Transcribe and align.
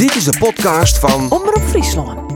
Dit 0.00 0.14
is 0.14 0.24
de 0.24 0.38
podcast 0.38 0.98
van 0.98 1.30
Omroep 1.30 1.62
Friesland. 1.68 2.30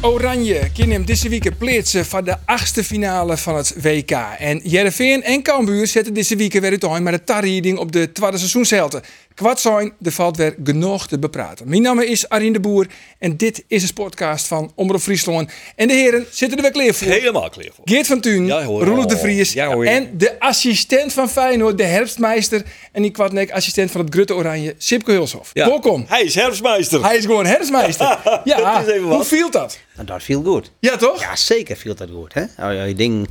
Oranje 0.00 0.70
neemt 0.86 1.06
deze 1.06 1.28
week 1.28 1.58
plaatsen 1.58 2.06
van 2.06 2.24
de 2.24 2.36
achtste 2.44 2.84
finale 2.84 3.36
van 3.36 3.56
het 3.56 3.74
WK. 3.82 4.10
En 4.38 4.60
Jereveen 4.62 5.22
en 5.22 5.42
Cambuur 5.42 5.86
zetten 5.86 6.14
deze 6.14 6.36
week 6.36 6.52
weer 6.52 6.70
uit 6.70 6.84
aan 6.84 7.02
met 7.02 7.12
de 7.12 7.24
tarrieding 7.24 7.78
op 7.78 7.92
de 7.92 8.12
tweede 8.12 8.38
seizoenshelte. 8.38 9.02
Kwart 9.38 9.60
zijn, 9.60 9.92
er 10.02 10.12
valt 10.12 10.36
weer 10.36 10.54
genoeg 10.64 11.06
te 11.08 11.18
bepraten. 11.18 11.68
Mijn 11.68 11.82
naam 11.82 12.00
is 12.00 12.28
Arjen 12.28 12.52
de 12.52 12.60
Boer 12.60 12.86
en 13.18 13.36
dit 13.36 13.64
is 13.66 13.82
een 13.82 13.92
podcast 13.92 14.46
van 14.46 14.72
Omroep 14.74 15.00
Friesland. 15.00 15.50
En 15.76 15.88
de 15.88 15.94
heren 15.94 16.26
zitten 16.30 16.56
er 16.56 16.62
weer 16.62 16.72
klaar 16.72 16.94
voor. 16.94 17.06
Helemaal 17.12 17.50
klaar 17.50 17.68
voor. 17.74 17.84
Geert 17.84 18.06
van 18.06 18.20
Tuin, 18.20 18.46
Ja. 18.46 18.62
Roelof 18.64 19.06
de 19.06 19.18
Vries 19.18 19.52
Ja, 19.52 19.70
en 19.70 20.10
de 20.18 20.40
assistent 20.40 21.12
van 21.12 21.28
Feyenoord, 21.30 21.78
de 21.78 21.84
herfstmeister. 21.84 22.62
En 22.92 23.02
die 23.02 23.10
kwartnek 23.10 23.50
assistent 23.50 23.90
van 23.90 24.00
het 24.00 24.14
Grutte 24.14 24.34
Oranje, 24.34 24.74
Sipke 24.78 25.12
Hulshoff. 25.12 25.50
Ja. 25.52 25.66
Welkom. 25.66 26.04
Hij 26.08 26.22
is 26.22 26.34
herfstmeister. 26.34 27.04
Hij 27.04 27.16
is 27.16 27.24
gewoon 27.24 27.46
herfstmeister. 27.46 28.06
Ja, 28.44 28.72
Dat 28.78 28.86
is 28.88 28.92
even 28.94 29.06
wat. 29.08 29.16
hoe 29.16 29.24
viel 29.24 29.50
dat? 29.50 29.78
Nou, 29.94 30.06
dat 30.06 30.22
viel 30.22 30.42
goed. 30.42 30.70
Ja, 30.80 30.96
toch? 30.96 31.20
Ja, 31.20 31.36
zeker 31.36 31.76
viel 31.76 31.94
dat 31.94 32.08
goed. 32.12 32.34
Hè? 32.34 32.44
Ja, 32.56 32.82
je 32.84 32.94
ding 32.94 33.28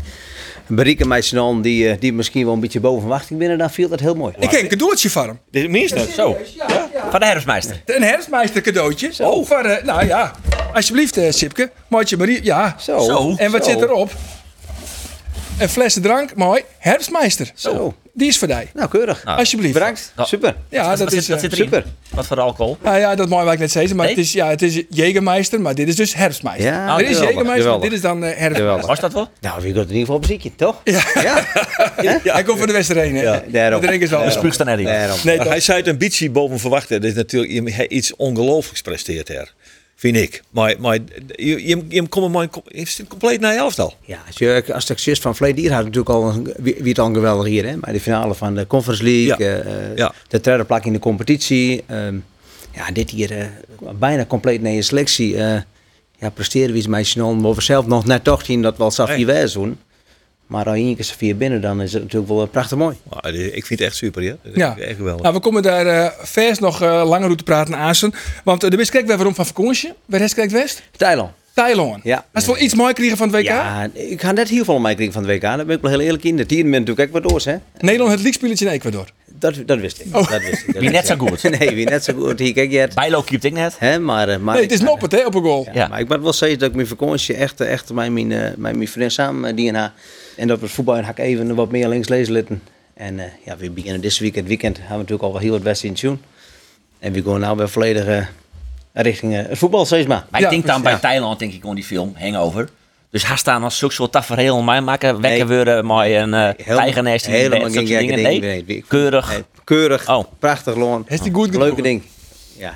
bereiken 0.67 1.07
mij 1.07 1.21
snel 1.21 1.61
die, 1.61 1.89
eh, 1.89 1.99
die 1.99 2.13
misschien 2.13 2.45
wel 2.45 2.53
een 2.53 2.59
beetje 2.59 2.79
boven 2.79 2.99
verwachting 3.01 3.39
binnen, 3.39 3.57
dan 3.57 3.69
viel 3.69 3.89
dat 3.89 3.99
heel 3.99 4.15
mooi. 4.15 4.33
Ik 4.39 4.49
heb 4.49 4.61
een 4.61 4.67
cadeautje 4.67 5.09
voor 5.09 5.23
hem. 5.23 5.39
Dit 5.51 5.75
is 5.75 6.13
zo. 6.15 6.37
Van 7.09 7.19
de 7.19 7.25
herfstmeister. 7.25 7.81
Een 7.85 8.03
herfstmeister 8.03 8.61
cadeautje. 8.61 9.11
Oh. 9.19 9.45
Voor, 9.45 9.63
eh, 9.63 9.83
nou 9.83 10.05
ja, 10.05 10.31
alsjeblieft 10.73 11.17
eh, 11.17 11.31
Sipke. 11.31 11.71
Maatje 11.87 12.17
Marie, 12.17 12.43
ja. 12.43 12.75
Zo. 12.79 12.99
Zo. 12.99 13.35
En 13.37 13.51
wat 13.51 13.65
Zo. 13.65 13.71
zit 13.71 13.81
erop? 13.81 14.11
Een 15.59 15.69
flesje 15.69 15.99
drank, 15.99 16.35
mooi. 16.35 16.61
Herfstmeister. 16.77 17.51
Zo. 17.55 17.93
Die 18.17 18.27
is 18.27 18.37
voor 18.37 18.47
jou. 18.47 18.65
Nou, 18.73 18.89
keurig. 18.89 19.25
Alsjeblieft. 19.25 19.73
Bedankt. 19.73 20.11
Nou. 20.15 20.27
Super. 20.27 20.55
Ja, 20.69 20.87
Wat 20.89 20.97
dat 20.97 21.09
zit- 21.11 21.19
is... 21.21 21.27
wat 21.27 21.35
eh, 21.37 21.43
zit 21.43 21.51
erin? 21.53 21.63
super. 21.63 21.83
Wat 22.09 22.27
voor 22.27 22.39
alcohol? 22.39 22.77
Nou 22.83 22.97
ja, 22.97 23.15
dat 23.15 23.29
mag 23.29 23.53
ik 23.53 23.59
niet 23.59 23.71
zeggen, 23.71 23.95
maar 23.95 24.05
Nee? 24.05 24.15
het 24.15 24.23
is, 24.25 24.31
ja, 24.31 24.49
het 24.49 24.61
is 24.61 24.83
Jägermeister, 24.89 25.61
maar 25.61 25.75
dit 25.75 25.87
is 25.87 25.95
dus 25.95 26.13
herfstmeister. 26.13 26.65
Ja, 26.71 26.97
er 26.97 27.01
is 27.01 27.17
geweldig, 27.17 27.29
Jägermeister, 27.35 27.69
maar 27.69 27.79
dit 27.79 27.91
is 27.91 28.01
dan 28.01 28.17
eh 28.17 28.21
herfstmeister. 28.23 28.55
Geweldig. 28.61 28.85
Was 28.87 28.99
dat 28.99 29.13
wel? 29.13 29.29
Nou, 29.41 29.61
wie 29.61 29.73
gaat 29.73 29.81
in 29.83 29.87
ieder 29.87 29.99
geval 29.99 30.15
op 30.15 30.21
muziekje, 30.21 30.55
toch? 30.55 30.81
Ja. 30.83 31.01
Ja? 31.21 31.43
Hij 32.33 32.43
komt 32.43 32.57
van 32.57 32.67
de 32.67 32.73
Westerheen, 32.73 33.15
hè? 33.15 33.21
Ja, 33.21 33.43
daarom. 33.47 33.79
Dat 33.81 33.89
drinken 33.89 34.07
ze 34.07 34.15
al. 34.15 34.21
Daarom. 34.21 34.39
Spuugst 34.39 34.57
dan. 34.57 34.67
Nee, 35.23 35.39
hij 35.39 35.59
zei 35.59 35.77
het 35.77 35.87
een 35.87 35.97
beetje 35.97 36.29
boven 36.29 36.59
verwachten. 36.59 37.01
Dat 37.01 37.09
is 37.09 37.15
natuurlijk 37.15 37.91
iets 37.91 38.15
ongelooflijks 38.15 38.81
presteert 38.81 39.27
her. 39.27 39.53
Vind 39.99 40.15
ik. 40.15 40.41
Maar, 40.49 40.75
maar 40.79 40.97
je, 41.35 41.67
je, 41.67 41.85
je 41.89 42.07
komt 42.07 42.33
maar 42.33 42.47
het 42.65 43.03
compleet 43.07 43.39
naar 43.39 43.53
je 43.53 43.57
elftal. 43.59 43.93
Ja, 44.05 44.19
als, 44.27 44.37
je, 44.37 44.63
als 44.73 44.85
de 44.85 44.93
succes 44.93 45.19
van 45.19 45.35
Vleed 45.35 45.57
hier 45.57 45.71
had 45.73 45.79
natuurlijk 45.83 46.09
al 46.09 46.29
een- 46.29 46.53
wie, 46.57 46.75
het 46.83 46.99
al 46.99 47.13
geweldig 47.13 47.47
hier, 47.47 47.65
hè? 47.67 47.75
Maar 47.77 47.93
de 47.93 47.99
finale 47.99 48.33
van 48.35 48.55
de 48.55 48.67
Conference 48.67 49.03
League, 49.03 49.25
Ja. 49.25 49.37
eh, 49.37 49.59
eh, 49.91 49.97
Ja. 49.97 50.13
de 50.27 50.39
derde 50.41 50.63
plak 50.63 50.85
in 50.85 50.93
de 50.93 50.99
competitie. 50.99 51.83
ehm, 51.87 52.15
ja, 52.71 52.91
dit 52.91 53.09
hier 53.09 53.31
eh, 53.37 53.45
bijna 53.99 54.25
compleet 54.25 54.61
naar 54.61 54.71
je 54.71 54.81
selectie. 54.81 55.35
ja, 56.19 56.29
presteren 56.33 56.71
we 56.71 56.77
iets 56.77 56.87
met 56.87 57.05
snel, 57.07 57.35
maar 57.35 57.53
we 57.53 57.61
zelf 57.61 57.85
nog 57.87 58.05
net 58.05 58.23
toch 58.23 58.45
zien 58.45 58.61
dat 58.61 58.77
wel 58.77 58.91
zo 58.91 59.05
Nee. 59.05 59.15
vier 59.15 59.25
wij 59.25 59.47
doen. 59.53 59.77
Maar 60.47 60.65
als 60.65 60.77
je 60.77 60.83
één 60.83 60.95
keer 60.95 61.13
vier 61.17 61.37
binnen, 61.37 61.61
dan 61.61 61.81
is 61.81 61.93
het 61.93 62.01
natuurlijk 62.01 62.31
wel 62.31 62.41
eh, 62.41 62.49
prachtig 62.49 62.77
mooi. 62.77 62.97
Maar 63.09 63.33
ik 63.33 63.65
vind 63.65 63.79
het 63.79 63.87
echt 63.87 63.95
super, 63.95 64.23
ja. 64.23 64.35
Ja. 64.53 64.77
Echt 64.77 64.95
geweldig. 64.95 65.21
Nou, 65.21 65.35
we 65.35 65.41
komen 65.41 65.61
daar 65.61 65.85
eh 65.85 66.11
vers 66.17 66.59
nog 66.59 66.81
eh, 66.81 67.03
langer 67.05 67.25
over 67.25 67.37
te 67.37 67.43
praten 67.43 67.75
aan. 67.75 67.95
Want 68.43 68.63
uh, 68.63 68.69
de 68.69 68.75
kijkt 68.75 69.07
weer 69.07 69.15
waarom 69.15 69.35
van 69.35 69.45
vakantie. 69.45 69.93
Waar 70.05 70.21
is 70.21 70.33
kijkt 70.33 70.51
West? 70.51 70.81
Thailand. 70.97 71.31
Thailand. 71.53 72.03
Ja. 72.03 72.25
Als 72.33 72.45
we 72.45 72.51
wel 72.51 72.61
iets 72.61 72.73
mooi 72.73 72.93
kregen 72.93 73.17
van 73.17 73.27
het 73.27 73.35
WK? 73.35 73.45
Ja, 73.45 73.89
ik 73.93 74.21
ga 74.21 74.31
net 74.31 74.49
heel 74.49 74.63
veel 74.63 74.79
mee 74.79 74.93
krijgen 74.93 75.13
van 75.13 75.23
het 75.23 75.31
WK. 75.31 75.41
Daar 75.41 75.65
ben 75.65 75.75
ik 75.75 75.81
wel 75.81 75.91
heel 75.91 75.99
eerlijk 75.99 76.23
in. 76.23 76.37
De 76.37 76.45
team 76.45 76.71
bent 76.71 76.87
natuurlijk 76.87 77.23
doors, 77.27 77.45
hè? 77.45 77.55
Nederland 77.79 78.11
het 78.11 78.19
leaguespelletje 78.19 78.65
in 78.65 78.71
Ecuador. 78.71 79.05
Dat, 79.39 79.55
dat 79.65 79.79
wist 79.79 79.99
ik. 79.99 80.11
Dat 80.11 80.27
wist 80.27 80.63
ik. 80.67 80.73
Dat 80.73 80.81
Wie 80.81 80.89
wist 80.89 80.91
net 80.91 81.05
zo 81.07 81.15
goed. 81.15 81.43
nee, 81.59 81.75
wie 81.75 81.85
net 81.85 82.03
zo 82.03 82.13
goed. 82.13 82.39
Hier, 82.39 82.53
kijk 82.53 82.71
je 82.71 82.77
het. 82.77 82.93
Bijlo 82.93 83.21
keept 83.21 83.43
ik 83.43 83.53
net. 83.53 83.75
Hè, 83.79 83.99
maar, 83.99 84.29
eh, 84.29 84.37
maar, 84.37 84.53
Nee, 84.53 84.63
het 84.63 84.71
is 84.71 84.81
noppet 84.81 85.11
hè, 85.11 85.25
op 85.25 85.35
een 85.35 85.41
goal. 85.41 85.67
Ja. 85.73 85.87
Maar 85.87 85.99
ik 85.99 86.07
moet 86.07 86.21
wel 86.21 86.33
zeggen 86.33 86.59
dat 86.59 86.69
ik 86.69 86.75
mijn 86.75 86.87
vakantie 86.87 87.35
echt, 87.35 87.61
eh, 87.61 87.71
echt 87.71 87.93
met 87.93 88.11
mijn, 88.11 88.31
eh, 88.31 88.39
met 88.57 88.75
mijn 88.75 88.87
vriend 88.87 89.11
samen 89.11 89.49
eh, 89.49 89.55
die 89.55 89.71
en 89.73 89.93
En 90.37 90.47
dat 90.47 90.59
we 90.59 90.65
het 90.65 90.73
voetbal 90.73 90.95
en 90.97 91.03
hak 91.03 91.17
even 91.17 91.55
wat 91.55 91.71
meer 91.71 91.87
links 91.87 92.07
lezen 92.07 92.33
litten. 92.33 92.61
En 92.93 93.19
eh, 93.19 93.25
ja, 93.45 93.57
we 93.57 93.71
beginnen 93.71 94.01
dit 94.01 94.17
weekend. 94.17 94.39
Het 94.39 94.47
weekend 94.47 94.75
hebben 94.77 94.91
we 94.95 95.01
natuurlijk 95.01 95.23
al 95.23 95.31
wel 95.31 95.41
heel 95.41 95.51
wat 95.51 95.61
wedstrijden 95.61 96.01
in 96.01 96.09
tune. 96.09 96.21
En 96.99 97.11
we 97.23 97.31
gaan 97.31 97.39
nou 97.39 97.57
weer 97.57 97.69
volledig 97.69 98.05
eh, 98.05 98.25
richting 98.93 99.35
eh, 99.35 99.47
het 99.49 99.57
voetbal, 99.57 99.85
zeg 99.85 100.07
maar. 100.07 100.25
Maar 100.29 100.41
Ja, 100.41 100.45
ik 100.47 100.51
denk 100.53 100.65
dan 100.65 100.81
bij 100.81 100.95
Thailand, 100.99 101.39
denk 101.39 101.53
ik, 101.53 101.59
gewoon 101.61 101.75
die 101.75 101.83
film, 101.83 102.13
Hangover. 102.17 102.69
Dus 103.09 103.27
hij 103.27 103.37
staan 103.37 103.63
als 103.63 103.77
zulke 103.77 103.93
soort 103.93 104.11
tafereel 104.11 104.61
mij 104.61 104.81
maken, 104.81 105.21
wekken 105.21 105.47
Nee. 105.47 105.55
worden, 105.55 105.85
mooi 105.85 106.15
een 106.17 106.33
uh, 106.33 106.49
tijgernest 106.77 107.25
in 107.27 107.33
helemaal 107.33 107.59
geen 107.69 107.71
gekke 107.71 107.85
dingen. 107.97 108.15
dingen. 108.15 108.29
Nee, 108.29 108.39
Nee, 108.39 108.63
ik- 108.77 108.85
keurig. 108.87 109.29
Nee, 109.29 109.43
keurig. 109.63 110.09
Oh. 110.09 110.23
Prachtig 110.39 110.75
loon. 110.75 111.03
Heeft 111.07 111.21
hij 111.23 111.31
goed 111.31 111.55
Leuke 111.55 111.81
ding. 111.81 112.03
Ja, 112.57 112.73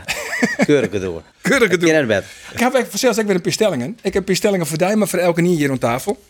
keurig 0.65 0.89
door. 1.01 1.21
Keurig 1.41 1.69
Ik 1.71 1.79
ken 1.79 1.87
gedaan. 1.87 1.95
het 1.99 2.07
bed. 2.07 2.23
Ik 2.53 2.59
heb 2.59 2.87
zelfs 2.93 3.19
ook 3.19 3.25
weer 3.25 3.35
een 3.35 3.41
paar 3.41 3.51
stellingen. 3.51 3.87
Ik 4.01 4.03
heb 4.03 4.15
een 4.15 4.23
paar 4.23 4.35
stellingen 4.35 4.65
voor 4.67 4.77
jou, 4.77 4.95
maar 4.95 5.07
voor 5.07 5.19
elke 5.19 5.41
niet 5.41 5.57
hier 5.57 5.71
aan 5.71 5.77
tafel. 5.77 6.21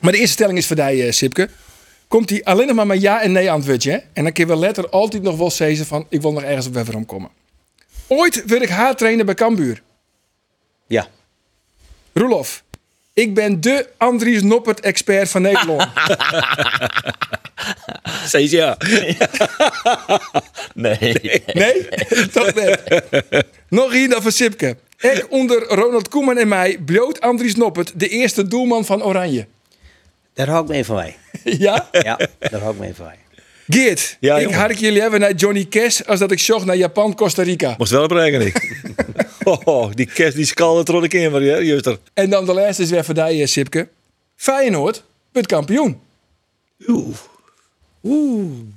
Maar 0.00 0.12
de 0.12 0.18
eerste 0.18 0.32
stelling 0.34 0.58
is 0.58 0.66
voor 0.66 0.76
jou, 0.76 1.00
eh, 1.00 1.12
Sipke. 1.12 1.48
Komt 2.08 2.30
hij 2.30 2.44
alleen 2.44 2.66
nog 2.66 2.76
maar 2.76 2.86
met 2.86 3.00
ja 3.00 3.22
en 3.22 3.32
nee 3.32 3.50
antwoordje. 3.50 3.90
hè? 3.90 3.96
En 4.12 4.22
dan 4.22 4.32
kun 4.32 4.42
je 4.42 4.48
wel 4.50 4.58
letter 4.58 4.88
altijd 4.88 5.22
nog 5.22 5.36
wel 5.36 5.50
zeggen 5.50 5.86
van... 5.86 6.06
ik 6.08 6.22
wil 6.22 6.32
nog 6.32 6.42
ergens 6.42 6.66
op 6.66 6.74
Weverom 6.74 7.06
komen. 7.06 7.30
Ooit 8.06 8.44
wil 8.44 8.60
ik 8.60 8.68
haar 8.68 8.96
trainen 8.96 9.26
bij 9.26 9.34
Cambuur. 9.34 9.82
Ja. 10.86 11.06
Roelof, 12.12 12.64
ik 13.12 13.34
ben 13.34 13.60
de 13.60 13.88
Andries 13.96 14.42
Noppert-expert 14.42 15.30
van 15.30 15.42
Nederland. 15.42 15.86
Steeds 18.26 18.52
ja. 18.52 18.76
Nee. 20.74 21.42
Nee? 21.54 21.88
Toch 22.32 22.54
net. 22.54 22.82
Nog 23.68 23.92
hier 23.92 24.08
dan 24.08 24.22
van 24.22 24.32
Sipke. 24.32 24.76
Ik 24.98 25.26
onder 25.30 25.62
Ronald 25.62 26.08
Koeman 26.08 26.38
en 26.38 26.48
mij 26.48 26.78
bloot 26.84 27.20
Andries 27.20 27.54
Noppert... 27.54 28.00
de 28.00 28.08
eerste 28.08 28.48
doelman 28.48 28.84
van 28.84 29.02
Oranje. 29.02 29.46
Daar 30.36 30.48
hou 30.48 30.62
ik 30.62 30.68
mee 30.68 30.84
van 30.84 30.94
mij. 30.96 31.16
Ja? 31.66 31.88
Ja, 31.92 32.18
daar 32.38 32.60
hou 32.60 32.72
ik 32.72 32.78
mee 32.80 32.94
van 32.94 33.04
mij. 33.06 33.16
Geert, 33.68 34.16
Ja, 34.20 34.38
ik 34.38 34.70
ik 34.70 34.78
jullie 34.78 35.00
hebben 35.00 35.20
naar 35.20 35.32
Johnny 35.34 35.64
Cash 35.70 36.00
als 36.00 36.18
dat 36.18 36.30
ik 36.32 36.38
zocht 36.38 36.64
naar 36.64 36.76
Japan, 36.76 37.14
Costa 37.14 37.42
Rica. 37.42 37.74
Moest 37.78 37.90
wel 37.90 38.06
brengen, 38.06 38.40
ik. 38.46 38.76
oh, 39.64 39.90
die 39.94 40.06
kerst, 40.06 40.36
die 40.36 40.44
skalde 40.46 40.92
er 40.92 41.02
een 41.02 41.08
keer, 41.08 41.30
maar 41.30 41.42
ja, 41.42 41.58
juist 41.60 41.86
er. 41.86 41.98
En 42.14 42.30
dan 42.30 42.46
de 42.46 42.52
laatste 42.54 42.82
is 42.82 42.90
weer 42.90 43.04
voor 43.04 43.14
jou, 43.14 43.40
eh, 43.40 43.46
Sipke. 43.46 43.88
Feyenoord 44.36 45.02
wordt 45.32 45.48
kampioen. 45.48 46.00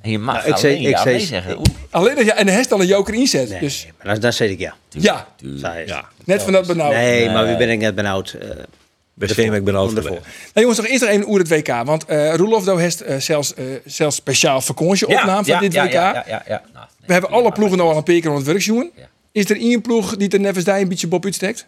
En 0.02 0.10
je 0.12 0.20
mag 0.20 0.36
Nou, 0.36 0.48
ik 0.48 0.54
alleen 0.54 0.60
zei- 0.60 0.76
ik 0.88 0.90
ja 0.90 1.02
zei- 1.02 1.20
zeggen. 1.20 1.58
Oeh, 1.58 1.66
Alleen 1.90 2.16
dat 2.16 2.26
ja, 2.26 2.36
en 2.36 2.46
de 2.46 2.52
heeft 2.52 2.72
al 2.72 2.82
een 2.82 2.88
joker 2.88 3.14
inzet. 3.14 3.50
Nee, 3.50 3.60
Dus 3.60 3.88
maar 4.04 4.14
dan, 4.14 4.22
dan 4.22 4.34
zeg 4.34 4.50
ik 4.50 4.60
ja. 4.60 4.76
ja, 4.90 5.28
het. 5.40 5.94
Net 6.26 6.44
van 6.44 6.54
dat 6.54 6.68
benauwd. 6.68 6.94
Nee, 6.94 7.30
maar 7.30 7.46
wie 7.48 7.58
ben 7.58 7.70
ik 7.70 7.80
net 7.80 7.96
benauwd? 7.96 8.32
eh, 8.42 8.50
Geen 9.20 9.54
ik 9.54 9.64
ben 9.64 9.76
geweest. 9.76 10.08
Nou 10.08 10.22
jongens, 10.54 10.78
nog 10.78 10.88
eerst 10.88 11.02
nog 11.02 11.10
even 11.10 11.28
over 11.28 11.40
het 11.40 11.50
WK. 11.50 11.86
Want 11.86 12.06
Roelof 12.36 12.64
do 12.64 12.78
heeft 12.78 13.02
eh, 13.02 13.18
zelfs, 13.18 13.54
eh, 13.54 13.66
zelfs 13.86 14.16
speciaal 14.16 14.62
vakantie 14.62 15.08
opname 15.08 15.46
van 15.46 15.60
dit 15.60 15.74
ja, 15.74 15.86
WK. 15.86 15.92
Ja, 15.92 16.14
ja, 16.14 16.24
ja, 16.28 16.44
ja. 16.48 16.62
Nou, 16.74 16.86
nee, 16.86 17.06
We 17.06 17.14
hebben 17.14 17.32
alle 17.32 17.52
ploegen 17.52 17.78
nou 17.78 17.90
al 17.90 17.98
een 17.98 18.04
paar 18.04 18.20
keer 18.20 18.34
het 18.34 18.44
werk 18.44 18.62
zien. 18.62 18.92
Ja. 18.96 19.08
Is 19.32 19.50
er 19.50 19.60
één 19.60 19.82
ploeg 19.82 20.16
die 20.16 20.40
nevens 20.40 20.66
daar 20.66 20.80
een 20.80 20.88
beetje 20.88 21.08
bob 21.08 21.26
uitsteekt? 21.26 21.68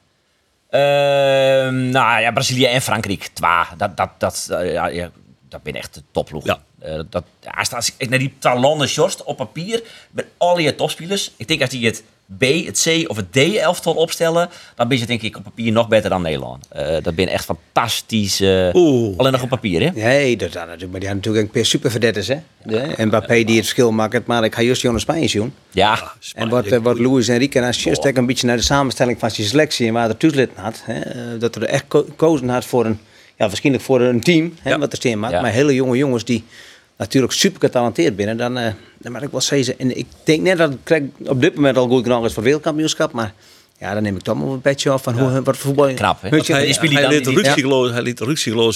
Ehm, 0.69 1.89
nou 1.89 2.21
ja, 2.21 2.31
Brazilië 2.31 2.65
en 2.65 2.81
Frankrijk. 2.81 3.29
Twa. 3.33 3.67
Dat, 3.77 3.97
dat, 3.97 4.09
dat, 4.17 4.47
ja, 4.49 4.87
ja, 4.87 5.11
dat 5.49 5.63
ben 5.63 5.75
echt 5.75 5.93
de 5.93 6.03
topploeg. 6.11 6.45
Ja. 6.45 6.61
Eh, 6.79 6.99
dat, 7.09 7.23
als, 7.51 7.73
als 7.73 7.93
ik 7.97 8.09
naar 8.09 8.19
die 8.19 8.33
talanden 8.39 8.87
Sjorst 8.87 9.23
op 9.23 9.37
papier 9.37 9.83
met 10.11 10.25
al 10.37 10.59
je 10.59 10.75
topspelers. 10.75 11.31
Ik 11.37 11.47
denk 11.47 11.61
als 11.61 11.69
die 11.69 11.85
het 11.85 12.03
B, 12.37 12.41
het 12.65 12.81
C 12.87 13.09
of 13.09 13.15
het 13.17 13.31
D-elftal 13.31 13.93
opstellen, 13.93 14.49
dan 14.75 14.87
ben 14.87 14.97
je 14.99 15.05
denk 15.05 15.21
ik 15.21 15.37
op 15.37 15.43
papier 15.43 15.71
nog 15.71 15.87
beter 15.87 16.09
dan 16.09 16.21
Nederland. 16.21 16.65
Eh, 16.69 16.95
dat 17.03 17.15
ben 17.15 17.27
echt 17.27 17.45
fantastisch. 17.45 18.39
eh, 18.41 18.69
Oeh. 18.73 19.17
alleen 19.17 19.31
nog 19.31 19.41
op 19.41 19.49
papier, 19.49 19.81
hè? 19.81 19.89
Nee, 19.89 20.37
dat, 20.37 20.51
dat, 20.53 20.61
natuurlijk, 20.65 20.91
maar 20.91 20.99
die 20.99 21.09
hadden 21.09 21.15
natuurlijk 21.31 21.45
een 21.45 21.51
paar 21.61 21.65
superverdetters, 21.65 22.27
hè? 22.27 22.35
De, 22.63 23.05
Mbappé 23.05 23.33
die 23.43 23.45
het 23.55 23.55
verschil 23.55 23.91
maakt, 23.91 24.25
maar 24.27 24.43
ik 24.43 24.55
ga 24.55 24.61
juist 24.61 24.81
Jonas 24.81 25.01
Spanje 25.01 25.27
zien. 25.27 25.53
Ja. 25.71 26.11
En 26.35 26.49
wat, 26.49 26.65
eh, 26.65 26.79
wat 26.79 26.99
Luis 26.99 27.27
Enrique 27.27 27.59
en 27.59 27.73
ook 28.07 28.17
een 28.17 28.25
beetje 28.25 28.47
naar 28.47 28.57
de 28.57 28.63
samenstelling 28.63 29.19
van 29.19 29.31
zijn 29.31 29.47
selectie 29.47 29.87
en 29.87 29.93
waar 29.93 30.09
er 30.09 30.17
toezitten 30.17 30.63
had, 30.63 30.81
hè, 30.85 31.37
dat 31.37 31.55
er 31.55 31.63
echt 31.63 31.83
ko- 31.87 32.05
gekozen 32.07 32.49
had 32.49 32.65
voor 32.65 32.85
een, 32.85 32.99
ja, 33.37 33.47
waarschijnlijk 33.47 33.83
voor 33.85 34.01
een 34.01 34.21
team, 34.21 34.53
hè, 34.61 34.69
Ja. 34.69 34.79
wat 34.79 34.91
er 34.91 34.97
steen 34.97 35.19
maakt, 35.19 35.33
Ja. 35.33 35.41
maar 35.41 35.51
hele 35.51 35.73
jonge 35.73 35.97
jongens 35.97 36.25
die 36.25 36.43
natuurlijk 37.01 37.33
super 37.33 37.59
getalenteerd 37.59 38.15
binnen, 38.15 38.37
dan, 38.37 38.57
eh 38.57 38.71
dan 38.97 39.11
ik 39.23 39.31
wel 39.31 39.41
zeggen, 39.41 39.79
en 39.79 39.97
ik 39.97 40.05
denk 40.23 40.41
net 40.41 40.57
dat 40.57 40.71
krijg 40.83 41.03
op 41.25 41.41
dit 41.41 41.55
moment 41.55 41.77
al 41.77 41.87
goed 41.87 42.03
genoeg 42.03 42.25
is 42.25 42.33
voor 42.33 42.43
wereldkampioenschap, 42.43 43.11
maar 43.11 43.33
Ja, 43.79 43.93
dan 43.93 44.03
neem 44.03 44.15
ik 44.15 44.21
toch 44.21 44.37
maar 44.37 44.47
een 44.47 44.61
petje 44.61 44.89
af 44.89 45.03
van 45.03 45.19
hoe, 45.19 45.41
wat 45.41 45.57
voetbal... 45.57 45.93
Knap, 45.93 46.21
hè? 46.21 46.29
Hij, 46.29 46.39
hij, 46.79 47.07
liet 47.07 47.27
ruksigloos, 47.27 47.91
hij 47.91 48.01
liet 48.01 48.19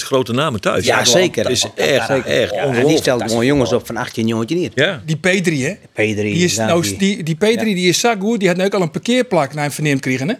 grote 0.02 0.32
namen 0.32 0.60
thuis. 0.60 0.84
Ja, 0.86 1.04
zeker. 1.04 1.42
Dat 1.42 1.52
is 1.52 1.62
Ja, 1.62 1.70
echt, 1.84 2.06
zeker. 2.06 2.26
echt 2.40 2.54
Ja, 2.54 2.62
en 2.62 2.86
die 2.86 2.96
stelt 2.96 3.22
gewoon 3.22 3.46
jongens 3.46 3.72
op 3.72 3.86
van 3.86 3.96
18 3.96 4.26
jongetje 4.26 4.56
niet. 4.56 4.72
Ja. 4.74 5.02
Die 5.04 5.16
P3, 5.16 5.52
hè? 5.62 5.74
P3. 5.74 5.94
Die, 5.94 6.44
is, 6.44 6.56
nou, 6.56 6.82
die- 6.82 6.96
die, 6.98 7.22
die 7.22 7.34
P3 7.36 7.62
die 7.62 7.88
is 7.88 8.00
zo 8.00 8.14
goed, 8.18 8.38
die 8.38 8.48
had 8.48 8.56
nu 8.56 8.64
ook 8.64 8.74
al 8.74 8.82
een 8.82 8.90
parkeerplak 8.90 9.54
naar 9.54 9.62
hem 9.64 9.72
verneemd 9.72 10.00
kregen, 10.00 10.28
hè? 10.28 10.34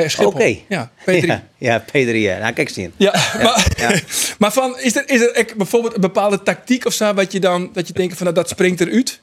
Bij 0.00 0.08
Schiphol. 0.08 0.32
Oké. 0.32 0.56
Ja, 0.68 0.90
P3. 1.10 1.24
Ja, 1.26 1.42
ja, 1.58 1.84
P3, 1.88 1.92
ja. 2.14 2.38
Nou, 2.38 2.52
kijk 2.52 2.58
eens 2.58 2.72
zien. 2.74 2.92
Ja, 2.96 3.12
maar, 3.42 3.66
ja. 3.76 3.90
maar 4.38 4.52
van, 4.52 4.78
is 4.78 4.96
er, 4.96 5.08
is 5.08 5.20
er 5.20 5.46
bijvoorbeeld 5.56 5.94
een 5.94 6.00
bepaalde 6.00 6.42
tactiek 6.42 6.84
of 6.86 6.92
zo, 6.92 7.14
wat 7.14 7.32
je 7.32 7.40
dan, 7.40 7.70
dat 7.72 7.86
je 7.86 7.92
denkt 7.92 8.14
van, 8.16 8.22
nou, 8.24 8.34
dat 8.38 8.48
springt 8.48 8.80
eruit? 8.80 9.20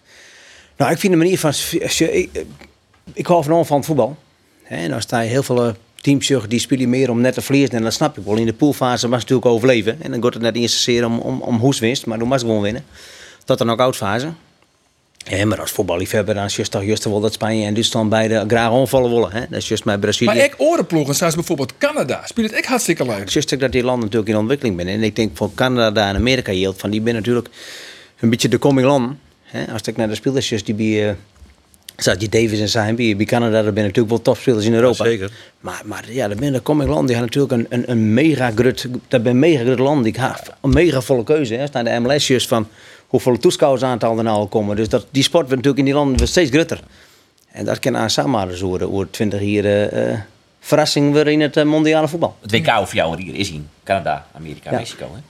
Nou, 0.77 0.91
ik 0.91 0.97
vind 0.99 1.13
de 1.13 1.19
manier 1.19 1.39
van... 1.39 1.49
als 1.83 1.97
je- 1.97 2.11
Ik, 2.13 2.29
ik 3.13 3.25
hou 3.27 3.43
van 3.43 3.65
van 3.65 3.77
het 3.77 3.85
voetbal. 3.85 4.17
En 4.67 4.89
dan 4.89 5.01
sta 5.01 5.19
je 5.19 5.29
heel 5.29 5.43
veel 5.43 5.65
eh, 5.65 5.73
teams 6.01 6.31
die 6.47 6.59
spelen 6.59 6.89
meer 6.89 7.09
om 7.09 7.21
net 7.21 7.33
te 7.33 7.41
verliezen. 7.41 7.75
En 7.75 7.83
dat 7.83 7.93
snap 7.93 8.17
ik 8.17 8.23
wel. 8.25 8.35
In 8.35 8.45
de 8.45 8.53
poolfase 8.53 9.09
was 9.09 9.21
het 9.21 9.29
natuurlijk 9.29 9.45
overleven. 9.45 10.01
En 10.01 10.11
dan 10.11 10.23
gaat 10.23 10.33
het 10.33 10.43
net 10.43 10.53
niet 10.53 10.71
zozeer 10.71 11.05
om, 11.05 11.19
om, 11.19 11.41
om 11.41 11.57
hoeswinst. 11.57 12.05
Maar 12.05 12.19
dan 12.19 12.27
was 12.29 12.41
gewoon 12.41 12.61
winnen. 12.61 12.85
Tot 13.45 13.57
de 13.57 13.63
knock-out 13.63 13.95
fase. 13.95 14.27
Ja, 15.23 15.45
maar 15.45 15.59
als 15.61 15.71
voetballiefhebber, 15.71 16.35
dan 16.35 16.45
is 16.45 16.57
het 16.57 16.71
toch 16.71 16.83
juist 16.83 17.03
wel 17.03 17.19
dat 17.19 17.33
Spanje 17.33 17.65
en 17.65 17.73
Duitsland 17.73 18.09
beide 18.09 18.43
graag 18.47 18.71
onvallen 18.71 19.11
willen. 19.11 19.31
Hè? 19.31 19.39
Dat 19.39 19.59
is 19.59 19.67
juist 19.67 19.85
met 19.85 19.99
Brazilië. 19.99 20.25
Maar 20.25 20.43
ik 20.43 20.55
orenploegen, 20.57 21.15
zoals 21.15 21.35
bijvoorbeeld 21.35 21.73
Canada, 21.77 22.21
speelt 22.25 22.47
het 22.47 22.55
echt 22.55 22.67
hartstikke 22.67 23.05
leuk. 23.05 23.19
Het 23.19 23.35
is 23.35 23.45
dat 23.45 23.71
die 23.71 23.83
landen 23.83 24.03
natuurlijk 24.03 24.31
in 24.31 24.37
ontwikkeling 24.37 24.81
zijn. 24.81 24.87
En 24.87 25.03
ik 25.03 25.15
denk 25.15 25.37
voor 25.37 25.53
Canada 25.55 26.09
en 26.09 26.15
Amerika 26.15 26.53
geldt 26.53 26.79
van 26.79 26.89
die 26.89 27.01
zijn 27.03 27.15
natuurlijk 27.15 27.49
een 28.19 28.29
beetje 28.29 28.49
de 28.49 28.59
coming 28.59 28.87
landen. 28.87 29.19
Hè? 29.43 29.71
Als 29.71 29.81
ik 29.81 29.97
naar 29.97 30.07
de 30.07 30.15
spelers 30.15 30.63
die 30.63 30.75
bij 30.75 31.07
uh, 31.07 31.13
Sadie 31.97 32.29
Davis 32.29 32.59
en 32.59 32.69
zijn 32.69 32.95
bij, 32.95 33.15
bij 33.15 33.25
Canada, 33.25 33.61
dat 33.61 33.73
zijn 33.73 33.75
natuurlijk 33.75 34.09
wel 34.09 34.21
topspelers 34.21 34.65
in 34.65 34.73
Europa. 34.73 35.03
zeker. 35.03 35.31
Maar, 35.59 35.81
maar 35.85 36.03
ja, 36.07 36.27
dat 36.27 36.37
zijn 36.39 36.53
de 36.53 36.61
coming 36.61 36.89
landen. 36.89 37.07
Die 37.07 37.15
hebben 37.15 37.39
natuurlijk 37.39 37.71
een, 37.71 37.79
een, 37.79 37.91
een 37.91 38.13
mega 38.13 38.51
grut, 38.55 38.87
dat 39.07 39.21
zijn 39.23 39.39
mega 39.39 39.63
grut 39.63 39.79
landen. 39.79 40.03
Die 40.03 40.21
hebben 40.21 40.53
een 40.61 40.69
mega 40.69 41.01
volle 41.01 41.23
keuze. 41.23 41.53
Hè? 41.53 41.61
Als 41.61 41.71
naar 41.71 41.83
de 41.83 41.99
MLS 41.99 42.27
juist 42.27 42.47
van 42.47 42.67
hoeveel 43.13 43.37
toeschouwersaantal 43.37 44.17
er 44.17 44.23
nou 44.23 44.37
al 44.37 44.47
komen. 44.47 44.75
Dus 44.75 44.89
dat, 44.89 45.05
die 45.11 45.23
sport 45.23 45.47
wordt 45.47 45.63
natuurlijk 45.63 45.79
in 45.79 45.85
die 45.85 45.93
landen 45.93 46.27
steeds 46.27 46.49
grutter. 46.49 46.79
En 47.51 47.65
dat 47.65 47.79
kan 47.79 47.97
aan 47.97 48.09
samen 48.09 48.57
zo 48.57 48.77
over 48.77 49.11
20 49.11 49.41
jaar 49.41 49.93
uh, 49.93 50.19
verrassing 50.59 51.13
weer 51.13 51.27
in 51.27 51.41
het 51.41 51.57
uh, 51.57 51.63
mondiale 51.63 52.07
voetbal. 52.07 52.35
Het 52.41 52.51
WK 52.51 52.67
of 52.79 52.93
jou 52.93 53.21
hier 53.21 53.35
is 53.35 53.51
in 53.51 53.69
Canada, 53.83 54.25
Amerika, 54.35 54.71
Ja. 54.71 54.77
Mexico. 54.77 55.03
Hè? 55.03 55.09
Nou, 55.11 55.21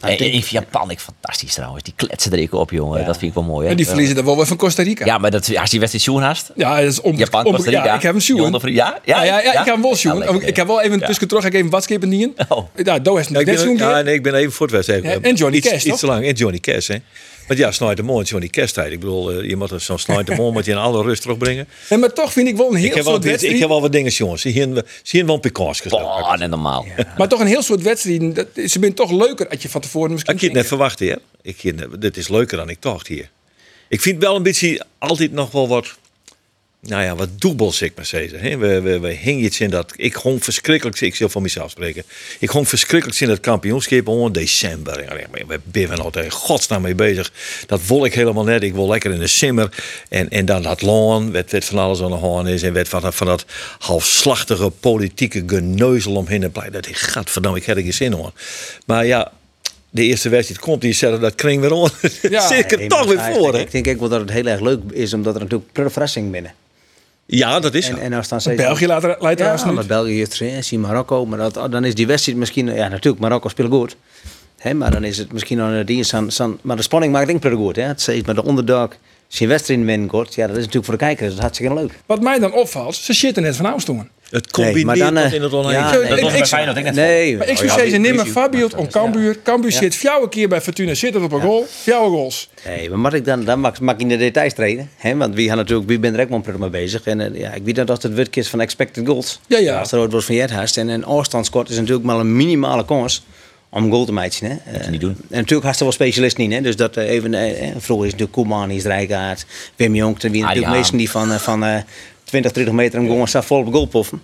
en 0.00 0.12
ik 0.12 0.18
denk- 0.18 0.32
in 0.32 0.42
Japan, 0.50 0.90
ik 0.90 0.98
fantastisch 1.00 1.54
trouwens. 1.54 1.82
Die 1.82 1.92
kletsen 1.96 2.32
er 2.32 2.38
ik 2.38 2.52
op, 2.54 2.70
jongen. 2.70 3.00
Ja. 3.00 3.06
Dat 3.06 3.16
vind 3.18 3.30
ik 3.30 3.34
wel 3.36 3.46
mooi. 3.46 3.64
Hè? 3.64 3.70
En 3.70 3.76
die 3.76 3.86
verliezen 3.86 4.14
dan 4.16 4.24
wel 4.24 4.36
weer 4.36 4.46
van 4.46 4.56
Costa 4.56 4.82
Rica. 4.82 5.04
Ja, 5.04 5.18
maar 5.18 5.30
dat, 5.30 5.56
als 5.56 5.70
die 5.70 5.78
wedstrijd 5.80 6.04
zoen 6.04 6.22
haast. 6.22 6.50
Ja, 6.54 6.80
dat 6.80 6.92
is 6.92 7.00
om, 7.00 7.16
Japan, 7.16 7.44
om- 7.44 7.54
Costa 7.54 7.70
Rica. 7.70 7.84
Ja, 7.84 7.94
ik 7.94 8.02
heb 8.02 8.12
hem. 8.14 8.20
Jongen, 8.22 8.54
of- 8.54 8.62
Ja, 8.68 8.70
ja, 8.72 8.98
Ja, 9.04 9.22
ja, 9.24 9.40
ja, 9.42 9.50
ik 9.50 9.56
heb 9.56 9.66
hem 9.66 9.82
wel 9.82 10.18
lekker, 10.18 10.42
ik 10.48 10.56
heb 10.56 10.66
wel 10.66 10.80
even 10.82 10.98
Ja. 10.98 11.06
tussen 11.06 11.28
terug, 11.28 11.44
ik 11.44 11.54
even 11.54 11.70
wat 11.70 11.82
schepen 11.82 12.08
niet 12.08 12.22
in. 12.22 12.34
Oh. 12.48 12.66
Ja, 12.84 12.98
Doe 12.98 13.20
ik 13.20 13.30
net 13.30 13.44
ben, 13.44 13.58
zo'n 13.58 13.76
ja, 13.76 14.00
nee, 14.00 14.14
ik 14.14 14.22
ben 14.22 14.34
even 14.34 14.52
voor 14.52 14.66
het 14.66 14.74
wedstrijd. 14.74 15.02
Ja, 15.02 15.28
en 15.28 15.34
Johnny 15.34 15.56
iets, 15.56 15.68
Cash, 15.68 15.84
Iets 15.84 16.00
te 16.00 16.06
lang. 16.06 16.26
En 16.26 16.34
Johnny 16.34 16.58
Cash, 16.58 16.88
hè. 16.88 16.96
Maar 17.48 17.56
ja, 17.56 17.70
Snijd 17.72 17.96
de 17.96 18.02
Moon, 18.02 18.22
Johnny 18.22 18.48
Cash 18.48 18.70
tijd. 18.70 18.92
Ik 18.92 19.00
bedoel, 19.00 19.30
eh, 19.32 19.48
je 19.48 19.56
moet 19.56 19.70
er 19.70 19.80
zo'n 19.80 19.98
Snijd 19.98 20.26
de 20.26 20.34
Moon 20.34 20.52
moet 20.52 20.64
je 20.64 20.70
in 20.70 20.76
alle 20.76 21.02
rust 21.02 21.22
terugbrengen. 21.22 21.68
En 21.88 22.00
maar 22.00 22.12
toch 22.12 22.32
vind 22.32 22.48
ik 22.48 22.56
wel 22.56 22.68
een 22.70 22.76
heel 22.76 22.92
soort 22.92 23.04
dit- 23.04 23.24
ik 23.24 23.30
wedstrijd. 23.30 23.58
heb 23.58 23.68
wel 23.68 23.80
wat 23.80 23.92
dingen, 23.92 24.10
jongens. 24.12 24.42
Zie 24.42 24.52
hier 24.52 25.26
wel 25.26 25.34
een 25.34 25.40
pikans 25.40 25.82
Oh, 25.88 26.34
net 26.34 26.50
normaal. 26.50 26.86
Maar 27.18 27.28
toch 27.28 27.40
een 27.40 27.46
heel 27.46 27.62
soort 27.62 27.82
wedstrijden. 27.86 28.34
Dat, 28.34 28.48
ze 28.54 28.68
zijn 28.68 28.94
toch 28.94 29.10
leuker 29.10 29.48
als 29.48 29.62
je 29.62 29.68
van 29.68 29.80
tevoren 29.80 30.12
misschien 30.12 30.34
Ik 30.34 30.40
had 30.40 30.48
het 30.48 30.58
net 30.58 30.68
verwacht, 30.68 30.98
hè. 30.98 31.14
Ik, 31.42 32.00
dit 32.00 32.16
is 32.16 32.28
leuker 32.28 32.56
dan 32.56 32.68
ik 32.68 32.82
dacht 32.82 33.06
hier. 33.06 33.30
Ik 33.88 34.00
vind 34.00 34.22
wel 34.22 34.36
een 34.36 34.42
beetje 34.42 34.84
altijd 34.98 35.32
nog 35.32 35.50
wel 35.50 35.68
wat... 35.68 35.96
Nou 36.86 37.02
ja, 37.02 37.16
wat 37.16 37.28
doebels, 37.40 37.82
ik 37.82 37.92
maar 37.96 38.06
zeggen. 38.06 38.40
hè. 38.40 38.56
We, 38.56 38.80
we, 38.80 38.98
we 38.98 39.08
hingen 39.12 39.44
iets 39.44 39.60
in 39.60 39.70
dat... 39.70 39.92
Ik 39.96 40.14
gewoon 40.16 40.40
verschrikkelijk... 40.40 41.00
Ik 41.00 41.14
zal 41.14 41.28
van 41.28 41.42
mezelf 41.42 41.70
spreken. 41.70 42.02
Ik 42.38 42.50
gewoon 42.50 42.66
verschrikkelijk 42.66 43.20
in 43.20 43.28
dat 43.28 43.40
kampioenschap. 43.40 44.08
Oh, 44.08 44.26
in 44.26 44.32
december. 44.32 45.02
Ja, 45.02 45.26
maar 45.30 45.58
We 45.72 45.86
zijn 45.86 45.98
altijd 46.00 46.24
in 46.24 46.30
godsnaam 46.30 46.82
mee 46.82 46.94
bezig. 46.94 47.32
Dat 47.66 47.86
wil 47.86 48.04
ik 48.04 48.14
helemaal 48.14 48.44
net. 48.44 48.62
Ik 48.62 48.74
wil 48.74 48.88
lekker 48.88 49.12
in 49.12 49.18
de 49.18 49.26
simmer. 49.26 49.68
En, 50.08 50.28
en 50.28 50.44
dan 50.44 50.62
dat 50.62 50.82
loon. 50.82 51.30
Werd, 51.32 51.50
werd 51.50 51.64
van 51.64 51.78
alles 51.78 52.00
aan 52.02 52.10
de 52.10 52.16
hand 52.16 52.48
is. 52.48 52.62
En 52.62 52.72
werd 52.72 52.88
van, 52.88 53.02
dat- 53.02 53.14
van 53.14 53.26
dat 53.26 53.44
halfslachtige 53.78 54.70
politieke 54.70 55.42
geneuzel 55.46 56.14
omheen. 56.14 56.42
En 56.42 56.50
blij 56.52 56.70
dat 56.70 56.86
ik... 56.86 56.96
Gadverdamme, 56.96 57.58
ik 57.58 57.64
heb 57.66 57.76
er 57.76 57.82
geen 57.82 57.92
zin 57.92 58.12
in. 58.12 58.30
Maar 58.86 59.06
ja... 59.06 59.32
De 59.90 60.02
eerste 60.02 60.28
wedstrijd 60.28 60.60
komt, 60.60 60.80
die 60.80 60.92
zeggen 60.92 61.20
dat 61.20 61.34
kring 61.34 61.60
weer 61.60 61.72
on. 61.72 61.88
Ja. 62.30 62.48
Zit 62.48 62.58
ik 62.72 62.80
er 62.80 62.88
toch 62.88 63.06
weer 63.06 63.20
voor, 63.34 63.52
hè? 63.54 63.60
Ik 63.60 63.70
denk 63.70 63.88
ook 63.88 63.98
wel 64.00 64.08
dat 64.08 64.20
het 64.20 64.30
heel 64.30 64.46
erg 64.46 64.60
leuk 64.60 64.80
is, 64.92 65.14
omdat 65.14 65.34
er 65.34 65.40
natuurlijk 65.40 65.72
per 65.72 65.90
verrassing 65.90 66.30
binnen. 66.30 66.54
Ja, 67.26 67.60
dat 67.60 67.74
is 67.74 67.88
En, 67.88 67.94
zo. 67.96 68.00
en 68.02 68.12
als 68.12 68.28
dan 68.28 68.40
steeds- 68.40 68.62
België 68.62 68.86
laat 68.86 69.04
er- 69.04 69.16
leidt 69.20 69.40
ja, 69.40 69.46
maar. 69.74 69.86
België 69.86 70.16
heeft 70.16 70.32
zie 70.62 70.78
Marokko, 70.78 71.26
maar 71.26 71.38
dat, 71.38 71.72
dan 71.72 71.84
is 71.84 71.94
die 71.94 72.06
wedstrijd 72.06 72.38
misschien, 72.38 72.66
ja 72.74 72.88
natuurlijk, 72.88 73.22
Marokko 73.22 73.48
speelt 73.48 73.70
goed. 73.72 73.96
Hè, 74.58 74.74
maar 74.74 74.90
dan 74.90 75.04
is 75.04 75.18
het 75.18 75.32
misschien 75.32 75.60
aan 75.60 75.76
de 75.76 75.84
dienst 75.84 76.14
aan, 76.14 76.28
aan- 76.38 76.58
maar 76.62 76.76
de 76.76 76.82
spanning 76.82 77.12
maakt 77.12 77.26
denk 77.26 77.44
ik 77.44 77.52
goed. 77.58 77.76
Hè. 77.76 77.82
Het 77.82 78.08
is 78.08 78.22
met 78.22 78.36
de 78.36 78.46
underdog, 78.48 78.88
als 79.28 79.38
je 79.38 79.46
wedstrijd 79.46 79.84
winnen 79.84 80.08
ja, 80.34 80.42
dat 80.46 80.50
is 80.56 80.64
natuurlijk 80.64 80.84
voor 80.84 80.94
de 80.98 81.04
kijker, 81.04 81.24
dat 81.24 81.34
is 81.34 81.40
hartstikke 81.40 81.74
leuk. 81.74 81.92
Wat 82.06 82.20
mij 82.20 82.38
dan 82.38 82.52
opvalt, 82.52 82.94
ze 82.94 83.12
zitten 83.12 83.42
net 83.42 83.56
van 83.56 83.72
afstonden. 83.72 84.10
Het 84.30 84.50
combineert 84.50 84.84
maar 84.84 84.96
dan, 84.96 85.16
eh, 85.16 85.32
in 85.32 85.42
het 85.42 85.52
online. 85.52 85.78
ja, 85.78 85.90
nee, 85.90 86.08
Dat 86.08 86.18
ik- 86.18 86.24
was 86.24 86.34
ik- 86.34 86.50
bij 86.50 86.68
ook 86.68 86.74
net 86.74 86.94
Nee, 86.94 87.36
Maar 87.36 87.48
ik 87.48 87.56
zou 87.56 87.68
zeggen, 87.70 88.00
neem 88.00 88.18
een 88.18 88.26
Fabio 88.26 88.68
om 88.76 88.88
Cambuur. 88.90 89.38
Cambuur 89.42 89.72
zit 89.72 89.94
fjouwe 89.94 90.28
keer 90.28 90.48
bij 90.48 90.60
Fortuna 90.60 90.94
zitten 90.94 91.22
op 91.22 91.32
een 91.32 91.40
goal. 91.40 91.66
Fjouwe 91.82 92.10
goals. 92.10 92.48
Nee, 92.66 92.88
maar 92.90 92.98
mag 92.98 93.12
ik 93.12 93.24
dan, 93.24 93.44
dan 93.44 93.60
mag, 93.60 93.80
mag 93.80 93.94
ik 93.94 94.00
in 94.00 94.08
de 94.08 94.16
details 94.16 94.52
treden. 94.54 94.90
Hè? 94.96 95.16
Want 95.16 95.34
wie 95.34 95.48
gaan 95.48 95.56
natuurlijk, 95.56 95.88
wie 95.88 95.98
ben 95.98 96.14
er 96.14 96.20
ook 96.20 96.28
wel 96.28 96.40
prettig 96.40 96.62
mee 96.62 96.70
bezig. 96.70 97.02
En 97.02 97.20
eh, 97.20 97.40
ja, 97.40 97.52
ik 97.52 97.62
weet 97.64 97.74
dat 97.76 97.90
als 97.90 98.02
het 98.02 98.14
wit 98.14 98.36
is 98.36 98.48
van 98.48 98.60
expected 98.60 99.06
goals. 99.06 99.40
Ja, 99.46 99.58
ja. 99.58 99.78
Als 99.78 99.92
er 99.92 99.98
ooit 99.98 100.10
wordt 100.10 100.26
van 100.26 100.34
Jerthast. 100.34 100.76
En 100.76 100.88
een 100.88 101.04
afstandskort 101.04 101.68
is 101.70 101.76
natuurlijk 101.76 102.04
maar 102.06 102.18
een 102.18 102.36
minimale 102.36 102.84
kans 102.84 103.24
om 103.70 103.84
een 103.84 103.90
goal 103.90 104.04
te 104.04 104.12
maken. 104.12 104.46
Hè? 104.46 104.80
je 104.84 104.90
niet 104.90 105.00
doen. 105.00 105.16
En 105.30 105.38
natuurlijk 105.38 105.66
had 105.68 105.76
er 105.76 105.82
wel 105.82 105.92
specialisten 105.92 106.44
in. 106.44 106.52
Hè? 106.52 106.60
Dus 106.60 106.76
dat 106.76 106.96
eh, 106.96 107.10
even, 107.10 107.32
vroeger 107.78 108.06
is 108.06 108.12
natuurlijk 108.12 108.32
Koeman, 108.32 108.70
is 108.70 108.84
Rijkaard, 108.84 109.46
Wim 109.76 109.94
Jonk. 109.94 110.22
Wie 110.22 110.30
natuurlijk 110.40 110.66
Haan. 110.66 110.76
meesten 110.76 110.98
die 110.98 111.10
van, 111.10 111.40
van 111.40 111.64
eh 111.64 111.76
20, 112.26 112.52
30 112.52 112.72
meter 112.74 112.98
een 112.98 113.08
goal 113.08 113.26
staan 113.26 113.44
vol 113.44 113.58
op 113.58 113.72
goal 113.72 113.86
poffen. 113.86 114.22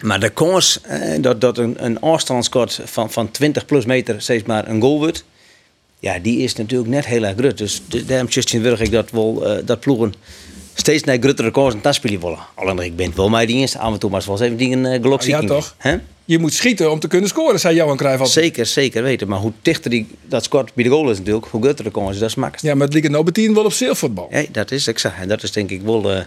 Maar 0.00 0.20
de 0.20 0.28
kans 0.30 0.80
eh, 0.82 1.22
dat, 1.22 1.40
dat 1.40 1.58
een, 1.58 1.84
een 1.84 2.00
afstandskort 2.00 2.80
van, 2.84 3.10
van 3.10 3.30
20 3.30 3.64
plus 3.64 3.84
meter 3.84 4.22
steeds 4.22 4.44
maar 4.44 4.68
een 4.68 4.80
goal 4.80 4.98
wordt. 4.98 5.24
Ja, 5.98 6.18
die 6.18 6.38
is 6.38 6.54
natuurlijk 6.54 6.90
net 6.90 7.06
heel 7.06 7.24
erg 7.24 7.36
groot. 7.38 7.58
Dus 7.58 7.82
de- 7.88 8.04
daarom 8.04 8.28
wil 8.50 8.80
ik 8.80 8.90
dat, 8.90 9.10
wel, 9.10 9.46
eh, 9.46 9.66
dat 9.66 9.80
ploegen 9.80 10.14
steeds 10.74 11.04
naar 11.04 11.16
grotere 11.20 11.50
kansen 11.50 11.80
te 11.80 11.92
spelen 11.92 12.20
willen. 12.20 12.38
Alleen 12.54 12.78
ik 12.78 12.96
ben 12.96 13.06
het 13.06 13.16
wel 13.16 13.28
mij 13.28 13.46
die 13.46 13.56
eerste 13.56 13.78
af 13.78 13.92
en 13.92 13.98
toe 13.98 14.10
maar 14.10 14.18
eens 14.18 14.28
wel 14.28 14.36
eens 14.36 14.44
even 14.44 14.56
dingen 14.58 14.84
uh, 14.84 15.02
geluk 15.02 15.20
Ja, 15.22 15.40
toch? 15.40 15.74
Je 16.24 16.38
moet 16.38 16.52
schieten 16.52 16.90
om 16.90 16.98
te 16.98 17.08
kunnen 17.08 17.28
scoren, 17.28 17.60
zei 17.60 17.74
Johan 17.76 17.96
Cruijff 17.96 18.20
altijd. 18.22 18.44
Zeker, 18.44 18.66
zeker 18.66 19.02
weten. 19.02 19.28
Maar 19.28 19.38
hoe 19.38 19.52
dichter 19.62 19.90
die, 19.90 20.06
dat 20.28 20.44
scoort 20.44 20.74
bij 20.74 20.84
de 20.84 20.90
goal 20.90 21.10
is 21.10 21.18
natuurlijk, 21.18 21.46
hoe 21.46 21.62
groter 21.62 21.84
de 21.84 21.90
kans 21.90 22.10
is, 22.14 22.18
dat 22.18 22.28
is 22.28 22.34
makkelijk. 22.34 22.66
Ja, 22.66 22.74
maar 22.74 22.86
het 22.86 22.94
ligt 22.94 23.08
nou 23.08 23.24
betien 23.24 23.54
wel 23.54 23.64
op 23.64 23.72
zeelvoetbal. 23.72 24.28
Ja, 24.30 24.44
dat 24.52 24.70
is 24.70 24.86
exact. 24.86 25.20
En 25.20 25.28
dat 25.28 25.42
is 25.42 25.52
denk 25.52 25.70
ik 25.70 25.82
wel. 25.82 26.24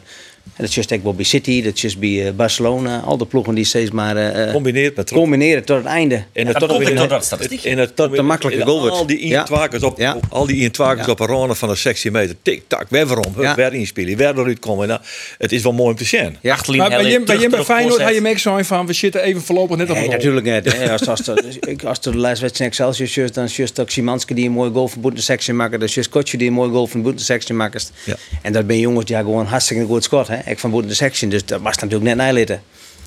Dat 0.58 1.00
wel 1.04 1.14
bij 1.14 1.26
City, 1.26 1.62
dat 1.62 1.74
is 1.76 1.82
juist 1.82 2.00
bij 2.00 2.28
eh, 2.28 2.34
Barcelona. 2.34 3.00
Al 3.00 3.18
de 3.18 3.26
ploegen 3.26 3.56
die 3.56 3.64
steeds 3.66 3.92
maar 3.92 4.18
eh, 4.18 4.52
Combineert 4.54 4.96
met 4.96 5.12
combineren 5.12 5.66
tot 5.66 5.78
het 5.78 5.86
einde. 5.86 6.24
En 6.34 6.46
dat 6.46 6.60
tot 6.60 6.70
komt 6.70 6.88
weer 6.88 7.00
het- 7.00 7.10
dat 7.10 7.26
statistiek. 7.26 7.64
in 7.64 7.78
het- 7.78 7.96
Tot 7.96 8.16
de 8.16 8.22
makkelijke 8.22 8.66
goal 8.66 8.80
wordt. 8.80 8.96
Al 8.96 9.06
die 9.06 9.28
Ja. 9.28 9.40
intwakers 9.40 9.84
op, 9.84 9.98
Ja. 9.98 10.18
al 10.30 10.46
die 10.46 10.62
intwakers 10.62 11.06
Ja. 11.06 11.12
op 11.12 11.20
een 11.20 11.28
ronde 11.28 11.56
van 11.56 11.70
de 11.70 11.76
16 11.76 12.12
meter. 12.12 12.36
Tik, 12.42 12.64
tak, 12.68 12.86
weer 12.90 13.06
waarom. 13.06 13.34
Ja. 13.40 13.56
Weer 13.56 13.74
inspelen, 13.74 14.18
weer 14.18 14.28
eruit 14.40 14.60
komen. 14.60 14.88
Nou, 14.88 15.00
het 15.38 15.52
is 15.52 15.64
wel 15.64 15.74
mooi 15.74 15.90
om 15.90 15.96
te 15.96 16.04
zien. 16.06 16.38
Ja. 16.42 16.54
Achterlijn 16.54 16.80
Maar 16.82 16.90
bij 16.90 16.98
Helle, 16.98 17.10
je, 17.12 17.18
bij, 17.18 17.26
terug, 17.26 17.42
je 17.42 17.50
bij 17.50 17.60
terug, 17.60 17.76
Feyenoord 17.78 18.02
had 18.02 18.14
je 18.14 18.22
me 18.22 18.30
ook 18.30 18.38
zo 18.38 18.58
van, 18.62 18.86
we 18.86 18.94
zitten 18.94 19.22
even 19.22 19.42
voorlopig 19.42 19.78
net 19.78 19.90
op 19.90 19.96
Nee, 19.96 20.06
een 20.06 20.10
natuurlijk 20.12 20.46
niet. 20.46 20.74
hè. 20.74 20.92
Als, 20.92 21.08
als, 21.08 21.20
de, 21.22 21.58
ik- 21.72 21.84
als 21.84 22.02
de 22.02 22.16
laatste 22.18 22.42
wedstrijd 22.42 22.72
Excelsior 22.72 23.24
is, 23.26 23.32
dan 23.32 23.44
is 23.44 23.56
juist 23.56 23.80
ook 23.80 23.90
Simanski 23.90 24.34
die 24.34 24.46
een 24.46 24.52
mooie 24.52 24.72
goal 24.72 24.88
van 24.88 25.02
boeten 25.02 25.24
sectie 25.24 25.54
maakt. 25.54 25.72
Dat 25.72 25.82
is 25.84 25.94
juist 25.94 26.10
Kotje 26.10 26.38
die 26.38 26.48
een 26.48 26.54
mooie 26.54 26.72
goal 26.72 26.88
van 26.88 27.02
boeten 27.02 27.26
sectie 27.26 27.54
maakt. 27.56 27.92
Ja. 28.06 28.16
En 28.42 28.54
dat 28.54 28.68
ben 28.68 28.80
jongens 28.80 29.06
die 29.06 29.16
gewoon 29.16 29.46
hartstikke 29.46 29.86
goed 29.86 30.04
schot. 30.04 30.28
Hè? 30.38 30.52
Ik 30.52 30.60
van 30.60 30.72
boeten 30.72 30.90
de 30.90 30.96
sectie, 30.96 31.28
dus 31.28 31.46
dat 31.46 31.62
was 31.62 31.76
natuurlijk 31.76 32.04
net 32.04 32.16
nijlitten. 32.16 32.62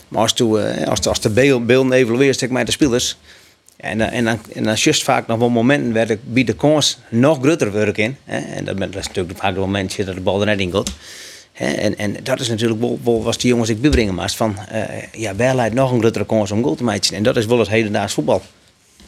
Maar 0.09 0.21
als, 0.23 0.33
toe, 0.33 0.61
eh, 0.61 0.88
als, 0.88 1.00
de- 1.00 1.09
als 1.09 1.21
de 1.21 1.30
beeld- 1.30 1.66
beelden 1.66 1.92
evalueert, 1.92 2.35
stek 2.35 2.50
mij 2.50 2.64
de 2.64 2.71
spelers. 2.71 3.16
En, 3.76 3.99
dan- 3.99 4.09
en, 4.09 4.25
dan, 4.25 4.38
en 4.54 4.62
dan 4.64 4.73
is 4.73 4.85
juist 4.85 5.02
vaak 5.02 5.26
nog 5.26 5.38
wel 5.38 5.49
momenten 5.50 5.92
waar 5.92 6.06
de, 6.06 6.18
bij 6.25 6.45
de 6.45 6.52
kans 6.54 6.99
nog 7.09 7.38
groter 7.42 7.73
werk 7.73 7.97
in. 7.99 8.16
Hè? 8.25 8.38
En 8.38 8.64
dat, 8.64 8.76
is 8.95 9.06
natuurlijk 9.06 9.38
vaak 9.38 9.54
de 9.54 9.61
momentje 9.61 10.04
dat 10.04 10.14
de 10.14 10.21
bal 10.21 10.40
er 10.40 10.47
net 10.47 10.59
in 10.61 10.71
gaat. 10.73 10.90
Hè, 11.52 11.66
En, 11.73 11.99
en 11.99 12.16
dat 12.23 12.40
is 12.40 12.49
natuurlijk 12.49 12.80
wel, 12.80 13.00
wel 13.04 13.23
was 13.23 13.38
die 13.38 13.50
jongens 13.50 13.68
ik 13.68 13.80
bebrengen 13.80 14.14
maar 14.14 14.30
van 14.30 14.59
eh 14.59 14.83
ja, 15.12 15.35
waar 15.35 15.54
leidt 15.54 15.75
nog 15.75 15.92
een 15.92 15.99
grotere 15.99 16.26
kans 16.26 16.50
om 16.50 16.62
goal 16.62 16.75
te 16.75 16.85
maken. 16.85 17.16
En 17.16 17.23
dat 17.23 17.37
is 17.37 17.47
wel 17.47 17.59
het 17.59 17.68
hedendaags 17.68 18.14
voetbal. 18.14 18.42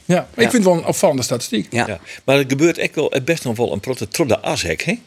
Ja, 0.05 0.19
ik 0.35 0.43
Ja. 0.43 0.51
vind 0.51 0.53
het 0.53 0.65
wel 0.65 0.75
een 0.75 0.87
opvallende 0.87 1.23
statistiek. 1.23 1.67
Ja. 1.73 1.87
Ja. 1.87 2.01
Maar 2.25 2.37
het 2.37 2.47
gebeurt 2.49 2.79
echt 2.79 2.95
wel, 2.95 3.11
het 3.11 3.25
best 3.25 3.45
nog 3.45 3.57
wel 3.57 3.73
een 3.73 3.81
protte 3.81 4.09
de 4.27 4.43
ashek, 4.43 4.83
hè? 4.83 4.99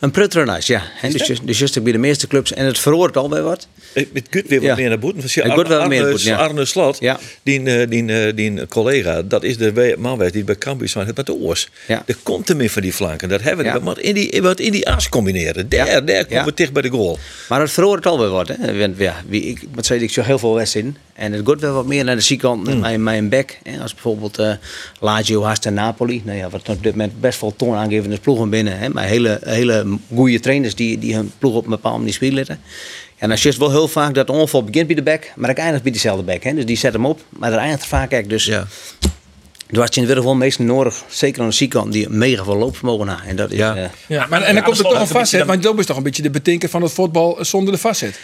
Een 0.00 0.10
prutrenhuis, 0.10 0.66
ja. 0.66 0.82
Hè, 0.84 1.08
dus, 1.10 1.40
dus 1.60 1.72
bij 1.82 1.92
de 1.92 1.98
meeste 1.98 2.26
clubs. 2.26 2.52
En 2.52 2.66
het 2.66 2.78
verhoort 2.78 3.16
al 3.16 3.28
bij 3.28 3.42
wat. 3.42 3.68
Eh, 3.92 4.06
Het 4.12 4.26
gaat 4.30 4.48
weer 4.48 4.58
wat 4.60 4.68
Ja. 4.68 4.74
meer 4.74 4.88
naar 4.88 4.98
boeten. 4.98 5.20
Want 5.42 5.54
wordt 5.54 5.68
wel 5.68 5.80
Arne, 5.80 6.02
meer 6.02 6.18
ja. 6.18 6.36
Arne 6.36 6.64
Slot, 6.64 6.96
Ja. 7.00 7.18
die, 7.42 7.62
eh, 7.62 7.88
die, 7.90 8.26
eh, 8.26 8.36
die 8.36 8.66
collega, 8.66 9.22
dat 9.22 9.42
is 9.42 9.56
de 9.56 9.94
man 9.98 10.28
die 10.32 10.44
bij 10.44 10.56
Cambuur 10.56 10.88
zijn 10.88 11.10
met 11.14 11.26
de 11.26 11.34
oors. 11.34 11.68
Ja. 11.88 12.02
Er 12.06 12.16
komt 12.22 12.48
er 12.48 12.56
meer 12.56 12.70
van 12.70 12.82
die 12.82 12.92
flanken. 12.92 13.28
Dat 13.28 13.42
hebben 13.42 13.72
we. 13.72 13.78
Maar 13.80 14.00
in 14.00 14.14
die, 14.14 14.42
wat 14.42 14.60
in 14.60 14.72
die 14.72 14.88
as 14.88 15.08
combineren. 15.08 15.68
Daar, 15.68 16.02
komen 16.04 16.44
we 16.44 16.52
dicht 16.54 16.72
bij 16.72 16.82
de 16.82 16.88
goal. 16.88 17.18
Maar 17.48 17.60
het 17.60 17.70
verhoort 17.70 18.06
al 18.06 18.16
bij 18.18 18.28
wat. 18.28 18.48
Hè. 18.48 18.78
Want, 18.78 18.94
ja, 18.98 19.22
wie, 19.28 19.42
ik, 19.42 19.60
wat 19.74 19.86
zei 19.86 19.98
ik, 19.98 20.04
ik 20.04 20.12
zo 20.12 20.22
heel 20.22 20.38
veel 20.38 20.54
wedstrijden. 20.54 20.96
En 21.12 21.32
het 21.32 21.48
gaat 21.48 21.60
wel 21.60 21.74
wat 21.74 21.86
meer 21.86 22.04
naar 22.04 22.14
de 22.16 22.20
zijkant, 22.20 22.78
naar 22.80 23.00
mijn 23.00 23.28
back. 23.28 23.58
Hè. 23.62 23.80
Als 23.80 23.92
bijvoorbeeld 23.94 24.38
eh 24.38 24.52
Lazio, 25.00 25.42
Haast 25.42 25.66
en 25.66 25.74
Napoli. 25.74 26.22
Nou 26.24 26.38
ja, 26.38 26.48
wat 26.50 26.68
op 26.68 26.82
dit 26.82 26.92
moment 26.92 27.20
best 27.20 27.40
wel 27.40 27.54
toonaangevende 27.56 28.18
ploegen 28.18 28.50
binnen. 28.50 28.78
Hè. 28.78 28.88
Maar 28.88 29.04
hele, 29.04 29.38
hele 29.44 29.98
goede 30.14 30.40
trainers 30.40 30.74
die, 30.74 30.98
die 30.98 31.14
hun 31.14 31.32
ploeg 31.38 31.54
op 31.54 31.64
een 31.64 31.70
bepaalde 31.70 31.98
manier 31.98 32.12
spelen. 32.12 32.46
En 33.18 33.28
dan 33.28 33.38
is 33.42 33.56
wel 33.56 33.70
heel 33.70 33.88
vaak 33.88 34.14
dat 34.14 34.30
onval 34.30 34.64
begint 34.64 34.86
bij 34.86 34.96
de 34.96 35.02
back, 35.02 35.32
maar 35.36 35.50
ik 35.50 35.58
eindigt 35.58 35.82
bij 35.82 35.92
dezelfde 35.92 36.22
back. 36.22 36.42
Hè. 36.42 36.54
Dus 36.54 36.66
die 36.66 36.76
zet 36.76 36.92
hem 36.92 37.06
op, 37.06 37.20
maar 37.28 37.50
dat 37.50 37.58
eindigt 37.58 37.86
vaak 37.86 38.10
echt. 38.10 38.28
Dus 38.28 38.44
Ja. 38.44 38.66
er 39.70 39.78
was 39.78 39.88
in 39.90 40.00
ieder 40.02 40.16
geval 40.16 40.34
meestal 40.34 40.64
nodig, 40.64 41.02
zeker 41.08 41.42
aan 41.42 41.48
de 41.48 41.54
zijkant, 41.54 41.92
die 41.92 42.08
mega 42.08 42.44
veel 42.44 42.56
loopvermogen 42.56 43.08
had. 43.08 43.20
En 43.26 43.36
dat 43.36 43.50
is, 43.50 43.58
Ja. 43.58 43.76
eh, 43.76 43.84
Ja, 44.08 44.26
maar, 44.30 44.42
en 44.42 44.54
dan 44.54 44.62
komt 44.64 44.78
er 44.78 44.84
toch 44.84 45.00
een 45.10 45.12
beetje 45.18 45.44
want 45.44 45.62
dat 45.62 45.78
is 45.78 45.86
toch 45.86 45.96
een 45.96 46.02
beetje 46.02 46.22
de 46.22 46.30
betinker 46.30 46.68
van 46.68 46.82
het 46.82 46.92
voetbal 46.92 47.36
zonder 47.40 47.72
de 47.72 47.78
facet. 47.78 48.18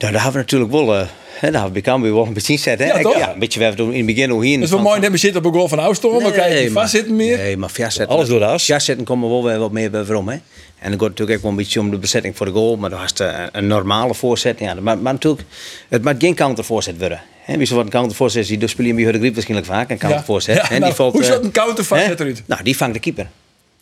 Nou, 0.00 0.12
daar 0.12 0.22
hebben 0.22 0.32
we 0.32 0.38
natuurlijk 0.46 0.70
wel, 0.70 0.94
eh, 0.94 1.00
hè, 1.00 1.50
daar 1.50 1.60
hebben 1.60 1.62
we 1.64 1.70
bij 1.72 1.82
Cambuur 1.82 2.14
wel 2.14 2.26
een 2.26 2.32
beetje 2.32 2.56
gezet. 2.56 2.78
Hè? 2.78 2.84
Ja, 2.84 2.94
Ik- 2.94 3.16
ja, 3.16 3.32
een 3.32 3.38
beetje, 3.38 3.58
we 3.58 3.64
hebben 3.64 3.84
toen 3.84 3.92
in 3.92 3.96
het 4.06 4.06
begin 4.14 4.30
hoe 4.30 4.44
hier. 4.44 4.54
Dat 4.54 4.64
is 4.64 4.70
wel 4.70 4.80
mooi, 4.82 5.00
net 5.00 5.10
we 5.10 5.16
zitten 5.16 5.40
op 5.40 5.46
een 5.46 5.52
goal 5.52 5.68
van 5.68 5.78
Oustorm, 5.78 6.22
dan 6.22 6.32
krijg 6.32 6.62
je 6.62 6.70
vastzitten 6.70 7.16
meer. 7.16 7.36
Nee, 7.36 7.56
maar 7.56 7.68
vastzetten. 7.70 8.16
Alles 8.16 8.28
door 8.28 8.38
de 8.38 8.44
as. 8.46 8.66
Vastzetten 8.66 9.04
komen 9.04 9.28
we 9.28 9.34
wel 9.34 9.44
weer 9.44 9.58
wat 9.58 9.72
meer 9.72 9.90
bij 9.90 10.04
waarom. 10.04 10.28
Hè? 10.28 10.34
En 10.34 10.90
dan 10.90 10.90
gaat 10.90 11.00
het 11.00 11.08
natuurlijk 11.08 11.36
ook 11.36 11.42
wel 11.42 11.50
een 11.50 11.56
beetje 11.56 11.80
om 11.80 11.90
de 11.90 11.98
bezetting 11.98 12.36
voor 12.36 12.46
de 12.46 12.52
goal. 12.52 12.76
Maar 12.76 12.90
dan 12.90 12.98
was 13.00 13.08
het 13.10 13.20
eh, 13.20 13.42
een 13.52 13.66
normale 13.66 14.14
voorzet. 14.14 14.58
Ja, 14.58 14.74
maar, 14.74 14.98
maar 14.98 15.12
natuurlijk, 15.12 15.42
het 15.88 16.02
mag 16.02 16.14
geen 16.18 16.34
countervoorzet 16.34 16.98
worden. 16.98 17.20
Hè? 17.42 17.56
Wie 17.56 17.66
zo 17.66 17.74
wat 17.74 17.84
een 17.84 17.90
countervoorzet 17.90 18.42
is, 18.50 18.58
die 18.58 18.68
spelen 18.68 18.96
je 18.98 19.02
bij 19.04 19.12
de 19.12 19.18
griep 19.18 19.34
waarschijnlijk 19.34 19.68
vaak. 19.70 19.90
Een 19.90 19.98
countervoorzet. 19.98 20.56
Ja, 20.56 20.62
hè? 20.62 20.74
nou, 20.74 20.84
die 20.84 20.94
valt, 20.94 21.12
hoe 21.12 21.24
zat 21.24 21.44
een 21.44 21.50
countervoorzet 21.52 22.20
eruit? 22.20 22.42
Nou, 22.46 22.62
die 22.62 22.76
vangt 22.76 22.94
de 22.94 23.00
keeper. 23.00 23.26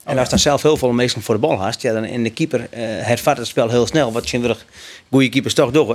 En 0.08 0.18
als 0.18 0.28
dan 0.28 0.38
zelf 0.38 0.62
heel 0.62 0.76
veel 0.76 0.92
meestal 0.92 1.22
voor 1.22 1.34
de 1.34 1.40
bal 1.40 1.58
haast, 1.58 1.82
ja, 1.82 1.92
dan 1.92 2.04
in 2.04 2.22
de 2.22 2.30
keeper 2.30 2.66
eh 2.70 2.82
hervat 2.82 3.36
het 3.36 3.46
spel 3.46 3.68
heel 3.68 3.86
snel. 3.86 4.12
Wat 4.12 4.30
je 4.30 4.56
goede 5.10 5.28
keepers 5.28 5.54
toch 5.54 5.70
doen. 5.70 5.88
hè. 5.88 5.94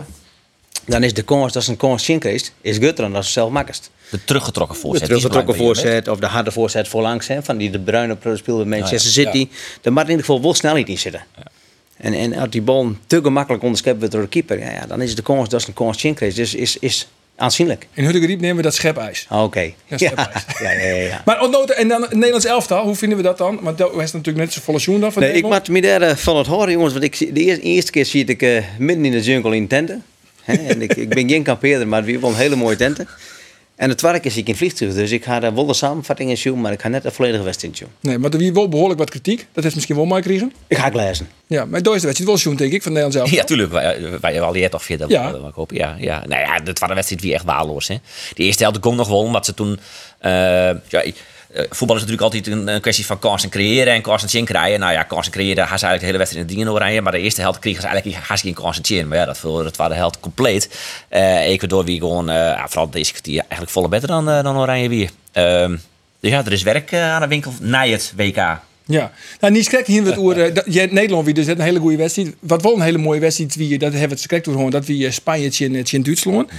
Dan 0.86 1.03
is 1.03 1.13
de 1.13 1.22
kans 1.22 1.53
dat 1.53 1.63
ze 1.63 1.72
een 1.72 1.77
kans 1.77 2.05
zien 2.05 2.20
krijgt, 2.20 2.53
is 2.62 2.77
gutter 2.77 3.05
dan 3.05 3.15
als 3.15 3.25
ze 3.25 3.32
zelf 3.32 3.50
makkest. 3.50 3.91
De 4.10 4.24
teruggetrokken 4.24 4.75
De 4.75 4.82
voorzet. 4.82 5.01
is 5.01 5.08
teruggetrokken 5.08 5.55
voorzet 5.55 6.08
of 6.08 6.20
de 6.20 6.25
harde 6.25 6.51
voorzet 6.51 6.88
voorlangs. 6.88 7.27
Hè, 7.27 7.43
van 7.43 7.58
die 7.58 7.70
de 7.70 7.79
bruine 7.79 8.17
speelde 8.34 8.65
bij 8.65 8.79
Manchester 8.79 9.24
ja. 9.24 9.32
City. 9.32 9.50
Daar 9.82 9.93
moet 9.93 10.01
in 10.01 10.10
ieder 10.10 10.25
geval 10.25 10.41
wel 10.41 10.53
snelheid 10.53 10.89
in 10.89 10.98
zitten. 10.98 11.24
En, 11.98 12.13
en 12.13 12.34
als 12.34 12.50
die 12.50 12.62
bal 12.62 12.96
te 13.08 13.20
gemakkelijk 13.22 13.63
onderschept 13.63 13.98
wordt 13.98 14.13
door 14.13 14.22
de 14.22 14.27
keeper, 14.27 14.60
ja, 14.60 14.72
ja, 14.72 14.86
dan 14.86 15.01
is 15.01 15.15
de 15.15 15.22
kans 15.22 15.50
dat 15.50 15.62
ze 15.62 15.67
een 15.67 15.74
kans 15.74 16.00
zien 16.00 16.13
krijgt. 16.13 16.36
Dus 16.36 16.55
is, 16.55 16.77
is 16.77 17.08
aanzienlijk. 17.36 17.88
In 17.94 18.04
Hudde 18.04 18.20
nemen 18.28 18.56
we 18.56 18.62
dat 18.62 18.74
schepijs. 18.74 19.25
Ah, 19.30 19.44
Oké. 19.44 19.60
Ja, 19.60 19.72
Ja, 19.86 19.98
schepijs. 19.98 20.46
ja, 20.63 20.72
ja, 20.72 20.84
ja, 20.86 20.94
ja. 21.02 21.22
Maar 21.25 21.42
ontnoten, 21.42 21.78
en 21.78 21.88
dan 21.88 22.02
het 22.02 22.13
Nederlands 22.13 22.46
elftal, 22.46 22.84
hoe 22.84 22.96
vinden 22.96 23.18
we 23.18 23.24
dat 23.24 23.38
dan? 23.38 23.60
Want 23.62 23.78
dat 23.78 23.92
is 23.94 24.12
natuurlijk 24.12 24.38
net 24.46 24.54
zo 24.54 24.62
volle 24.63 24.78
joen 24.80 25.00
dan 25.00 25.13
van 25.13 25.22
Nee, 25.22 25.34
ik 25.34 25.48
maak 25.48 25.68
me 25.68 25.82
daar 25.82 26.18
van 26.18 26.38
het 26.38 26.48
horen, 26.48 26.72
jongens. 26.72 26.94
Want 26.94 27.06
ik, 27.06 27.18
de 27.18 27.42
eerste, 27.42 27.62
eerste 27.62 27.92
keer 27.92 28.06
zie 28.06 28.25
ik 28.25 28.42
eh, 28.42 28.63
midden 28.78 29.06
in 29.06 29.12
de 29.12 29.22
jungle 29.22 29.56
in 29.56 29.68
tenten. 29.68 30.04
En 30.46 30.82
ik, 30.82 30.96
ik 30.96 31.10
ben 31.10 31.30
geen 31.30 31.44
kampeerder, 31.44 31.88
maar 31.88 32.04
weer 32.04 32.22
wel 32.22 32.30
een 32.30 32.36
hele 32.36 32.56
mooie 32.56 32.75
tenten. 32.75 33.08
En 33.75 33.98
tweede 33.98 34.20
keer 34.20 34.32
zie 34.32 34.42
ik 34.42 34.48
in 34.48 34.56
vliegtuig. 34.56 34.94
Dus 34.94 35.12
ik 35.12 35.24
ga 35.24 35.39
daar 35.39 35.53
wel 35.56 35.65
de 35.65 35.74
samenvatting 35.74 36.30
in 36.30 36.38
zien, 36.38 36.62
maar 36.62 36.72
ik 36.72 36.82
ga 36.82 36.88
net 36.88 37.03
de 37.03 37.12
volledige 37.12 37.44
wedstrijd 37.44 37.74
in 37.74 37.80
zien. 37.80 37.96
Nee, 38.12 38.18
maar 38.18 38.32
er 38.32 38.38
wie 38.38 38.53
wel 38.53 38.70
behoorlijk 38.70 39.00
wat 39.00 39.10
kritiek. 39.10 39.48
Dat 39.51 39.63
heeft 39.63 39.75
misschien 39.75 39.96
wel 39.96 40.06
mooi 40.06 40.22
gekregen. 40.22 40.53
Ik 40.68 40.77
ga 40.77 40.84
het 40.84 40.96
lezen. 40.96 41.27
Ja, 41.48 41.65
maar 41.65 41.82
door 41.82 41.96
is 41.96 42.01
de 42.01 42.08
wedstrijd 42.08 42.32
wel 42.32 42.39
joen, 42.39 42.56
denk 42.56 42.74
ik, 42.74 42.84
van 42.84 42.94
Nederlands 42.94 43.22
elftal. 43.22 43.38
Ja, 43.38 43.44
tuurlijk. 43.44 43.72
Wij, 43.72 44.20
wij 44.22 44.42
al 44.42 44.51
die 44.51 44.70
toch 44.70 44.84
verder. 44.84 45.10
Ja. 45.10 45.30
Ja. 45.30 45.48
Ik 45.48 45.53
hoop, 45.53 45.72
ja, 45.72 45.96
ja. 46.00 46.24
Nou 46.27 46.42
ja, 46.42 46.60
de 46.60 46.74
tweede 46.74 46.96
wedstrijd 46.96 47.22
wie 47.22 47.34
echt 47.34 47.46
waarloos. 47.46 47.88
Hè. 47.88 47.96
De 48.34 48.44
eerste 48.44 48.63
helft 48.63 48.80
kon 48.80 48.96
nog 48.96 49.08
wel, 49.08 49.20
omdat 49.20 49.46
ze 49.46 49.53
toen... 49.53 49.80
eh, 50.20 50.32
ja, 50.89 51.03
voetbal 51.53 51.95
is 51.98 52.03
natuurlijk 52.05 52.33
altijd 52.33 52.48
een, 52.48 52.81
kwestie 52.81 53.05
van 53.05 53.19
kansen 53.19 53.50
creëren 53.50 53.93
en 53.93 54.01
kansen 54.01 54.29
zien 54.29 54.45
krijgen. 54.45 54.79
Nou 54.79 54.93
ja, 54.93 55.03
kansen 55.03 55.31
creëren, 55.31 55.67
gaan 55.67 55.79
ze 55.79 55.86
eigenlijk 55.86 56.00
de 56.00 56.05
hele 56.05 56.17
wedstrijd 56.17 56.50
in 56.50 56.55
dingen 56.55 56.77
rijden. 56.77 57.03
Maar 57.03 57.12
de 57.12 57.19
eerste 57.19 57.41
helft 57.41 57.60
kregen 57.60 57.81
ze 57.81 57.88
eigenlijk 57.88 58.25
ze 58.25 58.38
geen 58.38 58.53
kansen 58.53 58.86
zien. 58.86 59.07
Maar 59.07 59.17
ja, 59.17 59.25
dat 59.25 59.38
voor 59.38 59.63
de 59.63 59.72
tweede 59.72 59.93
helft 59.93 60.19
compleet. 60.19 60.69
Eh 61.10 61.45
Ecuador 61.45 61.86
wie 61.86 62.00
gewoon, 62.00 62.29
eh, 62.29 62.63
vooral 62.65 62.89
deze 62.89 63.12
kwartier, 63.12 63.39
eigenlijk 63.39 63.72
volle 63.72 63.88
beter 63.88 64.07
dan, 64.07 64.29
eh, 64.29 64.43
dan 64.43 64.57
Oranje 64.57 64.89
weer. 64.89 65.10
Ehm, 65.31 65.75
dus 66.19 66.31
ja, 66.31 66.45
er 66.45 66.51
is 66.51 66.63
werk 66.63 66.91
eh, 66.91 67.12
aan 67.12 67.22
de 67.22 67.27
winkel 67.27 67.53
na 67.60 67.88
het 67.88 68.13
WK. 68.15 68.60
Ja, 68.86 69.12
nou, 69.40 69.54
niet 69.54 69.66
schrik 69.66 69.86
hier 69.88 70.06
het 70.06 70.18
oer. 70.18 70.38
eh, 70.40 70.92
Nederland 70.92 71.25
wie 71.25 71.34
dus 71.34 71.46
net 71.46 71.58
een 71.60 71.63
hele 71.63 71.80
goede 71.80 71.98
wedstrijd. 71.98 72.36
Wat 72.40 72.62
wel 72.62 72.75
een 72.75 72.82
hele 72.82 72.98
mooie 72.98 73.20
wedstrijd 73.20 73.56
wie, 73.56 73.78
dat 73.78 73.92
hebben 73.92 74.10
we 74.10 74.13
het 74.13 74.24
schrik 74.24 74.44
door 74.44 74.54
gewoon 74.54 74.70
dat 74.70 74.86
wie 74.86 75.06
eh, 75.06 75.12
Spanje 75.12 75.50
in, 75.58 75.84
in 75.92 76.04
Duitsland. 76.04 76.50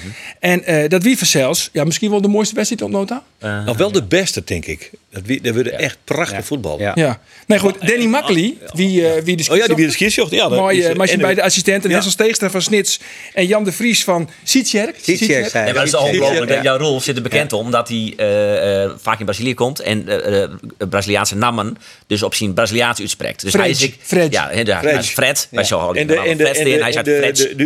En 0.40 0.64
eh, 0.64 0.88
dat 0.88 1.02
wie 1.02 1.24
zelfs, 1.24 1.68
ja, 1.72 1.84
misschien 1.84 2.10
wel 2.10 2.20
de 2.20 2.28
mooiste 2.28 2.54
wedstrijd 2.54 2.82
tot 2.82 2.90
nota. 2.90 3.24
Nou, 3.40 3.76
wel 3.76 3.92
de 3.92 4.04
beste, 4.04 4.42
denk 4.44 4.66
ik. 4.66 4.90
Dat, 5.14 5.38
dat 5.42 5.54
wordt 5.54 5.68
echt 5.70 5.98
prachtig 6.04 6.44
voetbal. 6.44 6.78
Ja. 6.80 6.92
Ja. 6.94 7.20
Nee, 7.46 7.58
goed. 7.58 7.74
Danny 7.88 8.04
Makkely, 8.06 8.56
wie, 8.74 9.08
eh, 9.08 9.22
wie 9.22 9.36
de 9.36 9.46
Oh 9.50 9.56
ja, 9.56 9.66
die 9.66 9.76
weer 9.76 9.86
de 9.86 9.92
skiesjocht. 9.92 10.30
Ja, 10.30 10.48
dat 10.48 10.58
Mooi, 10.58 10.78
is, 10.78 10.84
eh, 10.84 10.94
maar 10.94 11.06
je 11.06 11.12
en- 11.12 11.18
bij 11.18 11.34
de 11.34 11.42
assistenten 11.42 11.90
Ja. 11.90 11.96
Hessel 11.96 12.12
Steegstra 12.12 12.50
van 12.50 12.62
Snits 12.62 13.00
en 13.34 13.46
Jan 13.46 13.64
de 13.64 13.72
Vries 13.72 14.04
van 14.04 14.30
Sietjerk. 14.44 14.96
Sietjerk, 15.02 15.52
Ja, 15.52 15.62
maar 15.64 15.74
dat 15.74 15.84
is 15.84 15.90
Ja, 15.90 15.98
ongelooflijk. 15.98 16.50
ja. 16.50 16.62
Jouw 16.62 16.76
rol 16.76 17.00
zit 17.00 17.16
er 17.16 17.22
bekend 17.22 17.52
om 17.52 17.70
dat 17.70 17.88
hij 17.88 18.14
eh, 18.16 18.82
eh, 18.84 18.90
vaak 19.00 19.18
in 19.18 19.24
Brazilië 19.24 19.54
komt 19.54 19.80
en 19.80 20.08
eh, 20.08 20.42
eh, 20.42 20.50
Braziliaanse 20.88 21.36
namen 21.36 21.76
dus 22.06 22.22
op 22.22 22.34
zijn 22.34 22.54
Braziliaans 22.54 23.00
uitspreekt. 23.00 23.42
Dus 23.42 23.52
hij 23.52 23.70
is 23.70 23.78
Fred. 23.78 23.88
ik, 23.90 23.98
Fred. 24.02 24.32
Ja, 24.32 24.48
hè, 24.50 24.62
de- 24.64 24.74
hij 24.74 24.92
is 24.98 25.08
Fred. 25.10 25.48
Wij 25.50 25.64
zo 25.64 25.92
En 25.92 25.92
de- 25.92 26.00
en 26.00 26.06
de- 26.06 26.14
en 26.22 26.36
de- 26.36 26.48
en 26.74 26.80
hij 26.82 26.92
zei 26.92 27.04
de- 27.04 27.16
Fred, 27.16 27.36
de- 27.36 27.54
de- 27.56 27.64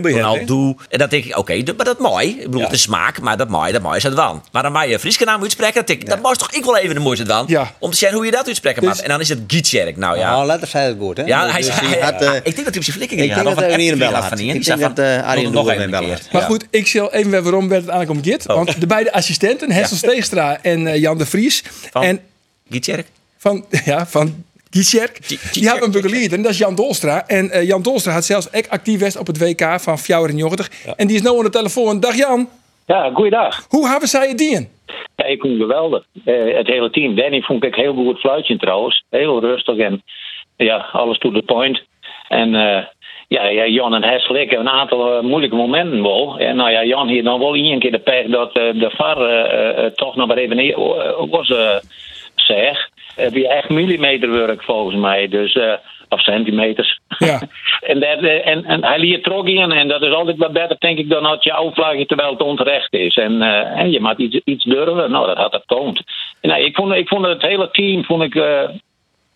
bij? 0.00 0.12
Ronaldo. 0.12 0.76
En 0.88 0.98
dat 0.98 1.10
denk 1.10 1.24
ik, 1.24 1.36
oké, 1.38 1.62
dat- 1.62 1.76
maar 1.76 1.84
dat 1.86 1.96
is 1.98 2.02
mooi. 2.02 2.28
Ik 2.28 2.44
bedoel, 2.44 2.60
Ja. 2.60 2.70
is 2.70 2.82
smaak, 2.82 3.20
maar 3.20 3.36
dat 3.36 3.48
mooi, 3.48 3.72
dat 3.72 3.82
mooi 3.82 3.96
is 3.96 4.02
het 4.02 4.14
wel. 4.14 4.42
Maar 4.52 4.62
dan 4.62 4.72
mag 4.72 4.88
je 4.88 4.98
Frieske 4.98 5.24
naam 5.24 5.42
uitspreken, 5.42 5.74
dat, 5.74 5.86
denk 5.86 6.00
ik, 6.00 6.08
dat 6.08 6.18
was 6.22 6.36
toch 6.46 6.58
ik 6.58 6.64
wel 6.64 6.76
even 6.76 6.94
de 6.94 7.00
mooiste 7.00 7.24
dan. 7.24 7.44
Ja. 7.48 7.72
Om 7.78 7.90
te 7.90 7.96
zien 7.96 8.12
hoe 8.12 8.24
je 8.24 8.30
dat 8.30 8.46
uitspreken 8.46 8.80
Dus- 8.82 8.90
mag. 8.90 9.00
En 9.00 9.08
dan 9.08 9.20
is 9.20 9.28
het 9.28 9.38
Gietjerk. 9.46 9.96
Nou 9.96 10.18
ja. 10.18 10.40
Oh, 10.40 10.46
letter 10.46 10.68
zei 10.68 10.88
het 10.88 10.96
goed, 11.00 11.16
hè? 11.16 11.22
Ja, 11.24 11.50
hij 11.50 11.60
Dus 11.62 11.74
zei, 11.74 11.88
die 11.88 12.00
had, 12.02 12.20
ja, 12.20 12.26
eh, 12.30 12.36
ik 12.36 12.42
denk 12.42 12.56
dat 12.56 12.66
hij 12.66 12.76
op 12.76 12.82
zijn 12.82 12.96
flikker 12.96 13.18
ik 13.18 13.34
denk 13.34 13.44
dat 13.44 13.56
hij 13.58 13.72
een 13.74 13.80
hier 13.80 13.96
bellen 13.96 14.14
had. 14.14 14.28
van 14.28 14.38
Ik 14.38 14.52
Die 14.52 14.62
denk 14.64 14.80
dat, 14.80 14.98
eh, 14.98 15.26
Arjen 15.26 15.52
nog 15.52 15.66
een 15.68 15.76
bellen 15.90 15.90
keer. 16.06 16.12
had. 16.12 16.28
Maar 16.32 16.42
Ja. 16.42 16.48
goed, 16.48 16.66
ik 16.70 16.86
zal 16.86 17.12
even 17.12 17.30
weer 17.30 17.42
waarom 17.42 17.68
werd 17.68 17.80
het 17.82 17.90
eigenlijk 17.90 18.20
om 18.26 18.32
Git. 18.32 18.48
Oh. 18.48 18.56
Want 18.56 18.80
de 18.80 18.86
beide 18.86 19.12
assistenten, 19.12 19.70
Hessel 19.72 19.96
Steegstra 19.96 20.58
en 20.62 20.86
eh, 20.86 20.96
Jan 21.00 21.18
de 21.18 21.26
Vries. 21.26 21.62
Van? 21.90 22.18
Van, 23.38 23.64
ja, 23.84 24.06
van 24.06 24.44
Gietjerk. 24.70 25.18
Gi- 25.22 25.38
Die 25.52 25.68
hebben 25.68 25.84
een 25.84 25.90
begeleid 26.02 26.32
en 26.32 26.42
dat 26.42 26.50
is 26.52 26.58
Jan 26.58 26.74
Dolstra. 26.74 27.26
En 27.26 27.50
eh, 27.50 27.62
Jan 27.66 27.82
Dolstra 27.82 28.12
had 28.12 28.24
zelfs 28.24 28.50
echt 28.50 28.68
actief 28.70 28.98
geweest 28.98 29.16
op 29.16 29.26
het 29.26 29.38
WK 29.38 29.80
van 29.80 29.98
94. 29.98 30.70
En 30.96 31.06
die 31.06 31.16
is 31.16 31.22
nu 31.22 31.28
aan 31.28 31.44
de 31.44 31.50
telefoon. 31.50 32.00
Dag 32.00 32.16
Jan, 32.16 32.48
Ja, 32.86 33.10
goeiedag. 33.14 33.64
hoe 33.68 33.88
hebben 33.88 34.08
zij 34.08 34.28
het 34.28 34.38
dien? 34.38 34.68
Ja, 35.16 35.24
ik 35.24 35.40
vond 35.40 35.52
het 35.52 35.62
geweldig. 35.62 36.04
Eh, 36.24 36.56
het 36.56 36.66
hele 36.66 36.90
team. 36.90 37.14
Danny 37.14 37.40
vond 37.40 37.64
ik 37.64 37.74
heel 37.74 37.94
goed 37.94 38.18
fluitje 38.18 38.56
trouwens. 38.56 39.04
Heel 39.10 39.40
rustig 39.40 39.76
en 39.76 40.02
ja, 40.56 40.76
alles 40.92 41.18
to 41.18 41.30
the 41.30 41.42
point. 41.42 41.82
En 42.28 42.54
eh, 42.54 42.84
ja, 43.28 43.46
ja, 43.46 43.66
Jan 43.66 43.94
en 43.94 44.04
Hessel, 44.04 44.36
ik 44.36 44.50
hebben 44.50 44.66
een 44.66 44.78
aantal 44.78 45.16
eh, 45.16 45.22
moeilijke 45.22 45.56
momenten 45.56 46.02
wel. 46.02 46.38
En 46.38 46.56
nou 46.56 46.70
ja, 46.70 46.84
Jan 46.84 47.08
hier 47.08 47.24
dan 47.24 47.38
wel 47.38 47.54
één 47.54 47.78
keer 47.78 47.92
de 47.92 47.98
pech 47.98 48.26
dat 48.26 48.54
de 48.54 48.90
VAR 48.96 49.92
toch 49.94 50.16
nog 50.16 50.26
maar 50.26 50.36
even 50.36 51.30
was, 51.30 51.54
zeg. 52.34 52.88
Het 53.16 53.34
is 53.34 53.44
echt 53.44 53.68
millimeterwerk 53.68 54.62
volgens 54.62 54.96
mij. 54.96 55.28
Dus, 55.28 55.54
eh, 55.54 55.72
of 56.08 56.20
centimeters. 56.20 57.00
Ja. 57.18 57.40
en, 57.90 58.00
dat, 58.00 58.18
eh, 58.18 58.46
en, 58.46 58.64
en 58.64 58.84
hij 58.84 58.98
liet 58.98 59.24
trok 59.24 59.46
in 59.46 59.72
en 59.72 59.88
dat 59.88 60.02
is 60.02 60.12
altijd 60.12 60.36
wat 60.36 60.52
beter, 60.52 60.76
denk 60.78 60.98
ik, 60.98 61.08
dan 61.08 61.22
dat 61.22 61.44
je 61.44 61.56
uitvlagje 61.56 62.06
terwijl 62.06 62.30
het 62.30 62.42
onterecht 62.42 62.92
is. 62.92 63.16
En, 63.16 63.42
eh, 63.42 63.80
en 63.80 63.90
je 63.90 64.00
moet 64.00 64.18
iets, 64.18 64.40
iets 64.44 64.64
durven. 64.64 65.10
Nou, 65.10 65.26
dat 65.26 65.36
had 65.36 65.52
het 65.52 65.66
toont. 65.66 66.02
En, 66.40 66.48
nou, 66.48 66.62
ik, 66.62 66.76
vond, 66.76 66.92
ik 66.92 67.08
vond 67.08 67.26
het 67.26 67.42
hele 67.42 67.70
team, 67.70 68.04
vond 68.04 68.22
ik, 68.22 68.34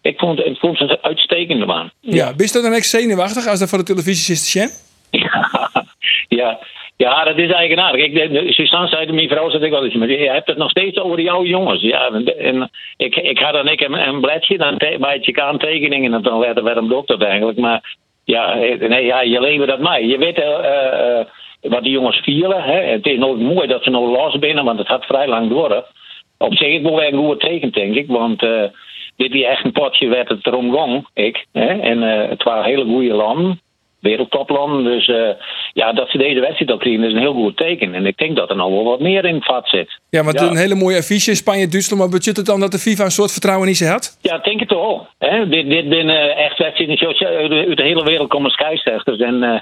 ik 0.02 0.18
vond, 0.18 0.46
ik 0.46 0.58
vond 0.58 0.80
een 0.80 0.98
uitstekende 1.02 1.66
man. 1.66 1.90
Ja, 2.00 2.34
bist 2.34 2.56
u 2.56 2.62
dan 2.62 2.72
echt 2.72 2.86
zenuwachtig 2.86 3.46
als 3.46 3.58
dat 3.58 3.68
voor 3.68 3.78
de 3.78 3.84
televisie 3.84 4.34
is 4.34 4.42
te 4.42 4.58
zien? 4.58 4.70
ja, 5.10 5.70
ja, 6.96 7.24
dat 7.24 7.38
is 7.38 7.50
eigenaardig. 7.50 8.04
Ik, 8.04 8.14
de, 8.14 8.52
Suzanne 8.52 8.88
zei 8.88 9.12
mijn 9.12 9.28
vrouw, 9.28 9.50
zei 9.50 9.64
ik 9.64 9.70
wel 9.70 9.84
eens, 9.84 9.94
maar 9.94 10.10
je 10.10 10.30
hebt 10.30 10.48
het 10.48 10.56
nog 10.56 10.70
steeds 10.70 10.98
over 10.98 11.20
jouw 11.20 11.44
jongens. 11.44 11.82
Ja, 11.82 12.08
en, 12.08 12.38
en 12.38 12.70
ik, 12.96 13.16
ik 13.16 13.38
had 13.38 13.52
dan 13.52 13.68
ik 13.68 13.80
een, 13.80 14.08
een 14.08 14.20
bladje, 14.20 14.58
dan 14.58 14.76
bij 14.76 15.18
je 15.20 15.42
aantekeningen 15.42 16.14
en 16.14 16.22
dan 16.22 16.38
werd 16.38 16.56
er 16.56 16.64
werd 16.64 16.76
hem 16.76 16.88
dat 16.88 17.22
eigenlijk. 17.22 17.58
Maar 17.58 17.96
ja, 18.24 18.60
eh, 18.60 18.88
nee, 18.88 19.04
ja, 19.04 19.20
je 19.20 19.40
leven 19.40 19.66
dat 19.66 19.80
mij. 19.80 20.06
Je 20.06 20.18
weet 20.18 20.38
eh, 20.38 21.18
eh, 21.18 21.26
wat 21.60 21.82
die 21.82 21.92
jongens 21.92 22.18
vielen. 22.18 22.62
Het 22.62 23.06
is 23.06 23.18
nooit 23.18 23.40
mooi 23.40 23.68
dat 23.68 23.82
ze 23.82 23.90
nou 23.90 24.10
los 24.10 24.38
binnen, 24.38 24.64
want 24.64 24.78
het 24.78 24.88
had 24.88 25.04
vrij 25.04 25.28
lang 25.28 25.48
door. 25.48 25.84
Op 26.38 26.54
zich 26.56 26.72
het 26.72 26.82
wel 26.82 27.02
een 27.02 27.16
goed 27.16 27.40
teken, 27.40 27.72
denk 27.72 27.94
ik, 27.94 28.06
want... 28.06 28.42
eh, 28.42 28.64
dit 29.20 29.34
is 29.34 29.42
echt 29.42 29.64
een 29.64 29.72
potje 29.72 30.08
werd 30.08 30.28
het 30.28 30.46
erom 30.46 30.70
ik. 31.14 31.46
Hè? 31.52 31.66
En 31.66 32.02
eh, 32.02 32.28
het 32.28 32.42
waren 32.42 32.64
hele 32.64 32.84
goede 32.84 33.14
landen. 33.14 33.60
Wereldtoplanden. 34.00 34.84
Dus 34.84 35.08
eh, 35.08 35.28
ja, 35.72 35.92
dat 35.92 36.08
ze 36.10 36.18
deze 36.18 36.40
wedstrijd 36.40 36.70
al 36.70 36.76
krijgen 36.76 37.04
is 37.04 37.12
een 37.12 37.18
heel 37.18 37.32
goed 37.32 37.56
teken. 37.56 37.94
En 37.94 38.06
ik 38.06 38.16
denk 38.18 38.36
dat 38.36 38.50
er 38.50 38.56
nog 38.56 38.68
wel 38.70 38.84
wat 38.84 39.00
meer 39.00 39.24
in 39.24 39.34
het 39.34 39.44
vat 39.44 39.68
zit. 39.68 40.00
Ja, 40.10 40.22
want 40.24 40.40
Ja. 40.40 40.46
een 40.46 40.56
hele 40.56 40.74
mooie 40.74 40.96
affiche 40.96 41.30
in 41.30 41.36
Spanje, 41.36 41.68
Duitsland. 41.68 42.02
Maar 42.02 42.10
betekent 42.10 42.36
het 42.36 42.46
dan 42.46 42.60
dat 42.60 42.70
de 42.72 42.78
FIFA 42.78 43.04
een 43.04 43.10
soort 43.10 43.32
vertrouwen 43.32 43.68
in 43.68 43.74
ze 43.74 43.86
had? 43.86 44.18
Ja, 44.22 44.34
ik 44.36 44.44
denk 44.44 44.60
het 44.60 44.70
wel. 44.70 45.06
Hè? 45.18 45.48
Dit, 45.48 45.68
dit 45.70 45.84
zijn 45.88 46.08
echt 46.36 46.58
wedstrijden 46.58 46.98
uit 47.08 47.76
de- 47.76 47.82
hele 47.82 48.04
wereld 48.04 48.28
komen 48.28 48.50
scheidsrechters. 48.50 49.18
En, 49.18 49.42
eh 49.42 49.60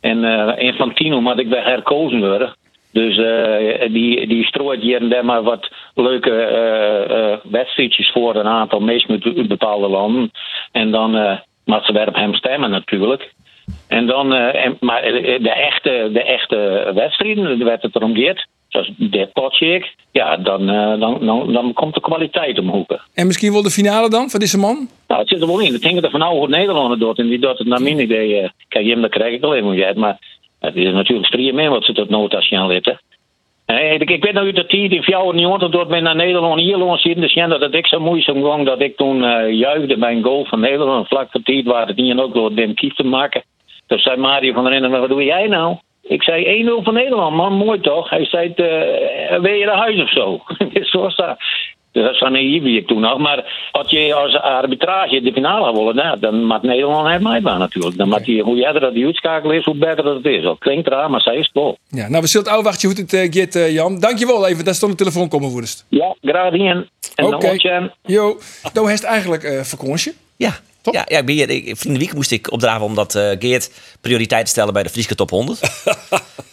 en 0.00 0.24
eh 0.24 0.64
Infantino 0.64 1.20
moet 1.20 1.38
ik 1.40 1.48
weer 1.48 1.64
herkozen 1.64 2.20
worden. 2.20 2.54
Dus 2.92 3.16
eh, 3.18 3.92
die, 3.92 4.26
die 4.26 4.44
strooit 4.44 4.80
hier 4.80 5.00
en 5.00 5.08
daar 5.08 5.24
maar 5.24 5.42
wat 5.42 5.68
leuke 5.94 6.30
eh, 6.30 7.32
eh, 7.32 7.38
wedstrijdjes 7.42 8.10
voor 8.10 8.34
een 8.36 8.46
aantal 8.46 8.80
meest 8.80 9.08
uit, 9.10 9.48
bepaalde 9.48 9.88
landen. 9.88 10.30
En 10.72 10.90
dan 10.90 11.16
eh 11.16 11.38
moet 11.64 11.84
ze 11.84 11.92
weer 11.92 12.08
op 12.08 12.14
hem 12.14 12.34
stemmen 12.34 12.70
natuurlijk. 12.70 13.32
En 13.88 14.06
dan, 14.06 14.34
eh, 14.34 14.64
en, 14.64 14.76
maar 14.80 15.02
de 15.02 15.52
echte, 15.54 16.10
de 16.12 16.22
echte 16.22 16.90
wedstrijden, 16.94 17.64
waar 17.64 17.82
het 17.82 17.94
erom 17.94 18.14
zoals 18.68 18.90
dit 18.96 19.32
potje, 19.32 19.86
ja, 20.12 20.36
dan, 20.36 20.68
eh, 20.68 21.00
dan, 21.00 21.26
dan, 21.26 21.52
dan 21.52 21.72
komt 21.72 21.94
de 21.94 22.00
kwaliteit 22.00 22.58
omhoeken. 22.58 23.00
En 23.14 23.26
misschien 23.26 23.52
wel 23.52 23.62
de 23.62 23.70
finale 23.70 24.10
dan 24.10 24.30
van 24.30 24.40
deze 24.40 24.58
man? 24.58 24.88
Nou, 25.08 25.20
het 25.20 25.28
zit 25.28 25.40
er 25.40 25.46
wel 25.46 25.60
in. 25.60 25.74
Ik 25.74 25.82
denk 25.82 25.94
dat 25.94 26.04
er 26.04 26.10
van 26.10 26.20
nou 26.20 26.38
goed 26.38 26.48
Nederlander 26.48 26.98
doet. 26.98 27.18
En 27.18 27.28
die 27.28 27.38
doet 27.38 27.58
het 27.58 27.66
naar 27.66 27.82
mijn 27.82 28.00
idee. 28.00 28.40
eh, 28.40 28.48
kijk, 28.68 28.86
Jim, 28.86 29.00
dat 29.00 29.10
krijg 29.10 29.34
ik 29.34 29.42
alleen 29.42 29.64
maar 29.64 29.84
uit. 29.84 29.96
Maar 29.96 30.18
het 30.60 30.76
is 30.76 30.92
natuurlijk 30.92 31.26
strieën 31.26 31.54
mee 31.54 31.68
wat 31.68 31.84
ze 31.84 31.92
tot 31.92 32.08
nood 32.08 32.34
aan 32.34 32.66
litten. 32.66 33.00
Ik, 33.66 34.10
ik 34.10 34.24
weet 34.24 34.32
nog 34.32 34.52
de 34.52 34.66
tijd 34.66 34.92
in 34.92 35.02
94 35.02 35.70
door 35.70 35.86
ben 35.86 36.02
naar 36.02 36.16
Nederland 36.16 36.60
hier 36.60 36.98
zitten. 36.98 37.20
Dus 37.20 37.32
ja, 37.32 37.46
dat 37.46 37.60
het 37.60 37.74
ik 37.74 37.86
zo 37.86 38.00
moeizaam 38.00 38.44
ging 38.44 38.66
dat 38.66 38.80
ik 38.80 38.96
toen 38.96 39.24
eh 39.24 39.52
juichte 39.52 39.98
bij 39.98 40.12
een 40.12 40.22
goal 40.22 40.44
van 40.44 40.60
Nederland. 40.60 41.08
Vlak 41.08 41.30
voor 41.30 41.42
tijd 41.42 41.64
waar 41.64 41.86
het 41.86 41.96
niet 41.96 42.18
ook 42.18 42.34
door 42.34 42.54
Wim 42.54 42.74
Kief 42.74 42.94
te 42.94 43.04
maken. 43.04 43.42
Toen 43.88 43.98
zei 43.98 44.16
Mario 44.16 44.52
van 44.52 44.62
der 44.62 44.72
Rennen, 44.72 45.00
wat 45.00 45.08
doe 45.08 45.24
jij 45.24 45.46
nou? 45.46 45.76
Ik 46.02 46.22
zei 46.22 46.64
1-0 46.80 46.82
van 46.82 46.94
Nederland, 46.94 47.36
man, 47.36 47.52
mooi 47.52 47.80
toch? 47.80 48.10
Hij 48.10 48.24
zei, 48.24 48.52
eh 48.52 49.40
wil 49.40 49.52
je 49.52 49.64
naar 49.64 49.76
huis 49.76 50.02
of 50.02 50.12
zo? 50.12 50.40
zo 50.90 51.00
was 51.00 51.16
dat. 51.16 51.36
Dus 51.92 52.02
dat 52.02 52.12
is 52.12 52.18
van 52.18 52.32
naïef 52.32 52.62
wie 52.62 52.78
ik 52.78 52.86
toen 52.86 53.00
nog. 53.00 53.18
Maar 53.18 53.68
als 53.72 53.90
je 53.90 54.14
als 54.14 54.36
arbitrage 54.36 55.20
de 55.20 55.32
finale 55.32 55.72
willen, 55.72 55.94
nou, 55.94 56.18
dan 56.18 56.44
moet 56.44 56.62
Nederland 56.62 57.08
het 57.08 57.42
natuurlijk. 57.42 57.96
Dan 57.96 58.08
moet 58.08 58.24
die, 58.24 58.42
hoe 58.42 58.56
jij 58.56 58.72
dat 58.72 58.94
die 58.94 59.04
uitskakel 59.04 59.50
is, 59.50 59.64
hoe 59.64 59.74
beter 59.74 60.04
dat 60.04 60.16
het 60.16 60.24
is. 60.24 60.42
Dat 60.42 60.58
klinkt 60.58 60.88
raar, 60.88 61.10
maar 61.10 61.20
zij 61.20 61.36
is 61.36 61.46
het 61.46 61.54
wel. 61.54 61.78
Ja, 61.88 62.08
nou, 62.08 62.22
we 62.22 62.28
zullen 62.28 62.46
het 62.46 62.56
afwachten 62.56 62.88
hoe 62.88 62.98
het 62.98 63.12
uh, 63.12 63.42
gaat, 63.42 63.54
eh, 63.54 63.72
Jan. 63.72 64.00
Dankjewel 64.00 64.48
even, 64.48 64.64
dat 64.64 64.74
stond 64.74 64.92
de 64.92 64.98
telefoon 64.98 65.28
komen 65.28 65.50
woedest. 65.50 65.86
Ja, 65.88 66.14
graag. 66.22 66.52
En 66.52 66.88
Oké. 67.16 67.30
dan 67.30 67.34
okay. 67.34 67.90
Jo, 68.02 68.38
nou 68.72 68.88
heeft 68.88 69.04
eigenlijk 69.04 69.42
eh 69.42 69.60
vakantie. 69.60 70.12
Ja. 70.36 70.52
Top. 70.82 70.94
Ja, 70.94 71.04
ja 71.08 71.18
ik 71.18 71.26
ben 71.26 71.34
hier, 71.34 71.50
ik, 71.50 71.76
vrienden 71.76 72.02
week 72.02 72.14
moest 72.14 72.30
ik 72.30 72.50
opdraven 72.52 72.86
omdat 72.86 73.14
eh, 73.14 73.30
Geert 73.38 73.70
prioriteit 74.00 74.44
te 74.44 74.50
stellen 74.50 74.72
bij 74.72 74.82
de 74.82 74.88
Friese 74.88 75.14
top 75.14 75.30
100. 75.30 75.60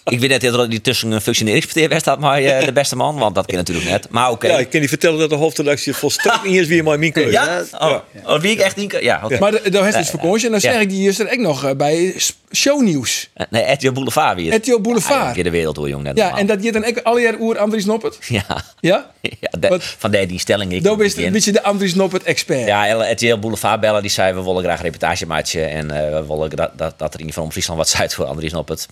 ik 0.06 0.20
weet 0.20 0.30
net 0.30 0.42
dat 0.42 0.68
hij 0.68 0.80
tussen 0.80 1.12
een 1.12 1.22
functioneringspartij 1.22 2.00
staat, 2.00 2.20
maar 2.20 2.42
eh, 2.42 2.66
de 2.66 2.72
beste 2.74 2.96
man, 2.96 3.18
want 3.18 3.36
dat 3.36 3.46
kan 3.46 3.56
natuurlijk 3.58 3.90
net. 3.90 4.08
Maar 4.10 4.32
oké. 4.32 4.48
Ja, 4.48 4.58
ik 4.58 4.70
kan 4.70 4.82
je 4.82 4.88
vertellen 4.90 5.20
dat 5.20 5.30
de 5.30 5.36
hoofdredactie 5.36 5.94
volstrekt 5.94 6.44
niet 6.44 6.56
is 6.62 6.68
wie 6.68 6.84
maar 6.84 7.00
mijn 7.00 7.12
keuze. 7.12 7.32
Ja? 7.32 7.64
Oh, 7.80 7.96
oh, 8.26 8.40
wie 8.42 8.52
ik 8.52 8.60
echt 8.60 8.76
niet... 8.76 8.98
Ja. 9.02 9.22
Maar 9.40 9.52
nou 9.72 9.84
heeft 9.84 9.98
dus 9.98 10.06
Ja, 10.12 10.18
vakantie. 10.18 10.46
En 10.46 10.52
dan 10.52 10.60
ja. 10.62 10.72
zeg 10.72 10.82
ik 10.82 10.90
die 10.90 11.08
is 11.10 11.20
er 11.20 11.32
ook 11.32 11.38
nog 11.40 11.64
eh, 11.66 11.72
bij 11.76 12.16
shownieuws. 12.52 13.30
Eh, 13.34 13.46
Nee, 13.50 13.72
RTL 13.72 13.92
Boulevard 13.92 14.36
weer. 14.36 14.54
RTL 14.56 14.80
Boulevard. 14.82 15.36
Ja, 15.36 15.44
de 15.44 15.50
wereld 15.50 15.76
hoor, 15.76 15.90
jong. 15.90 16.04
Net 16.04 16.18
Ja, 16.18 16.24
normaal. 16.24 16.40
en 16.40 16.46
dat 16.48 16.64
je 16.64 16.72
dan 16.72 16.86
ook 16.86 16.98
alle 17.04 17.22
jaar 17.22 17.36
oer 17.40 17.58
Andries 17.58 17.86
Noppert. 17.86 18.18
Ja, 18.28 18.46
Ja? 18.80 19.12
ja 19.42 19.50
de- 19.60 19.78
van 19.98 20.12
die, 20.12 20.26
die 20.26 20.40
stelling 20.40 20.72
ik. 20.74 20.84
Dan 20.84 21.02
is 21.02 21.14
begin. 21.14 21.26
een 21.28 21.34
beetje 21.34 21.52
de 21.52 21.64
Andries 21.64 21.96
Noppert 21.96 22.24
expert. 22.24 22.68
Ja, 22.68 23.12
RTL 23.12 23.38
Boulevard 23.38 23.80
bellen, 23.80 24.02
die 24.02 24.12
zei 24.16 24.34
we 24.34 24.44
willen 24.44 24.64
graag 24.64 24.78
een 24.78 24.84
reportagemaatje 24.84 25.62
en 25.62 25.92
eh, 25.92 26.20
we 26.20 26.26
willen 26.28 26.50
dat, 26.50 26.72
dat, 26.78 27.00
dat 27.00 27.14
er 27.14 27.20
in 27.20 27.26
ieder 27.26 27.34
geval 27.34 27.52
Friesland 27.52 27.80
wat 27.80 27.90
zuid 27.90 28.14
voor 28.14 28.26
Andries 28.26 28.54
op 28.54 28.68
het. 28.68 28.88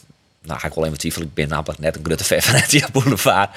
Nou, 0.46 0.60
ga 0.60 0.68
ik 0.68 0.74
wel 0.74 0.86
even 0.86 0.98
twijfelen. 0.98 1.28
Ik 1.28 1.34
ben 1.34 1.48
namelijk 1.48 1.80
net 1.80 1.96
een 1.96 2.06
grote 2.06 2.24
fan 2.24 2.42
van 2.42 2.90
Boulevard. 2.92 3.50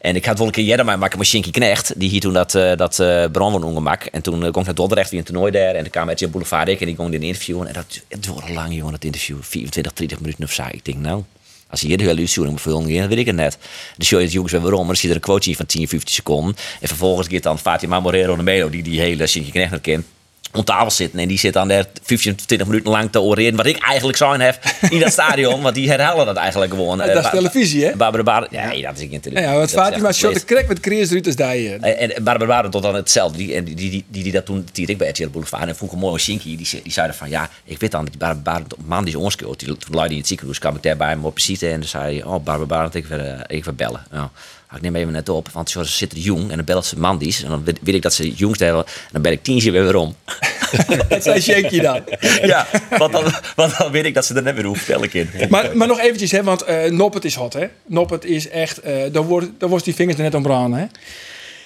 En 0.00 0.16
ik 0.16 0.24
had 0.24 0.38
wel 0.38 0.46
een 0.46 0.52
keer 0.52 0.64
eerder 0.64 0.84
maken 0.98 1.18
met 1.18 1.26
Shinky 1.26 1.50
Knecht. 1.50 2.00
Die 2.00 2.08
hier 2.08 2.20
toen 2.20 2.32
dat, 2.32 2.54
eh 2.54 2.76
dat 2.76 2.98
uh, 2.98 3.26
ongemak. 3.34 4.04
En 4.04 4.22
toen 4.22 4.34
uh, 4.34 4.50
kwam 4.50 4.60
ik 4.60 4.64
naar 4.64 4.74
Dordrecht 4.74 5.10
weer 5.10 5.18
een 5.18 5.24
toernooi 5.24 5.52
daar. 5.52 5.74
En 5.74 5.82
toen 5.82 5.90
kwam 5.90 6.10
RTL 6.10 6.28
Boulevard 6.28 6.68
ik 6.68 6.80
en 6.80 6.86
die 6.86 6.96
ging 6.96 7.14
in 7.14 7.22
interviewen. 7.22 7.66
En 7.66 7.72
dat 7.72 8.00
het 8.08 8.22
duurde 8.22 8.52
lang, 8.52 8.74
jongen, 8.74 8.92
dat 8.92 9.04
interview. 9.04 9.36
24, 9.40 9.92
30 9.92 10.20
minuten 10.20 10.44
of 10.44 10.52
zo. 10.52 10.62
Ik 10.70 10.84
denk, 10.84 10.98
nou, 10.98 11.22
als 11.68 11.80
je 11.80 11.86
hier 11.86 11.98
de 11.98 12.04
hele 12.04 12.20
uitzending 12.20 12.60
vullen, 12.60 12.94
dan 12.94 13.08
weet 13.08 13.18
ik 13.18 13.26
het 13.26 13.36
net. 13.36 13.58
De 13.96 14.04
show 14.04 14.20
is 14.20 14.32
jongens 14.32 14.52
weer 14.52 14.60
waarom, 14.60 14.78
maar 14.78 14.88
dan 14.88 14.96
zit 14.96 15.10
er 15.10 15.16
een 15.16 15.22
quote 15.22 15.54
van 15.54 15.66
10, 15.66 15.88
15 15.88 16.14
seconden. 16.14 16.56
En 16.80 16.88
vervolgens 16.88 17.28
gaat 17.28 17.42
dan 17.42 17.58
Fatima 17.58 18.00
Morero 18.00 18.36
de 18.36 18.42
Melo, 18.42 18.70
die 18.70 18.82
die 18.82 19.00
hele 19.00 19.26
Shinky 19.26 19.50
Knecht 19.50 19.70
nog 19.70 19.80
kent 19.80 20.04
om 20.52 20.64
tafel 20.64 20.90
zitten. 20.90 21.18
En 21.18 21.28
die 21.28 21.38
zit 21.38 21.52
dan 21.52 21.68
daar 21.68 21.84
15, 22.02 22.36
20 22.36 22.66
minuten 22.66 22.90
lang 22.90 23.10
te 23.12 23.20
oreren. 23.20 23.56
Wat 23.56 23.66
ik 23.66 23.78
eigenlijk 23.78 24.18
zijn 24.18 24.40
heb 24.40 24.58
in 24.90 25.00
dat 25.00 25.12
stadion. 25.12 25.62
Want 25.62 25.74
die 25.74 25.90
herhalen 25.90 26.26
dat 26.26 26.36
eigenlijk 26.36 26.72
gewoon. 26.72 26.98
Ja, 26.98 27.06
dat 27.06 27.24
is 27.24 27.30
televisie, 27.30 27.84
hè? 27.84 27.96
Barbara 27.96 28.22
Baren. 28.22 28.48
Ja, 28.50 28.66
nee, 28.66 28.82
dat 28.82 28.98
is 28.98 29.08
niet 29.08 29.28
Ja, 29.32 29.40
ja, 29.40 29.62
is 29.62 29.72
Fatima 29.72 30.12
shot 30.12 30.34
de 30.34 30.44
krek 30.44 30.68
met 30.68 30.86
eruit 30.86 31.26
als 31.26 31.36
daar 31.36 31.52
hier. 31.54 31.80
En 31.80 32.14
en 32.14 32.24
Barbara 32.24 32.46
Baren 32.50 32.70
tot 32.70 32.82
dan 32.82 32.94
hetzelfde. 32.94 33.38
Die, 33.38 33.54
en 33.54 33.64
die, 33.64 33.74
die, 33.74 34.04
die, 34.08 34.22
die, 34.22 34.32
dat 34.32 34.46
toen 34.46 34.66
die 34.72 34.86
ik 34.86 34.98
bij 34.98 35.08
RTL 35.08 35.28
Boulevard. 35.28 35.68
En 35.68 35.76
vroeg 35.76 35.92
een 35.92 35.98
mooie 35.98 36.18
Shinky. 36.18 36.56
Die, 36.56 36.66
zei- 36.66 36.82
die 36.82 36.92
zeiden 36.92 37.16
van 37.16 37.28
ja, 37.28 37.50
ik 37.64 37.80
weet 37.80 37.90
dan 37.90 38.00
dat 38.04 38.10
die 38.12 38.20
Barbara 38.20 38.56
een 38.56 38.84
man 38.84 39.04
die 39.04 39.14
is 39.14 39.20
onskuld. 39.20 39.58
Die 39.58 39.68
toen 39.68 39.94
luidde 39.94 40.12
in 40.14 40.18
het 40.18 40.28
ziekenhuis 40.28 40.58
kwam 40.58 40.76
ik 40.76 40.82
daar 40.82 40.96
bij 40.96 41.08
hem 41.08 41.24
op 41.24 41.34
visite. 41.34 41.68
En 41.68 41.80
dan 41.80 41.88
zei 41.88 42.18
hij, 42.18 42.24
oh 42.24 42.44
Barbara 42.44 42.66
Baren, 42.66 42.90
ik 42.92 43.10
eh, 43.10 43.40
ik 43.46 43.64
weer 43.64 43.74
bellen. 43.74 44.06
Nou, 44.10 44.28
ik 44.76 44.80
neem 44.82 44.96
even 44.96 45.12
net 45.12 45.28
op, 45.28 45.48
want 45.52 45.70
ze 45.70 45.84
zitten 45.84 46.20
jong 46.20 46.50
en 46.50 46.56
dan 46.56 46.64
belt 46.64 46.86
ze 46.86 46.98
mandies. 46.98 47.42
En 47.42 47.48
dan 47.50 47.64
weet, 47.64 47.78
weet 47.82 47.94
ik 47.94 48.02
dat 48.02 48.14
ze 48.14 48.30
jong 48.30 48.58
hebben. 48.58 48.84
En 48.86 49.08
dan 49.12 49.22
ben 49.22 49.32
ik 49.32 49.42
tien 49.42 49.58
keer 49.58 49.72
weer 49.72 49.96
om. 49.96 50.14
Dat 51.08 51.22
zei 51.22 51.40
Shanky 51.40 51.80
dan. 51.80 52.00
ja, 52.52 52.66
want 52.98 53.12
dan, 53.12 53.24
want 53.56 53.78
dan 53.78 53.90
weet 53.92 54.04
ik 54.04 54.14
dat 54.14 54.24
ze 54.24 54.34
er 54.34 54.42
net 54.42 54.54
weer 54.54 54.64
hoeven 54.64 54.94
elke 54.94 55.08
keer. 55.08 55.46
Maar, 55.48 55.76
maar 55.76 55.86
nog 55.88 56.00
eventjes, 56.00 56.30
hè, 56.30 56.42
want 56.42 56.62
eh 56.62 56.90
Noppert 56.90 57.24
is 57.24 57.34
hot, 57.34 57.52
hè? 57.52 57.66
Noppert 57.86 58.24
is 58.24 58.48
echt, 58.48 58.78
eh 58.80 59.12
daar, 59.12 59.22
wordt, 59.22 59.46
daar 59.58 59.68
wordt 59.68 59.84
die 59.84 59.94
vingers 59.94 60.16
er 60.18 60.22
net 60.24 60.34
om 60.34 60.42
branden, 60.42 60.78
hè? 60.80 60.86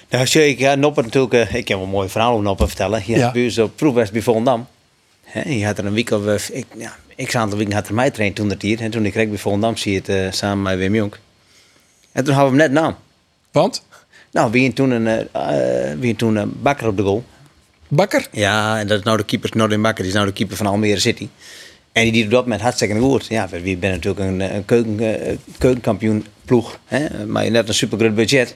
Nou, 0.09 0.27
zeker. 0.27 0.61
Ja, 0.61 0.75
Noppert 0.75 1.05
natuurlijk. 1.05 1.33
eh, 1.33 1.53
ik 1.55 1.67
wel 1.67 1.81
een 1.81 1.89
mooi 1.89 2.09
verhaal 2.09 2.31
over 2.31 2.43
Noppert 2.43 2.67
vertellen. 2.69 3.03
Je 3.05 3.17
Ja. 3.17 3.31
ons 3.35 3.57
op 3.57 3.75
proefwest 3.75 4.11
bij 4.11 4.21
Volendam. 4.21 4.67
Hè, 5.23 5.49
je 5.49 5.65
had 5.65 5.77
er 5.77 5.85
een 5.85 5.93
week 5.93 6.11
of... 6.11 6.49
ik, 6.49 6.65
ja, 6.77 6.95
ik 7.15 7.35
aantal 7.35 7.57
weken 7.57 7.73
had 7.73 7.87
er 7.87 7.93
mij 7.93 8.11
traind 8.11 8.35
toen 8.35 8.49
dat 8.49 8.61
hier. 8.61 8.81
En 8.81 8.91
toen 8.91 9.05
ik 9.05 9.11
kreeg 9.11 9.29
bij 9.29 9.37
Volendam 9.37 9.77
zie 9.77 9.93
je 9.93 10.11
het 10.11 10.35
samen 10.35 10.61
met 10.63 10.77
Wim 10.77 10.95
Jonk. 10.95 11.19
En 12.17 12.23
toen 12.23 12.33
hadden 12.33 12.53
we 12.53 12.61
hem 12.61 12.71
net 12.71 12.81
naam. 12.81 12.95
Want, 13.51 13.85
Nou, 14.31 14.51
wie 14.51 14.73
toen 14.73 14.91
een, 14.91 15.07
eh, 15.07 15.91
eh, 15.91 15.99
wie 15.99 16.15
toen 16.15 16.35
een 16.35 16.61
bakker 16.61 16.87
op 16.87 16.97
de 16.97 17.03
goal. 17.03 17.23
Bakker, 17.87 18.27
Ja, 18.31 18.79
en 18.79 18.87
dat 18.87 18.97
is 18.99 19.03
nou 19.03 19.17
de 19.17 19.23
keeper, 19.23 19.49
Noordin 19.53 19.81
Bakker, 19.81 20.03
die 20.03 20.07
is 20.07 20.13
nou 20.13 20.27
de 20.27 20.33
keeper 20.33 20.57
van 20.57 20.65
Almere 20.65 20.99
City. 20.99 21.27
En 21.91 22.11
die 22.11 22.23
doet 22.23 22.31
dat 22.31 22.45
met 22.45 22.61
hartstikke 22.61 22.99
goed. 22.99 23.25
Ja, 23.27 23.47
we 23.49 23.59
zijn 23.63 23.79
natuurlijk 23.79 24.19
een, 24.19 24.55
een 24.55 24.65
keuken, 24.65 24.99
eh, 24.99 25.37
keukenkampioen 25.57 26.25
ploeg. 26.45 26.79
Hè? 26.85 27.25
Maar 27.25 27.45
je 27.45 27.51
hebt 27.51 27.67
een 27.67 27.73
supergroot 27.73 28.15
budget. 28.15 28.55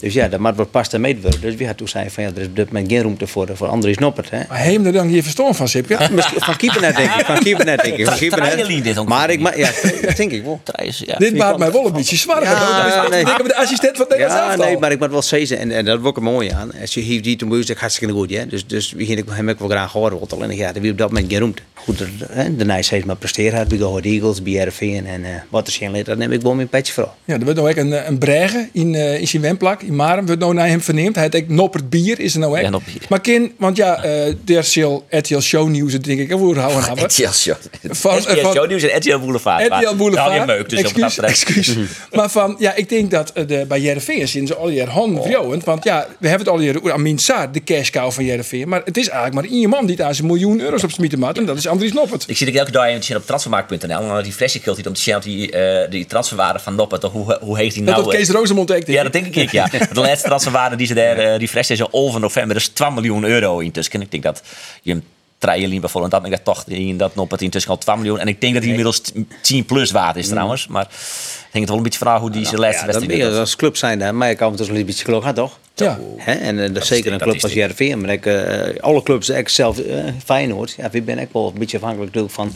Dus 0.00 0.14
ja, 0.14 0.28
dat 0.28 0.40
moet 0.40 0.56
wat 0.56 0.70
past 0.70 0.94
en 0.94 1.00
mee 1.00 1.18
worden. 1.22 1.40
Dus 1.40 1.50
we 1.54 1.58
hadden 1.58 1.76
toen 1.76 1.88
zei 1.88 2.10
van 2.10 2.22
ja, 2.22 2.28
er 2.34 2.40
is 2.40 2.46
op 2.46 2.56
dit 2.56 2.66
moment 2.72 2.88
geen 2.92 3.00
ruimte 3.02 3.26
voor, 3.26 3.48
voor 3.52 3.66
Andries 3.66 3.98
Noppert. 3.98 4.30
Hè? 4.30 4.38
maar 4.48 4.58
heem 4.58 4.86
er 4.86 4.92
dan 4.92 5.06
hier 5.06 5.22
verstand 5.22 5.56
van, 5.56 5.68
Sipke? 5.68 6.08
Misschien 6.12 6.40
van 6.40 6.56
keeper 6.56 6.80
net 6.80 6.96
denk 6.96 7.10
ik. 7.14 7.24
Van 7.26 7.38
keeper 7.38 7.64
net 7.64 7.82
denk 7.82 7.96
ik. 7.96 8.06
Van 8.06 8.16
keeper 8.16 8.40
net. 8.40 8.50
Treinen 8.52 8.82
dit 8.82 8.98
ook 8.98 9.08
Maar 9.08 9.30
ik, 9.30 9.40
ma- 9.40 9.54
ja, 9.56 9.70
dat 10.02 10.16
denk 10.16 10.30
ik 10.30 10.42
wel. 10.44 10.60
Thijs, 10.62 11.02
ja. 11.06 11.16
Dit 11.16 11.36
maakt 11.36 11.58
mij 11.58 11.72
wel 11.72 11.86
een 11.86 11.92
beetje 11.92 12.16
zwaar. 12.16 12.42
Ja, 12.42 12.50
Ja, 12.86 13.08
nee. 13.08 13.20
Ik 13.20 13.26
heb 13.36 13.46
de 13.46 13.56
assistent 13.56 13.96
van 13.96 14.06
Nederlands 14.08 14.56
Ja, 14.56 14.56
nee, 14.64 14.78
maar 14.78 14.92
ik 14.92 14.98
moet 14.98 15.10
wel 15.10 15.22
zeggen, 15.22 15.58
en, 15.58 15.70
en 15.70 15.84
dat 15.84 16.00
wordt 16.00 16.16
er 16.16 16.22
mooi 16.22 16.48
aan. 16.50 16.70
Als 16.80 16.94
je 16.94 17.00
hier 17.00 17.22
die 17.22 17.36
toen 17.36 17.48
moest, 17.48 17.74
hartstikke 17.74 18.14
goed. 18.14 18.30
Ja? 18.30 18.44
Dus, 18.44 18.66
dus 18.66 18.94
begin 18.94 19.18
ik 19.18 19.24
hem 19.30 19.48
ook 19.50 19.58
wel 19.58 19.68
graag 19.68 19.92
horen. 19.92 20.18
Want 20.18 20.32
alleen 20.32 20.56
ja, 20.56 20.72
wie 20.72 20.90
op 20.90 20.98
dat 20.98 21.08
moment 21.08 21.30
geen 21.30 21.40
roemte. 21.40 21.62
Goed, 21.74 22.00
er- 22.00 22.10
hè, 22.30 22.56
de 22.56 22.64
Nijs 22.64 22.90
heeft 22.90 23.04
maar 23.06 23.16
presteren. 23.16 23.68
Bij 23.68 23.78
de 23.78 24.00
Eagles, 24.02 24.42
bij 24.42 24.64
RFV 24.66 24.80
en 25.06 25.20
uh, 25.20 25.26
wat 25.48 25.66
er 25.66 25.72
zijn 25.72 26.04
dat 26.04 26.18
neem 26.18 26.32
ik 26.32 26.40
wel 26.42 26.54
mijn 26.54 26.68
petje 26.68 26.92
voor. 26.92 27.08
Ja, 27.24 27.34
er 27.34 27.44
wordt 27.44 27.58
ook 27.58 27.76
een, 27.76 28.06
een 28.08 28.18
brege 28.18 28.68
in, 28.72 28.94
eh, 28.94 29.20
in 29.20 29.28
zijn 29.28 29.42
wemplak, 29.42 29.75
in 29.82 29.96
Marem, 29.96 30.26
wordt 30.26 30.40
nou 30.40 30.54
naar 30.54 30.66
hem 30.66 30.80
verneemd. 30.80 31.14
Hij 31.14 31.30
ook 31.30 31.48
Noppert 31.48 31.90
bier, 31.90 32.20
is 32.20 32.34
er 32.34 32.40
nou 32.40 32.58
ook. 32.58 32.62
Ja. 32.62 32.80
Maar 33.08 33.20
kin, 33.20 33.52
want 33.58 33.76
ja, 33.76 34.02
eh 34.02 34.34
der 34.44 34.64
zal 34.64 35.06
RTL 35.10 35.38
Show 35.38 35.68
het 35.92 36.04
denk 36.04 36.20
ik, 36.20 36.28
weer 36.28 36.58
houden 36.58 36.84
hebben. 36.84 37.04
RTL 37.04 37.30
Show. 37.30 37.56
Van- 37.82 38.18
RTL 38.32 38.52
Show 38.52 38.68
Nieuws 38.68 38.82
en 38.82 38.96
RTL 38.98 39.18
Boulevard. 39.18 39.66
RTL 39.66 39.94
Boulevard. 39.96 40.32
Die 40.32 40.44
meuk, 40.44 40.68
dus 40.68 40.80
excuus, 40.80 41.14
dat 41.14 41.24
excuus. 41.24 41.76
maar 42.12 42.30
van, 42.30 42.56
ja, 42.58 42.74
ik 42.74 42.88
denk 42.88 43.10
dat 43.10 43.32
eh, 43.32 43.46
de, 43.46 43.64
bij 43.68 43.80
Jereveen 43.80 44.28
ze 44.28 44.54
al 44.56 44.68
jaar 44.68 44.88
handen 44.88 45.22
vrouwen. 45.22 45.60
Want 45.64 45.84
ja, 45.84 46.06
we 46.18 46.28
hebben 46.28 46.46
het 46.46 46.56
al 46.56 46.62
hier 46.62 46.92
aan 46.92 47.02
Min 47.02 47.18
Saar, 47.18 47.52
de 47.52 47.64
cash 47.64 47.90
cow 47.90 48.10
van 48.10 48.24
Jereveen. 48.24 48.68
Maar 48.68 48.82
het 48.84 48.96
is 48.96 49.08
eigenlijk 49.08 49.34
maar 49.34 49.58
één 49.58 49.68
man 49.68 49.86
die 49.86 49.96
daar 49.96 50.14
zijn 50.14 50.26
miljoen 50.26 50.60
euro's 50.60 50.82
op 50.82 50.90
smieten 50.90 51.18
maakt. 51.18 51.38
En 51.38 51.44
dat 51.46 51.56
is 51.56 51.66
Andries 51.66 51.92
Noppert. 51.92 52.24
Ik 52.26 52.36
zie 52.36 52.46
dat 52.46 52.54
elke 52.54 52.70
dag 52.70 52.86
even 52.86 53.16
op 53.16 53.26
transfermarkt.nl. 53.26 54.00
En 54.00 54.08
dan 54.08 54.22
die 54.22 54.32
flesje 54.32 54.60
kilt 54.60 54.86
om 54.86 54.92
te 54.92 55.00
zien 55.00 55.18
die, 55.22 55.50
eh, 55.50 55.90
die 55.90 56.06
transferwaarde 56.06 56.58
van 56.58 56.74
Noppert, 56.74 57.02
hoe, 57.02 57.38
hoe 57.40 57.56
heeft 57.56 57.76
hij 57.76 57.84
Dat 57.84 57.96
nou... 57.96 58.10
eh, 58.10 58.16
Kees 58.18 58.28
Rosemond 58.30 58.74
Ja, 58.86 59.02
dat 59.02 59.12
denk 59.12 59.34
ik, 59.34 59.50
ja. 59.52 59.65
De 59.92 60.00
laatste 60.00 60.28
transferwaarde 60.28 60.76
die 60.76 60.86
ze 60.86 60.94
daar, 60.94 61.18
eh, 61.18 61.38
die 61.38 61.48
fles 61.48 61.70
is 61.70 61.82
al 61.82 61.88
over 61.90 62.20
november, 62.20 62.56
is 62.56 62.68
2 62.68 62.90
miljoen 62.90 63.24
euro 63.24 63.58
intussen. 63.58 64.00
Ik 64.00 64.10
denk 64.10 64.22
dat 64.22 64.42
je 64.82 64.90
hem 64.90 65.04
treien 65.38 65.80
bijvoorbeeld, 65.80 66.12
dat 66.12 66.24
ik 66.24 66.30
dat 66.30 66.44
toch 66.44 66.64
in 66.66 66.96
dat 66.96 67.14
Noppert 67.14 67.42
intussen 67.42 67.70
al 67.70 67.78
2 67.78 67.96
miljoen. 67.96 68.18
En 68.18 68.28
ik 68.28 68.40
denk 68.40 68.52
dat 68.52 68.62
hij 68.62 68.70
inmiddels 68.70 69.02
10 69.42 69.64
plus 69.64 69.90
waard 69.90 70.16
is 70.16 70.28
trouwens. 70.28 70.66
Maar 70.66 70.82
ik 70.82 71.52
denk 71.52 71.64
het 71.64 71.68
wel 71.68 71.76
een 71.76 71.82
beetje 71.82 71.98
vragen 71.98 72.20
hoe 72.20 72.30
die 72.30 72.44
zijn 72.46 72.60
laatste 72.60 72.86
Ja, 72.86 72.92
dat 72.92 73.00
wedstrijd 73.00 73.30
doet. 73.30 73.38
als 73.38 73.56
club 73.56 73.76
zijn, 73.76 74.00
hè, 74.00 74.12
maar 74.12 74.30
ik 74.30 74.36
kan 74.36 74.48
het 74.48 74.58
dus 74.58 74.68
een 74.68 74.86
beetje 74.86 75.04
geloof 75.04 75.24
had 75.24 75.34
toch? 75.34 75.58
Ja. 75.74 75.98
Hè? 76.16 76.32
En 76.32 76.58
eh, 76.58 76.72
dat 76.72 76.82
is 76.82 76.88
zeker 76.88 77.12
een 77.12 77.18
dat 77.18 77.28
club 77.28 77.36
is 77.36 77.42
als. 77.42 77.52
JRV. 77.52 77.94
Maar 77.94 78.10
ik, 78.10 78.26
eh, 78.26 78.80
alle 78.80 79.02
clubs, 79.02 79.28
ik 79.28 79.48
zelf, 79.48 79.78
eh 79.78 80.04
Feyenoord, 80.24 80.74
ja, 80.76 80.88
ik 80.90 81.04
ben 81.04 81.18
ook 81.18 81.32
wel 81.32 81.46
een 81.46 81.58
beetje 81.58 81.76
afhankelijk 81.76 82.30
van, 82.30 82.52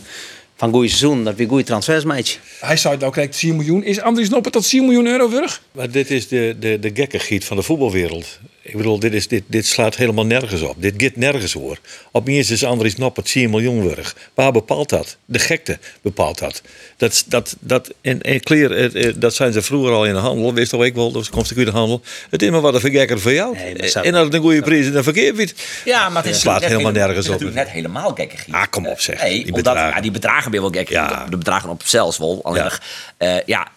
van 0.61 0.70
goede 0.70 0.88
seizoen. 0.88 1.25
Dat 1.25 1.37
weer 1.37 1.49
goede 1.49 1.64
transfers 1.64 2.05
meidje. 2.05 2.38
Hij 2.61 2.77
zei 2.77 2.94
het 2.94 3.05
ook, 3.05 3.12
kijk, 3.12 3.33
10 3.33 3.57
miljoen. 3.57 3.85
Is 3.85 4.01
Andries 4.01 4.29
Noppert 4.29 4.55
tot 4.55 4.68
10 4.68 4.85
miljoen 4.85 5.07
euro 5.07 5.31
weg? 5.31 5.62
Maar 5.73 5.90
dit 5.90 6.11
is 6.11 6.29
de, 6.29 6.57
de, 6.59 6.79
de 6.79 6.90
gekkengiet 6.94 7.44
van 7.44 7.57
de 7.57 7.62
voetbalwereld. 7.62 8.38
Ik 8.70 8.76
bedoel, 8.76 8.98
dit, 8.98 9.14
is, 9.14 9.28
dit, 9.28 9.42
dit 9.46 9.66
slaat 9.66 9.96
helemaal 9.96 10.26
nergens 10.26 10.62
op. 10.62 10.74
Dit 10.78 10.94
gaat 10.96 11.16
nergens 11.16 11.52
hoor. 11.52 11.78
Opeens 12.12 12.50
is 12.50 12.64
Andries 12.64 12.96
Noppert 12.96 13.26
10 13.33 13.50
miljoen. 13.50 13.94
Waar 14.35 14.52
bepaalt 14.52 14.88
dat? 14.88 15.16
De 15.24 15.38
gekte 15.38 15.78
bepaalt 16.02 16.38
dat. 16.38 16.62
Dat, 16.96 17.24
dat, 17.26 17.56
dat, 17.61 17.90
en, 18.00 18.22
en 18.22 18.40
clear, 18.40 18.90
dat 19.20 19.35
zijn 19.35 19.52
ze 19.52 19.62
vroeger 19.62 19.92
al 19.92 20.04
in 20.06 20.12
de 20.12 20.18
handel. 20.18 20.54
Wist 20.54 20.70
toch 20.70 20.85
ik 20.85 20.94
wel, 20.94 21.12
dat 21.12 21.30
komt 21.30 21.54
de 21.54 21.70
handel. 21.70 22.02
Het 22.30 22.42
is 22.42 22.50
maar 22.50 22.61
wat 22.61 22.74
een 22.74 22.80
vergekker 22.80 23.20
voor 23.20 23.33
jou. 23.33 23.54
Nee, 23.56 23.92
en 23.92 24.14
als 24.14 24.24
het 24.24 24.35
een 24.35 24.40
goede 24.40 24.62
prijs 24.62 24.87
is, 24.87 24.92
dan 24.92 25.02
verkeerd 25.02 25.37
je 25.37 25.42
het. 25.42 25.54
Ja, 25.85 26.09
maar 26.09 26.16
het 26.22 26.26
is 26.26 26.30
Het 26.33 26.40
slaat 26.40 26.64
helemaal 26.64 26.92
nergens 26.92 27.16
het 27.16 27.24
is 27.26 27.33
op. 27.33 27.40
natuurlijk 27.40 27.66
net 27.66 27.74
helemaal 27.74 28.14
gekkig. 28.14 28.44
Ah, 28.50 28.62
kom 28.70 28.87
op, 28.87 29.00
zeg. 29.00 29.22
Nee, 29.22 29.30
Die 29.33 29.44
omdat, 29.44 29.54
bedragen. 29.62 29.94
Ja, 29.94 30.00
die 30.00 30.11
bedragen 30.11 30.50
ben 30.50 30.61
je 30.62 30.70
wel 30.70 30.80
gek. 30.80 30.88
Ja. 30.88 31.26
De 31.30 31.37
bedragen 31.37 31.68
op 31.70 31.83
zelfs 31.85 32.18
wel. 32.18 32.40
Alleen 32.42 32.62
Ja. 32.62 32.78
eh, 33.16 33.42
ja, 33.46 33.68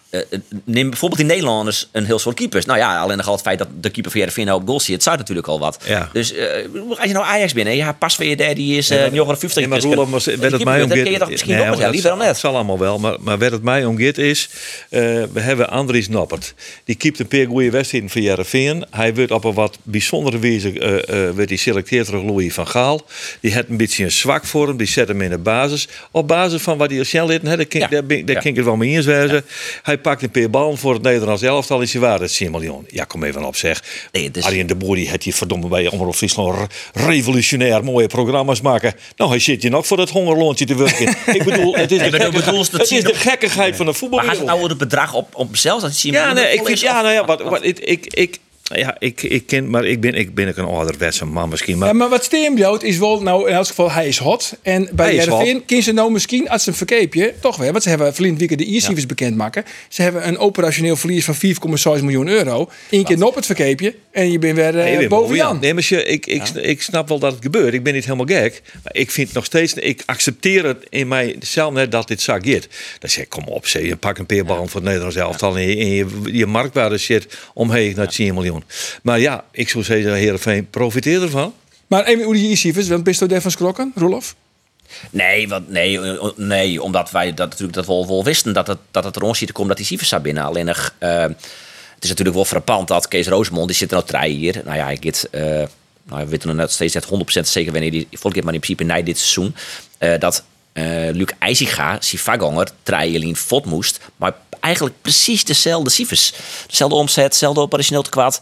neem 0.64 0.90
bijvoorbeeld 0.90 1.20
die 1.20 1.30
Nederlanders 1.30 1.88
een 1.92 2.04
heel 2.04 2.18
soort 2.18 2.36
keepers. 2.36 2.64
Nou 2.64 2.78
ja, 2.78 2.98
alleen 3.00 3.16
nog 3.16 3.26
al 3.26 3.32
het 3.32 3.42
feit 3.42 3.58
dat 3.58 3.68
de 3.80 3.90
keeper 3.90 4.10
van 4.10 4.20
Heerenveen 4.20 4.46
nou 4.46 4.60
op 4.60 4.66
goal 4.66 4.80
zit, 4.80 5.02
zou 5.02 5.16
natuurlijk 5.16 5.46
al 5.46 5.58
wat. 5.58 5.78
Ja. 5.86 6.08
Dus 6.12 6.32
eh, 6.34 6.46
als 6.88 7.06
je 7.06 7.12
nou 7.12 7.24
Ajax 7.24 7.52
binnen, 7.52 7.76
ja, 7.76 7.92
pas 7.92 8.16
weer 8.16 8.36
daar, 8.36 8.54
die 8.54 8.76
is 8.76 8.90
uh, 8.90 8.98
50. 8.98 9.54
Nee, 9.54 9.68
maar 9.68 9.80
Roelof, 9.80 10.24
werd 10.24 10.52
het 10.52 10.64
mij 10.64 10.86
kun 10.86 11.10
je 11.12 11.18
toch 11.18 11.30
misschien 11.30 11.50
Nee, 11.54 11.58
nog 11.60 11.68
wel, 11.68 11.78
maar 11.78 11.90
liever 11.90 12.08
dan 12.10 12.18
dat 12.18 12.26
net. 12.26 12.38
zal 12.38 12.54
allemaal 12.54 12.78
wel, 12.78 12.98
maar, 12.98 13.16
maar 13.20 13.38
waar 13.38 13.50
het 13.50 13.62
mij 13.62 13.84
om 13.84 13.98
gaat 13.98 14.18
is... 14.18 14.48
eh, 14.90 15.00
we 15.32 15.40
hebben 15.40 15.70
Andries 15.70 16.08
Noppert. 16.08 16.54
Die 16.84 16.94
keept 16.94 17.18
een 17.18 17.28
paar 17.28 17.46
goede 17.46 17.70
wedstrijden 17.70 18.10
voor 18.10 18.20
Jereveen. 18.20 18.84
Hij 18.90 19.14
wordt 19.14 19.30
op 19.30 19.44
een 19.44 19.54
wat 19.54 19.78
bijzondere 19.82 20.38
wijze 20.38 20.78
eh, 20.78 21.28
eh, 21.28 21.34
werd 21.34 21.48
hij 21.48 21.58
selecteerd 21.58 22.10
door 22.10 22.24
Louis 22.24 22.54
van 22.54 22.66
Gaal. 22.68 23.06
Die 23.40 23.54
had 23.54 23.64
een 23.68 23.76
beetje 23.76 24.04
een 24.04 24.12
zwak 24.12 24.44
voor 24.44 24.68
hem. 24.68 24.76
Die 24.76 24.86
zet 24.86 25.08
hem 25.08 25.20
in 25.20 25.30
de 25.30 25.38
basis. 25.38 25.88
Op 26.10 26.28
basis 26.28 26.62
van 26.62 26.78
wat 26.78 26.90
hij 26.90 26.98
al 26.98 27.04
snel 27.04 27.28
hè, 27.28 27.38
daar 27.38 27.66
kan 27.66 27.80
Ja. 27.80 27.88
Ja. 27.90 28.00
kan 28.34 28.44
ik 28.44 28.56
het 28.56 28.64
wel 28.64 28.76
mee 28.76 28.90
eens. 28.96 29.06
Hij 29.82 29.98
pakt 30.04 30.22
een 30.22 30.50
paar 30.50 30.76
voor 30.76 30.92
het 30.92 31.02
Nederlands 31.02 31.42
elftal. 31.42 31.80
Is 31.80 31.92
hij 31.92 32.00
waar, 32.00 32.18
dat 32.18 32.28
is 32.28 32.36
10 32.36 32.50
miljoen. 32.50 32.86
Ja, 32.88 33.04
kom 33.04 33.24
even 33.24 33.44
op 33.44 33.56
zeg. 33.56 33.82
Nee, 34.12 34.24
het 34.24 34.36
is- 34.36 34.44
Arjen 34.44 34.66
de 34.66 34.74
Boer 34.74 34.96
die 34.96 35.10
had 35.10 35.22
hier 35.22 35.34
verdomme 35.34 35.68
bij 35.68 35.88
Omroep 35.88 36.14
Friesland 36.14 36.68
revolutionair 36.92 37.84
mooie 37.84 38.06
programma's 38.06 38.60
maken. 38.60 38.94
Nou, 39.16 39.30
hij 39.30 39.38
zit 39.38 39.62
hier 39.62 39.70
nog 39.70 39.86
voor 39.86 39.96
dat 39.96 40.10
hongerloontje 40.10 40.64
te 40.64 40.74
werken. 40.74 41.16
ik 41.38 41.44
bedoel, 41.44 41.76
het 41.76 41.90
is 41.92 41.98
de, 41.98 42.04
het 42.70 42.80
is 42.80 42.88
je 42.88 43.02
de 43.02 43.14
gekkigheid 43.14 43.76
van 43.76 43.86
de 43.86 43.94
Maar 44.10 44.24
gaat 44.24 44.36
het 44.36 44.46
nou 44.46 44.68
het 44.68 44.78
bedrag 44.78 45.14
op, 45.14 45.34
op 45.34 45.56
zelfs? 45.56 45.82
Dat 45.82 46.00
je 46.00 46.12
Ja, 46.12 46.32
nee, 46.32 46.52
ik 46.52 46.66
vind, 46.66 46.80
ja, 46.80 47.02
nou 47.02 47.14
ja, 47.14 47.24
wat, 47.24 47.42
wat, 47.42 47.64
ik, 47.64 47.78
ik, 47.78 48.06
ik, 48.06 48.38
ja, 48.72 48.96
ik, 48.98 49.22
ik 49.22 49.46
ken, 49.46 49.70
maar 49.70 49.84
ik 49.84 50.00
ben, 50.00 50.14
ik 50.14 50.34
ben 50.34 50.48
ook 50.48 50.56
een 50.56 50.64
ouderwetse 50.64 51.24
man 51.24 51.48
misschien. 51.48 51.78
Maar 51.78 51.88
Ja, 51.88 51.94
maar 51.94 52.08
wat 52.08 52.24
Steenbloot 52.24 52.82
is 52.82 52.98
wel, 52.98 53.22
nou 53.22 53.48
in 53.48 53.54
elk 53.54 53.66
geval, 53.66 53.90
hij 53.90 54.08
is 54.08 54.18
hot. 54.18 54.56
En 54.62 54.88
bij 54.92 55.06
Jereveen 55.14 55.64
kunnen 55.64 55.84
ze 55.84 55.92
nou 55.92 56.10
misschien, 56.12 56.48
als 56.48 56.62
ze 56.62 56.68
een 56.70 56.74
verkeepje, 56.76 57.34
toch 57.40 57.56
weer, 57.56 57.70
want 57.70 57.82
ze 57.82 57.88
hebben 57.88 58.14
verleden 58.14 58.38
weekend 58.38 58.58
de 58.60 58.66
ICIVs 58.66 59.06
bekend 59.06 59.36
maken. 59.36 59.64
Ze 59.88 60.02
hebben 60.02 60.28
een 60.28 60.38
operationeel 60.38 60.96
verlies 60.96 61.24
van 61.24 61.34
4,6 61.98 62.02
miljoen 62.02 62.28
euro. 62.28 62.70
Eén 62.90 63.04
keer 63.04 63.24
op 63.24 63.34
het 63.34 63.46
verkeepje 63.46 63.94
en 64.10 64.32
je 64.32 64.38
bent 64.38 64.56
weer 64.56 64.72
Nee, 64.74 65.08
eh. 65.54 65.60
Nee, 65.60 65.74
maar 65.74 65.84
je- 65.88 66.04
ik, 66.04 66.26
ik, 66.26 66.48
ik 66.48 66.82
snap 66.82 67.08
wel 67.08 67.18
dat 67.18 67.32
het 67.32 67.42
gebeurt. 67.42 67.74
Ik 67.74 67.82
ben 67.82 67.94
niet 67.94 68.04
helemaal 68.04 68.26
gek. 68.42 68.62
Maar 68.82 68.96
ik 68.96 69.10
vind 69.10 69.32
nog 69.32 69.44
steeds... 69.44 69.74
Ik 69.74 70.02
accepteer 70.06 70.64
het 70.66 70.86
in 70.88 71.08
mijzelf 71.08 71.72
net 71.72 71.92
dat 71.92 72.08
dit 72.08 72.22
gaat. 72.22 72.44
Dan 72.44 73.10
zeg 73.10 73.24
ik, 73.24 73.28
kom 73.28 73.44
op, 73.44 73.66
zeg, 73.66 73.82
je 73.82 73.96
pak 73.96 74.18
een 74.18 74.26
peerbal 74.26 74.56
voor 74.66 74.74
het 74.80 74.84
Nederlands 74.84 75.16
elftal... 75.16 75.56
en 75.56 75.68
je, 75.68 75.76
en 75.76 75.90
je, 75.90 76.06
je 76.32 76.46
marktwaarde 76.46 76.98
zit 76.98 77.38
omheen 77.54 77.92
naar 77.96 78.08
10 78.08 78.34
miljoen. 78.34 78.53
Maar 79.02 79.20
ja, 79.20 79.44
ik 79.50 79.68
zou 79.68 79.84
zeggen, 79.84 80.14
Heerenveen, 80.14 80.70
profiteer 80.70 81.22
ervan. 81.22 81.54
Maar 81.86 82.04
even 82.04 82.24
hoe 82.24 82.34
die 82.34 82.50
ICIVs, 82.50 82.88
want 82.88 83.04
bist 83.04 83.22
u 83.22 83.26
daarvan 83.26 83.50
schrokken, 83.50 83.92
Rolof? 83.94 84.34
Nee, 85.10 85.48
want, 85.48 85.68
nee, 85.68 86.00
eh, 86.00 86.28
nee, 86.36 86.82
omdat 86.82 87.10
wij 87.10 87.34
dat 87.34 87.48
natuurlijk 87.48 87.74
dat 87.74 87.86
wel, 87.86 88.06
wel 88.06 88.24
wisten 88.24 88.52
dat 88.52 88.66
het, 88.66 88.78
dat 88.90 89.04
het 89.04 89.16
er 89.16 89.22
ons 89.22 89.38
ziet 89.38 89.46
te 89.46 89.52
komen 89.52 89.68
dat 89.68 89.78
die 89.78 89.86
cijfers 89.86 90.08
zou 90.08 90.22
binnen. 90.22 90.44
Alleen 90.44 90.68
eh, 90.68 91.26
het 91.94 92.02
is 92.02 92.08
natuurlijk 92.08 92.36
wel 92.36 92.44
frappant 92.44 92.88
dat 92.88 93.08
Kees 93.08 93.26
Rosemond, 93.26 93.66
die 93.66 93.76
zit 93.76 93.90
er 93.90 93.96
nou 93.96 94.08
drie 94.08 94.36
hier. 94.36 94.60
Nou 94.64 94.76
ja, 94.76 94.90
ik 94.90 95.04
eh, 95.30 95.62
nou, 96.04 96.24
we 96.24 96.26
weten 96.26 96.48
nog 96.48 96.56
net 96.56 96.72
steeds 96.72 96.94
net 96.94 97.06
100% 97.06 97.08
zeker 97.40 97.72
wanneer 97.72 97.90
die 97.90 98.06
volgende 98.10 98.34
keer, 98.34 98.44
maar 98.44 98.54
in 98.54 98.60
principe 98.60 98.84
na 98.84 99.02
dit 99.02 99.18
seizoen, 99.18 99.54
eh, 99.98 100.18
dat 100.18 100.34
eh 100.34 100.42
Luc 101.12 101.28
IJziga, 101.38 101.96
zijn 102.00 102.20
vaganger, 102.22 102.68
Trijelien 102.82 103.36
Fot 103.36 103.64
moest, 103.64 104.00
maar 104.16 104.32
eigenlijk 104.60 104.94
precies 105.02 105.44
dezelfde 105.44 105.90
cijfers. 105.90 106.32
Dezelfde 106.66 106.96
omzet, 106.96 107.30
dezelfde 107.32 107.60
operationeel 107.60 108.02
te 108.02 108.10
kwaad. 108.10 108.40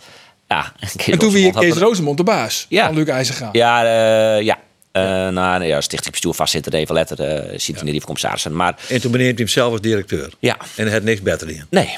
Ja, 0.49 0.73
En 1.07 1.19
toen 1.19 1.31
wie 1.33 1.53
Kees 1.53 1.75
Rosemond 1.77 2.17
de 2.17 2.23
baas 2.25 2.67
Ja. 2.69 2.87
van 2.87 2.95
Luc 2.95 3.09
IJzerga. 3.09 3.49
Ja, 3.53 3.85
eh, 3.85 4.45
ja. 4.45 4.59
Eh 4.93 5.03
nou, 5.29 5.65
ja, 5.65 5.81
stichting 5.81 6.11
bestuur 6.11 6.35
vastzitten, 6.35 6.73
even 6.73 6.95
letter, 6.95 7.21
eh 7.21 7.59
ziet 7.59 7.81
in 7.83 7.93
de 7.93 8.01
commissarissen. 8.01 8.55
Maar 8.57 8.75
En 8.89 9.01
toen 9.01 9.11
beneemt 9.11 9.29
hij 9.31 9.39
hem 9.45 9.49
zelf 9.49 9.73
als 9.73 9.81
directeur. 9.81 10.33
ja, 10.39 10.57
En 10.77 10.85
hij 10.85 10.93
had 10.93 11.03
niks 11.03 11.23
beter 11.23 11.49
in. 11.51 11.65
nee. 11.71 11.97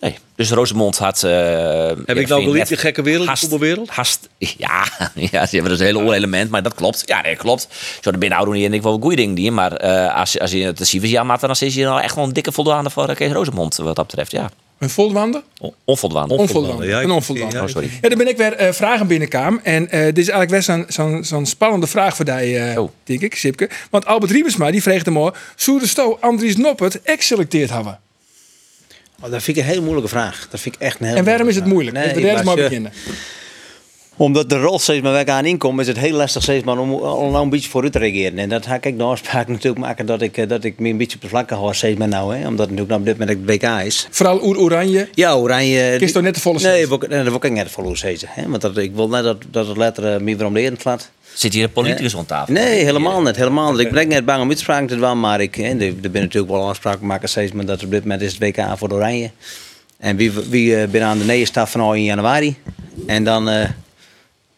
Nee. 0.00 0.14
Dus 0.36 0.50
Rosemond 0.50 0.98
had... 0.98 1.22
eh 1.22 1.86
Heb 2.06 2.16
ik 2.16 2.28
nou 2.28 2.42
gelijk 2.42 2.68
de 2.68 2.76
gekke 2.76 3.02
wereld, 3.02 3.28
Hast- 3.28 3.40
voetbalwereld? 3.40 3.90
Hast, 3.90 4.28
ja, 4.38 4.84
ja, 5.14 5.46
ze 5.46 5.54
hebben 5.54 5.70
dus 5.70 5.80
een 5.80 5.86
hele 5.86 6.02
oelement, 6.02 6.50
maar 6.50 6.62
dat 6.62 6.74
klopt. 6.74 7.02
Ja, 7.06 7.20
nee, 7.22 7.36
klopt. 7.36 7.68
Zo, 8.00 8.10
de 8.10 8.18
niet 8.18 8.64
en 8.64 8.72
ik 8.74 8.82
wel 8.82 8.98
goede 9.00 9.16
dingen 9.16 9.34
die, 9.34 9.50
maar 9.50 9.72
eh, 9.72 10.16
als, 10.16 10.38
als 10.40 10.50
je 10.50 10.64
het 10.64 10.86
ziet, 10.88 11.08
ja, 11.10 11.22
maar 11.22 11.38
dan 11.40 11.50
is 11.50 11.74
je 11.74 11.84
nou 11.84 12.00
echt 12.00 12.14
wel 12.14 12.24
een 12.24 12.32
dikke 12.32 12.52
voldoende 12.52 12.90
voor 12.90 13.08
eh, 13.08 13.16
Kees 13.16 13.32
Rosemond, 13.32 13.76
wat 13.76 13.96
dat 13.96 14.06
betreft, 14.06 14.30
ja. 14.30 14.50
Een 14.78 14.90
volwaande? 14.90 15.42
Onvoldoende. 15.84 16.34
Onvolwaande. 16.34 16.86
ja, 16.86 16.98
ik- 16.98 17.04
een 17.04 17.10
onvolwaande. 17.10 17.56
ja, 17.56 17.62
Oh, 17.62 17.68
sorry. 17.68 17.90
Ja, 18.02 18.08
dan 18.08 18.18
ben 18.18 18.28
ik 18.28 18.36
weer 18.36 18.74
vragen 18.74 19.06
binnenkam. 19.06 19.60
En 19.62 19.90
eh, 19.90 20.04
dit 20.04 20.18
is 20.18 20.28
eigenlijk 20.28 20.66
best 20.66 20.94
zo'n 20.94 21.24
zo'n 21.24 21.46
spannende 21.46 21.86
vraag 21.86 22.16
voor 22.16 22.24
die, 22.24 22.58
eh, 22.58 22.80
Oh. 22.82 22.90
denk 23.04 23.20
ik, 23.20 23.34
Sipke. 23.34 23.70
Want 23.90 24.06
Albert 24.06 24.30
Riebesma, 24.32 24.70
die 24.70 24.82
vreeg 24.82 25.04
hem 25.04 25.16
al... 25.16 25.34
Zou 25.56 25.78
de 25.80 25.86
Sto 25.86 26.18
Andries 26.20 26.56
Noppert 26.56 27.02
ex-selecteerd 27.02 27.70
hebben? 27.70 27.98
Oh, 29.22 29.30
dat 29.30 29.42
vind 29.42 29.56
ik 29.56 29.62
een 29.62 29.68
hele 29.68 29.80
moeilijke 29.80 30.08
vraag. 30.08 30.46
Dat 30.50 30.60
vind 30.60 30.74
ik 30.74 30.80
echt 30.80 31.00
een 31.00 31.06
hele 31.06 31.18
En 31.18 31.24
waarom 31.24 31.48
is 31.48 31.54
het 31.56 31.64
moeilijk? 31.66 31.96
Nee, 31.96 32.22
daar 32.24 32.34
is 32.38 32.42
maar 32.42 32.56
je- 32.56 32.62
beginnen. 32.62 32.92
Omdat 34.16 34.50
de 34.50 34.60
rol 34.60 34.78
steeds 34.78 35.02
maar 35.02 35.12
weg 35.12 35.24
aan 35.24 35.44
inkomt, 35.44 35.80
is 35.80 35.86
het 35.86 35.98
heel 35.98 36.12
lastig 36.16 36.42
steeds 36.42 36.64
maar 36.64 36.78
om 36.78 36.92
al 36.92 37.30
nou 37.30 37.44
een 37.44 37.50
beetje 37.50 37.70
vooruit 37.70 37.92
te 37.92 37.98
reageren. 37.98 38.38
En 38.38 38.48
dat 38.48 38.66
ga 38.66 38.78
ik 38.80 38.98
de 38.98 39.04
afspraak 39.04 39.48
natuurlijk 39.48 39.78
maken 39.78 40.06
dat 40.06 40.22
ik, 40.22 40.36
eh, 40.36 40.48
dat 40.48 40.64
ik 40.64 40.78
me 40.78 40.88
een 40.88 40.96
beetje 40.96 41.16
op 41.16 41.22
de 41.22 41.28
vlakke 41.28 41.54
hou 41.54 41.74
steeds 41.74 41.98
maar 41.98 42.08
nou. 42.08 42.36
Hè. 42.36 42.46
Omdat 42.46 42.68
het 42.68 42.76
natuurlijk 42.76 42.88
nou 42.88 43.00
op 43.00 43.06
dit 43.06 43.18
moment 43.18 43.38
het 43.38 43.62
WK 43.62 43.86
is. 43.86 44.08
Vooral 44.10 44.44
Oer 44.44 44.58
Oranje. 44.58 45.08
Ja, 45.14 45.36
Oranje... 45.36 45.96
Kies 45.98 46.12
toch 46.12 46.22
net 46.22 46.34
de 46.34 46.40
volle 46.40 46.58
Nee, 46.60 46.86
nee, 46.86 47.08
dat 47.08 47.24
wil 47.24 47.34
ik 47.34 47.50
net 47.50 47.64
de 47.64 47.72
volle. 47.72 47.96
Hè. 48.26 48.48
Want 48.48 48.62
dat, 48.62 48.76
ik 48.76 48.94
wil 48.94 49.08
net 49.08 49.24
dat, 49.24 49.36
dat 49.50 49.66
het 49.66 49.76
letter 49.76 50.14
uh, 50.14 50.20
meer 50.20 50.46
om 50.46 50.52
leren 50.52 50.78
slaat. 50.80 51.10
Zit 51.34 51.52
hier 51.52 51.64
een 51.64 51.72
politicus 51.72 52.16
aan 52.16 52.26
tafel? 52.26 52.52
Nee, 52.52 52.84
helemaal 52.84 53.22
niet. 53.22 53.36
Helemaal 53.36 53.72
niet. 53.72 53.80
Ik 53.80 53.92
ben 53.92 54.08
net 54.08 54.24
bang 54.24 54.42
om 54.42 54.48
uitspraken 54.48 54.86
te 54.86 54.96
doen, 54.96 55.20
maar 55.20 55.40
ik, 55.40 55.54
hè, 55.54 55.68
er, 55.68 55.78
zijn 55.78 56.12
natuurlijk 56.12 56.52
wel 56.52 56.68
afspraken 56.68 57.06
maken 57.06 57.28
steeds, 57.28 57.52
maar 57.52 57.64
dat 57.64 57.84
op 57.84 57.90
dit 57.90 58.02
moment 58.02 58.20
is 58.20 58.32
het 58.32 58.42
WK 58.42 58.78
voor 58.78 58.88
de 58.88 58.94
Oranje. 58.94 59.30
En 59.98 60.16
wie, 60.16 60.32
wie 60.32 60.70
uh, 60.70 60.84
ben 60.84 61.02
aan 61.02 61.18
de 61.18 61.24
neerstaf 61.24 61.70
van 61.70 61.80
al 61.80 61.94
in 61.94 62.04
januari. 62.04 62.56
En 63.06 63.24
dan, 63.24 63.48
uh, 63.48 63.64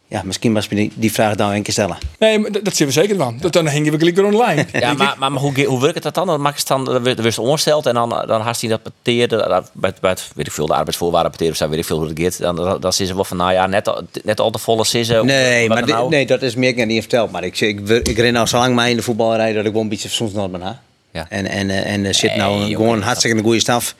ja, 0.08 0.22
misschien 0.24 0.52
was 0.54 0.68
die, 0.68 0.92
die 0.94 1.12
vraag 1.12 1.34
dan 1.34 1.50
een 1.50 1.62
keer 1.62 1.72
stellen. 1.72 1.96
Nee, 2.18 2.50
dat, 2.50 2.64
dat 2.64 2.76
zien 2.76 2.86
we 2.86 2.92
zeker 2.92 3.16
van. 3.16 3.38
Dat, 3.40 3.52
dan 3.52 3.68
hingen 3.68 3.92
we 3.92 3.98
gelijk 3.98 4.16
weer 4.16 4.24
online. 4.24 4.66
Ja, 4.80 4.92
maar, 4.94 5.14
maar, 5.18 5.32
maar 5.32 5.40
hoe, 5.42 5.64
hoe 5.64 5.80
werkt 5.80 6.02
dat 6.02 6.14
dan? 6.14 6.26
Dan 6.26 6.40
maak 6.40 6.52
je 6.52 6.58
het 6.58 6.68
dan, 6.68 6.84
dan 6.84 7.02
werd 7.02 7.22
het 7.24 7.38
ongesteld 7.38 7.86
en 7.86 7.94
dan, 7.94 8.08
dan 8.26 8.40
haast 8.40 8.60
hij 8.60 8.70
dat 8.70 8.80
peteerde, 8.82 9.62
bij, 9.72 9.90
het- 9.90 10.00
bij 10.00 10.10
het, 10.10 10.30
weet 10.34 10.46
ik 10.46 10.52
veel, 10.52 10.66
de 10.66 10.74
arbeidsvoorwaarden 10.74 11.30
peteerde 11.30 11.52
of 11.52 11.58
zo, 11.58 11.68
weet 11.68 11.78
ik 11.78 11.84
veel 11.84 11.98
hoe 11.98 12.08
het 12.08 12.18
gaat. 12.20 12.38
Dan, 12.38 12.56
dan, 12.56 12.80
dan 12.80 12.90
is 12.90 12.96
ze 12.96 13.14
wel 13.14 13.24
van, 13.24 13.36
nou 13.36 13.52
ja, 13.52 13.66
net, 13.66 13.88
al- 13.88 14.02
net 14.24 14.40
al 14.40 14.50
te 14.50 14.58
volle 14.58 14.84
sissen. 14.84 15.26
Nee, 15.26 15.68
maar 15.68 15.86
dan 15.86 15.88
nou? 15.96 16.08
nee, 16.10 16.26
dat 16.26 16.42
is 16.42 16.54
meer 16.54 16.68
ik 16.78 16.86
niet 16.86 17.00
verteld. 17.00 17.30
Maar 17.30 17.44
ik, 17.44 17.60
ik, 17.60 17.88
ik, 17.88 18.08
ik 18.08 18.16
ren 18.18 18.32
nou 18.32 18.46
zo 18.46 18.58
lang 18.58 18.74
mee 18.74 18.90
in 18.90 18.96
de 18.96 19.02
voetbalrij 19.02 19.52
dat 19.52 19.64
ik 19.64 19.72
wel 19.72 19.82
een 19.82 19.88
beetje 19.88 20.08
soms 20.08 20.32
nog 20.32 20.50
ben. 20.50 20.80
Ja. 21.18 21.26
En, 21.28 21.46
en, 21.46 21.70
eh, 21.70 21.92
en 21.92 22.04
er 22.04 22.14
zit 22.14 22.36
nou 22.36 22.70
gewoon 22.74 22.96
een 22.96 23.02
hartstikke 23.02 23.36
een 23.36 23.44
goede 23.44 23.60
staf. 23.60 23.94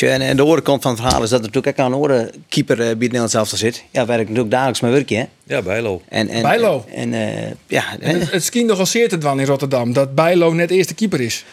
En, 0.00 0.20
en 0.20 0.36
de 0.36 0.42
andere 0.42 0.62
kant 0.62 0.82
van 0.82 0.90
het 0.90 1.00
verhaal 1.00 1.22
is 1.22 1.30
dat 1.30 1.38
er 1.38 1.46
natuurlijk 1.46 1.78
ook 1.78 1.84
aan 1.84 1.92
een 1.92 1.98
andere 1.98 2.30
keeper 2.48 2.74
eh, 2.74 2.84
bij 2.84 2.88
het 2.90 3.00
Nederlands 3.00 3.34
elftal 3.34 3.58
zit. 3.58 3.84
Ja, 3.90 4.06
waar 4.06 4.20
ik 4.20 4.26
natuurlijk 4.26 4.50
dagelijks 4.50 4.80
mee 4.80 4.92
werk, 4.92 5.08
hè. 5.08 5.24
Ja, 5.44 5.62
Bijlo. 5.62 6.02
En, 6.08 6.28
en, 6.28 6.42
Bijlo. 6.42 6.84
En, 6.94 7.14
eh, 7.14 7.50
ja, 7.66 7.84
En 8.00 8.10
hè. 8.10 8.18
het, 8.18 8.30
het 8.32 8.44
scheen 8.44 8.66
nogal 8.66 8.86
zeer 8.86 9.08
te 9.08 9.18
dwan 9.18 9.40
in 9.40 9.46
Rotterdam. 9.46 9.92
Dat 9.92 10.14
Bijlo 10.14 10.52
net 10.52 10.70
eerste 10.70 10.94
keeper 10.94 11.20
is. 11.20 11.44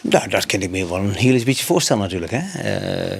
Nou, 0.00 0.28
dat 0.28 0.46
kan 0.46 0.60
ik 0.60 0.70
me 0.70 0.88
wel 0.88 0.98
een 0.98 1.14
heel 1.14 1.44
beetje 1.44 1.64
voorstellen 1.64 2.02
natuurlijk. 2.02 2.32
Hè. 2.32 2.60
Eh, 2.62 3.18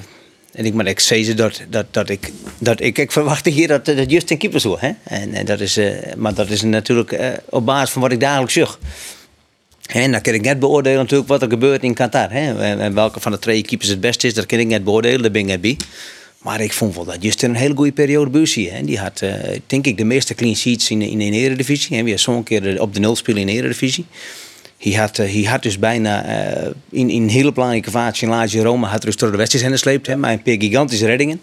en 0.53 0.65
ik, 0.65 0.73
maar 0.73 0.87
ik 0.87 0.99
zei 0.99 1.23
ze 1.23 1.33
dat, 1.33 1.61
dat, 1.69 1.85
dat 1.91 2.09
ik, 2.09 2.31
dat 2.57 2.81
ik, 2.81 2.97
ik 2.97 3.11
verwachtte 3.11 3.49
hier 3.49 3.67
dat, 3.67 3.85
dat 3.85 4.11
Justin 4.11 4.37
keeper 4.37 4.59
zou. 4.59 4.77
Hè. 4.79 4.91
En, 5.03 5.33
en 5.33 5.45
dat 5.45 5.59
is, 5.59 5.77
eh, 5.77 6.13
maar 6.17 6.33
dat 6.33 6.49
is 6.49 6.61
natuurlijk 6.61 7.11
eh, 7.11 7.29
op 7.49 7.65
basis 7.65 7.89
van 7.89 8.01
wat 8.01 8.11
ik 8.11 8.19
dagelijks 8.19 8.53
zag. 8.53 8.79
En 9.89 10.11
dan 10.11 10.21
kan 10.21 10.33
ik 10.33 10.41
net 10.41 10.59
beoordelen 10.59 10.97
natuurlijk 10.97 11.29
wat 11.29 11.41
er 11.41 11.49
gebeurt 11.49 11.83
in 11.83 11.93
Qatar. 11.93 12.31
Hè. 12.31 12.63
En, 12.63 12.79
en 12.79 12.93
welke 12.93 13.19
van 13.19 13.31
de 13.31 13.39
twee 13.39 13.61
keepers 13.61 13.89
het 13.89 13.99
beste 13.99 14.27
is, 14.27 14.33
dat 14.33 14.45
kan 14.45 14.59
ik 14.59 14.67
net 14.67 14.83
beoordelen. 14.83 15.21
Daar 15.21 15.31
ben 15.31 15.41
ik 15.41 15.47
net 15.47 15.61
bij. 15.61 15.77
Maar 16.41 16.61
ik 16.61 16.73
vond 16.73 16.95
wel 16.95 17.05
dat 17.05 17.17
Justin 17.19 17.49
een 17.49 17.55
hele 17.55 17.75
goede 17.75 17.91
periode 17.91 18.29
bij 18.29 18.45
zie. 18.45 18.69
Hè. 18.71 18.83
Die 18.83 18.99
had, 18.99 19.21
eh, 19.21 19.33
denk 19.67 19.85
ik, 19.85 19.97
de 19.97 20.03
meeste 20.03 20.33
clean 20.35 20.55
sheets 20.55 20.89
in, 20.89 21.01
in 21.01 21.17
de 21.17 21.25
Eredivisie. 21.37 21.97
En 21.97 22.03
weer 22.05 22.19
zo'n 22.19 22.43
keer 22.43 22.61
de- 22.61 22.81
op 22.81 22.93
de 22.93 22.99
nul 22.99 23.15
spelen 23.15 23.41
in 23.41 23.47
de 23.47 23.53
Eredivisie. 23.53 24.05
Hij 24.77 24.91
had, 24.93 25.19
eh, 25.19 25.33
hij 25.33 25.43
had 25.43 25.63
dus 25.63 25.79
bijna 25.79 26.23
eh, 26.25 26.67
in, 26.89 27.09
in 27.09 27.27
hele 27.27 27.51
belangrijke 27.51 27.89
fase 27.91 28.23
in 28.23 28.29
Lazio 28.29 28.63
Roma 28.63 28.87
had 28.87 29.01
dus 29.01 29.15
door 29.15 29.31
de 29.31 29.37
wedstrijd 29.37 29.65
heen 29.65 29.73
gesleept. 29.73 30.15
Maar 30.17 30.31
een 30.31 30.41
paar 30.41 30.55
gigantische 30.59 31.05
reddingen. 31.05 31.41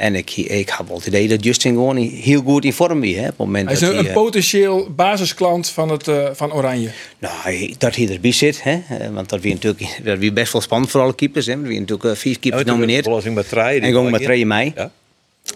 En 0.00 0.14
ik, 0.14 0.36
ik 0.36 0.68
heb 0.76 0.86
wel 0.88 0.96
het 0.96 1.06
idee 1.06 1.28
dat 1.28 1.44
Justin 1.44 1.72
gewoon 1.72 1.96
heel 1.96 2.42
goed 2.42 2.64
in 2.64 2.72
vorm 2.72 3.02
is. 3.04 3.14
Hè, 3.16 3.20
op 3.22 3.26
het 3.28 3.36
moment 3.38 3.64
Hij 3.64 3.74
is 3.74 3.80
dat 3.80 3.90
een, 3.92 3.98
een 3.98 4.06
eh, 4.06 4.12
potentieel 4.12 4.88
basisklant 4.96 5.68
van, 5.68 5.88
het, 5.88 6.08
eh, 6.08 6.28
van 6.32 6.52
Oranje. 6.52 6.90
Nou, 7.18 7.34
hij- 7.42 7.74
dat 7.78 7.96
hij 7.96 8.08
erbij 8.08 8.32
zit, 8.32 8.62
hè? 8.62 8.80
eh, 8.88 9.08
want 9.12 9.28
dat 9.28 9.40
wie 9.40 9.52
natuurlijk 9.52 10.00
dat 10.04 10.18
wie 10.18 10.32
best 10.32 10.52
wel 10.52 10.62
spannend 10.62 10.90
voor 10.90 11.00
alle 11.00 11.14
keepers. 11.14 11.46
Hè? 11.46 11.52
Er 11.52 11.62
wie 11.62 11.80
natuurlijk 11.80 12.16
vier 12.18 12.38
keepers 12.38 12.62
genomineerd. 12.62 13.04
Trein. 13.48 13.82
En 13.82 13.88
gewoon 13.88 14.10
met 14.10 14.22
3 14.22 14.46
mei. 14.46 14.72
Ja. 14.76 14.90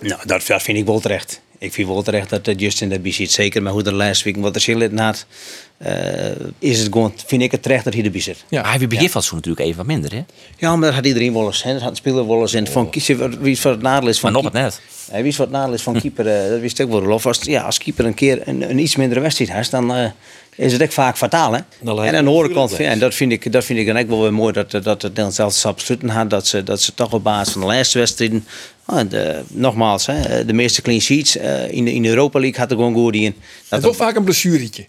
Nou, 0.01 0.21
dat, 0.27 0.47
dat 0.47 0.63
vind 0.63 0.79
ik 0.79 0.85
wel 0.85 1.01
terecht. 1.01 1.41
Ik 1.65 1.73
vind 1.73 1.89
wel 1.89 2.03
terecht 2.03 2.31
dat 2.31 2.49
eh, 2.49 2.55
Justin 2.59 2.93
erbij 2.93 3.13
zit. 3.13 3.33
Zeker 3.33 3.63
met 3.63 3.73
hoe 3.73 3.83
de 3.83 3.93
laatste 3.93 4.25
week 4.25 4.37
wat 4.37 4.55
er 4.55 4.61
zin 4.61 4.99
had. 4.99 5.27
eh, 5.79 5.95
is 6.59 6.79
het 6.79 6.93
gewoon, 6.93 7.13
vind 7.27 7.43
ik 7.43 7.51
het 7.53 7.63
terecht 7.63 7.85
dat 7.85 7.95
hij 7.95 8.05
erbij 8.05 8.21
zit. 8.21 8.37
Ja. 8.37 8.45
Maar 8.61 8.71
hij 8.71 8.79
heeft 8.79 8.89
begin 8.91 9.09
van 9.11 9.21
het 9.21 9.29
seizoen 9.29 9.37
natuurlijk 9.37 9.67
even 9.67 9.77
wat 9.77 9.87
minder, 9.87 10.13
hè? 10.13 10.25
Ja, 10.59 10.77
maar 10.77 10.87
dat 10.87 10.95
had 10.95 11.07
iedereen 11.07 11.33
wel 11.33 11.47
eens. 11.47 11.63
Hè? 11.63 11.73
Dat 11.73 11.81
had 11.83 11.91
een 11.91 11.97
speler 11.97 12.29
wel 12.29 12.41
eens. 12.41 12.55
En 12.55 12.67
van, 12.67 12.91
wat- 13.19 13.37
wie 13.41 13.53
is 13.53 13.63
wat 13.63 13.73
het 13.73 13.83
nadeel 13.83 14.09
is 14.09 14.19
van 14.21 14.33
Maar 14.33 14.43
nog 14.43 14.53
het 14.53 14.63
net. 14.63 14.81
Hij 15.11 15.23
wist 15.23 15.39
wat 15.39 15.47
het 15.47 15.57
nadeel 15.57 15.75
is 15.75 15.83
van 15.83 16.01
keeper. 16.01 16.27
eh, 16.27 16.51
dat 16.51 16.61
wist 16.61 16.79
ik 16.79 16.89
wel. 16.89 17.11
Of 17.13 17.27
als, 17.27 17.39
ja, 17.43 17.63
als 17.63 17.79
keeper 17.79 18.05
een 18.05 18.15
keer 18.15 18.49
een, 18.49 18.71
een 18.71 18.79
iets 18.79 18.97
mindere 18.97 19.21
wedstrijd 19.21 19.53
heeft, 19.53 19.71
dan 19.71 19.95
eh, 19.95 20.11
is 20.57 20.73
het 20.73 20.81
echt 20.81 20.95
vaak 20.95 21.17
fataal. 21.17 21.53
Hè? 21.53 21.59
En 22.07 22.17
aan 22.17 22.25
de 22.25 22.31
andere 22.31 22.51
kant, 22.55 22.71
ja, 22.77 22.91
en 22.91 22.99
dat 22.99 23.15
vind 23.15 23.33
ik, 23.33 23.53
dat 23.53 23.65
vind 23.65 23.79
ik 23.79 23.87
dan 23.87 23.97
ook 23.99 24.09
wel 24.09 24.23
weer 24.23 24.33
mooi 24.35 24.53
dat, 24.53 24.71
dat 24.71 24.85
het 24.85 25.03
Nederlands 25.03 25.37
zelfs 25.37 25.61
sluiten 25.61 26.09
had. 26.09 26.31
Dat 26.31 26.47
ze, 26.47 26.63
dat 26.63 26.81
ze 26.83 26.95
toch 26.95 27.13
op 27.13 27.25
basis 27.25 27.53
van 27.53 27.61
de 27.61 27.67
laatste 27.67 27.99
wedstrijden. 27.99 28.47
Ah, 28.85 29.11
de, 29.11 29.43
nogmaals, 29.49 30.07
hè, 30.07 30.45
de 30.45 30.53
meeste 30.53 30.83
clean 30.83 31.01
sheets 31.01 31.37
eh, 31.37 31.71
in, 31.71 31.85
de, 31.85 31.93
in 31.93 32.03
de 32.03 32.09
Europa 32.09 32.41
League 32.41 32.61
had 32.61 32.71
er 32.71 32.77
gewoon 32.77 32.95
goed 32.95 33.15
in. 33.15 33.35
Dat, 33.69 33.79
is 33.79 33.85
wel 33.85 33.95
vaak 33.95 34.17
een 34.17 34.25
blessuretje. 34.25 34.87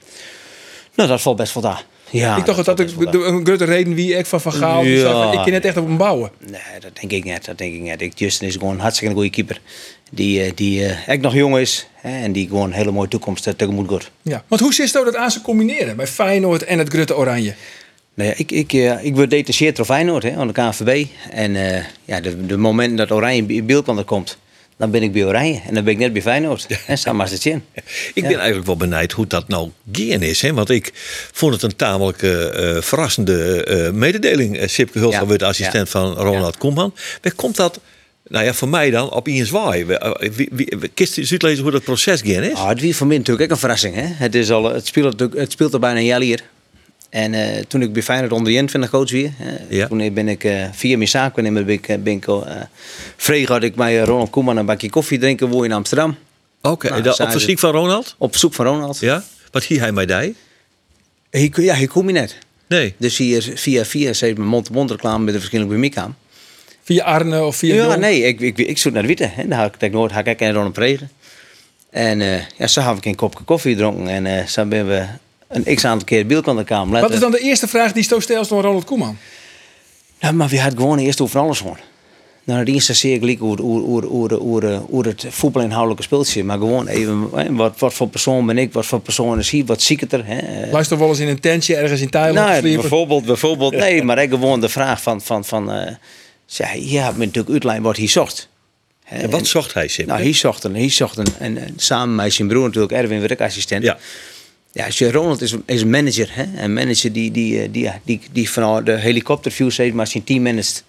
nou, 0.95 1.10
dat 1.10 1.21
valt 1.21 1.38
best 1.38 1.53
wel 1.53 1.63
daar. 1.63 1.86
Ja, 2.10 2.38
ik 2.38 2.45
dacht 2.45 2.65
dat 2.65 2.77
dat 2.77 2.89
daar. 2.97 3.12
de- 3.12 3.23
een 3.23 3.45
grote 3.45 3.65
reden 3.65 3.93
wie 3.93 4.13
ik 4.17 4.25
van 4.25 4.41
Van 4.41 4.51
Gaal. 4.51 4.84
Ja. 4.84 4.99
zei 4.99 5.31
ik 5.31 5.39
kan 5.43 5.51
net 5.51 5.65
echt 5.65 5.77
op 5.77 5.86
hem 5.88 5.97
bouwen. 5.97 6.31
Nee, 6.39 6.79
dat 6.79 6.91
denk 6.99 7.12
ik 7.12 7.23
niet. 7.23 7.45
Dat 7.45 7.58
denk 7.58 7.73
ik 7.73 7.81
niet. 7.81 8.01
Ik, 8.01 8.19
Justin 8.19 8.47
is 8.47 8.53
gewoon 8.53 8.73
een 8.73 8.79
hartstikke 8.79 9.13
goede 9.13 9.29
keeper. 9.29 9.62
Die, 10.12 10.41
eh, 10.43 10.51
die 10.55 10.86
eh, 10.86 11.08
echt 11.08 11.21
nog 11.21 11.34
jong 11.34 11.58
is. 11.58 11.88
Hè, 11.93 12.23
en 12.23 12.31
die 12.31 12.47
gewoon 12.47 12.65
een 12.65 12.73
hele 12.73 12.91
mooie 12.91 13.08
toekomst 13.08 13.58
tegemoet 13.58 13.89
gaat. 13.89 14.10
Ja. 14.21 14.43
Want 14.47 14.62
hoe 14.62 14.73
zit 14.73 14.93
het 14.93 15.05
dat 15.05 15.15
aan 15.15 15.31
ze 15.31 15.41
combineren 15.41 15.95
bij 15.95 16.08
Feyenoord 16.08 16.63
en 16.63 16.79
het 16.79 16.89
Grutte 16.89 17.15
Oranje? 17.17 17.53
Nou 18.15 18.30
ja, 18.30 18.36
ik, 18.38 18.51
ik, 18.51 18.73
eh, 18.73 19.04
ik 19.04 19.15
word 19.15 19.30
detacheerd 19.30 19.75
door 19.75 19.86
Feyenoord 19.86 20.23
hè, 20.23 20.36
aan 20.36 20.47
de 20.47 20.54
KNVB. 20.54 21.06
En 21.32 21.56
eh, 21.56 21.84
ja, 22.06 22.19
de, 22.19 22.45
de 22.45 22.58
moment 22.58 22.97
dat 22.97 23.12
Oranje 23.12 23.45
in 23.47 23.65
beeld 23.65 24.06
komt, 24.06 24.38
dan 24.78 24.91
ben 24.91 25.04
ik 25.04 25.12
bij 25.12 25.25
Oranje. 25.25 25.62
En 25.67 25.73
dan 25.73 25.84
ben 25.84 25.93
ik 25.93 25.99
net 25.99 26.13
bij 26.13 26.21
Feyenoord. 26.21 26.67
En 26.88 26.97
samen 26.97 27.30
in. 27.43 27.63
Ik 28.13 28.23
ben 28.23 28.38
eigenlijk 28.38 28.65
wel 28.65 28.78
benijd 28.78 29.12
hoe 29.12 29.28
dat 29.28 29.47
nou 29.47 29.69
gaan 29.91 30.21
is. 30.21 30.41
Hè? 30.41 30.54
Want 30.54 30.69
ik 30.69 30.91
vond 31.32 31.54
het 31.54 31.63
een 31.63 31.75
tamelijk 31.75 32.21
eh, 32.21 32.82
verrassende 32.82 33.91
mededeling. 33.93 34.62
Uh, 34.62 34.67
Sipke 34.67 34.99
Hulstra 34.99 35.21
Ja, 35.21 35.28
wordt 35.28 35.43
assistent 35.43 35.89
van 35.89 36.13
Ronald 36.13 36.58
Koeman. 36.58 36.93
Waar 37.21 37.34
komt 37.34 37.56
dat, 37.56 37.80
nou 38.28 38.45
ja, 38.45 38.54
voor 38.54 38.69
mij 38.69 38.89
dan, 38.89 39.12
op 39.12 39.28
Ian 39.28 39.45
Zwaai? 39.45 39.86
Kist 40.93 41.17
u 41.17 41.25
uitlezen 41.30 41.63
hoe 41.63 41.71
dat 41.71 41.84
proces 41.84 42.21
gaan 42.21 42.43
is? 42.43 42.54
Ah, 42.54 42.67
het 42.67 42.82
was 42.82 42.95
voor 42.95 43.08
mij 43.08 43.17
natuurlijk 43.17 43.45
ook 43.45 43.51
een 43.51 43.62
verrassing. 43.62 43.95
Hè? 43.95 44.06
Het, 44.06 44.36
is 44.36 44.51
al, 44.51 44.63
het, 44.63 44.88
speelt, 44.88 45.06
natuurlijk- 45.06 45.39
het 45.39 45.51
speelt 45.51 45.73
al 45.73 45.80
bijna 45.80 45.99
een 45.99 46.06
jaar 46.06 46.21
hier. 46.21 46.43
En 47.10 47.34
eh, 47.34 47.63
toen 47.68 47.82
ik 47.82 47.94
bij 47.94 48.04
Feyenoord 48.04 48.32
onder 48.32 48.52
Jent 48.54 48.72
van 48.72 48.82
de 48.82 48.89
coach 48.89 49.12
weer, 49.12 49.32
hè, 49.36 49.56
Ja. 49.70 49.88
toen 49.88 50.13
ben 50.13 50.28
ik 50.28 50.44
eh, 50.44 50.65
via 50.72 50.98
mijn 50.98 51.10
zaakwaarnemer 51.10 51.65
ben 51.65 51.74
ik, 51.76 51.88
eh, 51.88 51.98
ben 51.98 52.13
ik 52.13 52.28
eh, 52.28 53.48
had 53.48 53.63
ik 53.63 53.76
bij 53.76 54.00
Ronald 54.00 54.30
Koeman 54.30 54.58
een 54.58 54.65
bakje 54.65 54.89
koffie 54.89 55.20
drinken 55.20 55.48
woon 55.48 55.65
in 55.65 55.72
Amsterdam. 55.72 56.18
Oké, 56.62 56.89
Nou, 56.89 57.04
en 57.04 57.10
op 57.26 57.32
verzoek 57.32 57.60
van 57.60 57.72
Ronald? 57.72 58.15
Op 58.18 58.36
zoek 58.36 58.54
van 58.54 58.65
Ronald. 58.65 59.00
Ja? 59.00 59.24
Wat 59.52 59.63
hier 59.63 59.80
hij 59.80 59.91
mij 59.91 60.06
die? 60.06 60.36
Hij, 61.30 61.52
ja, 61.56 61.74
hij 61.76 61.88
kom 61.88 62.08
je 62.08 62.13
net. 62.13 62.38
Nee. 62.68 62.94
Dus 62.98 63.18
hier, 63.18 63.52
via 63.56 63.86
via 63.86 64.13
ze 64.13 64.26
heeft 64.26 64.38
mijn 64.38 64.50
mond-to-mond 64.50 64.91
reclame 64.91 65.24
met 65.24 65.34
de 65.34 65.39
verschillende 65.39 65.72
bij 65.78 65.89
mij 65.89 66.04
aan. 66.04 66.18
Via 66.84 67.04
Arne 67.04 67.44
of 67.44 67.56
via 67.56 67.76
Ja, 67.76 67.86
Jong? 67.86 67.98
nee, 68.00 68.22
ik, 68.22 68.39
ik, 68.39 68.58
ik 68.58 68.78
zoek 68.78 68.94
naar 68.94 69.02
de 69.02 69.08
witte. 69.08 69.30
Hè. 69.34 69.48
Daar 69.48 69.60
had 69.60 69.76
ik 69.82 69.91
nooit 69.91 70.12
had 70.12 70.28
ik 70.28 70.39
en 70.39 70.54
Ron 70.54 70.72
Pregen. 70.72 71.10
En 71.89 72.22
eh, 72.22 72.41
ja, 72.58 72.68
zo 72.68 72.82
heb 72.82 72.98
ik 72.98 73.06
een 73.06 73.15
kopje 73.15 73.44
koffie 73.44 73.72
gedronken. 73.74 74.08
En 74.08 74.26
eh 74.26 74.46
zo 74.46 74.60
hebben 74.60 74.88
we 74.88 75.06
een 75.56 75.76
x 75.76 75.86
aantal 75.86 76.06
keer 76.06 76.26
beeld 76.26 76.48
aan 76.48 76.58
de 76.58 76.63
kamer. 76.63 77.02
Wat 77.02 77.13
is 77.13 77.20
dan 77.20 77.32
de 77.32 77.39
eerste 77.39 77.68
vraag 77.68 77.91
die 77.91 78.04
zo 78.04 78.20
stelt 78.20 78.50
door 78.50 78.62
Ronald 78.62 78.86
Koeman? 78.86 79.18
Ja, 80.20 80.32
maar 80.32 80.48
we 80.48 80.60
hadden 80.60 80.80
gewoon 80.80 80.98
eerst 80.98 81.22
over 81.22 81.39
alles 81.39 81.58
gewoon. 81.58 81.78
Nou, 82.44 82.60
het 82.60 82.68
eerste 82.68 83.12
ik 83.12 83.20
gelijk 83.20 83.39
hoe, 83.39 83.62
hoe, 83.62 83.82
hoe, 83.82 84.06
hoe, 84.06 84.34
hoe, 84.34 84.82
hoe 84.89 85.08
het 85.08 85.26
voetbalinhoudelijke 85.30 86.04
speeltje. 86.04 86.44
Maar 86.44 86.58
gewoon 86.58 86.88
even, 86.88 87.30
hè, 87.34 87.54
wat, 87.54 87.80
wat 87.80 87.94
voor 87.94 88.08
persoon 88.08 88.46
ben 88.46 88.58
ik, 88.58 88.74
wat 88.74 88.86
voor 88.86 89.00
persoon 89.00 89.39
is 89.39 89.50
hij, 89.50 89.65
wat 89.65 89.82
zie 89.82 89.96
ik 89.96 90.02
het 90.02 90.13
er. 90.13 90.26
Hè? 90.26 90.72
Luister 90.72 90.98
wel 90.98 91.08
eens 91.08 91.20
in 91.20 91.28
een 91.28 91.39
tentje 91.39 91.76
ergens 91.76 92.02
in 92.02 92.10
Thailand 92.10 92.48
Nou, 92.48 92.62
bijvoorbeeld, 92.62 93.26
bijvoorbeeld, 93.26 93.76
nee, 93.86 94.04
maar 94.04 94.22
ik 94.22 94.30
gewoon 94.30 94.62
de 94.62 94.70
vraag 94.70 95.02
van, 95.02 95.22
van, 95.22 95.46
van 95.46 95.76
uh, 95.76 95.91
ja, 96.46 96.74
je 96.74 97.00
hebt 97.00 97.18
me 97.18 97.26
natuurlijk 97.26 97.54
uitlijn 97.54 97.82
wat 97.82 97.98
hij 97.98 98.08
zocht. 98.08 98.50
Hè, 99.04 99.18
En 99.18 99.30
wat 99.30 99.48
zocht 99.48 99.74
hij, 99.74 99.88
Sipke? 99.88 100.12
Nou, 100.12 100.24
hij 100.24 100.34
zocht 100.34 100.63
een, 100.63 100.76
hij 100.76 100.89
zocht 100.89 101.18
een, 101.18 101.28
en, 101.39 101.58
en 101.58 101.74
samen 101.78 102.15
met 102.15 102.34
zijn 102.34 102.48
broer 102.48 102.65
natuurlijk, 102.65 102.94
Erwin 102.94 103.20
werkassistent. 103.20 103.84
Ja. 103.84 103.98
Ja, 104.76 104.86
je- 104.90 105.12
Ronald 105.12 105.42
is, 105.42 105.56
is 105.66 105.82
een 105.82 105.90
manager. 105.90 106.28
Hè? 106.32 106.64
Een 106.64 106.74
manager 106.74 107.12
die, 107.12 107.32
die, 107.32 107.62
eh, 107.62 107.68
die, 107.72 107.92
die, 108.04 108.20
die 108.32 108.50
van 108.50 108.84
de 108.84 108.92
helikopterviews 108.98 109.78
heeft, 109.78 109.94
maar 109.94 110.08
zijn 110.08 110.24
team 110.24 110.42
managt. 110.44 110.84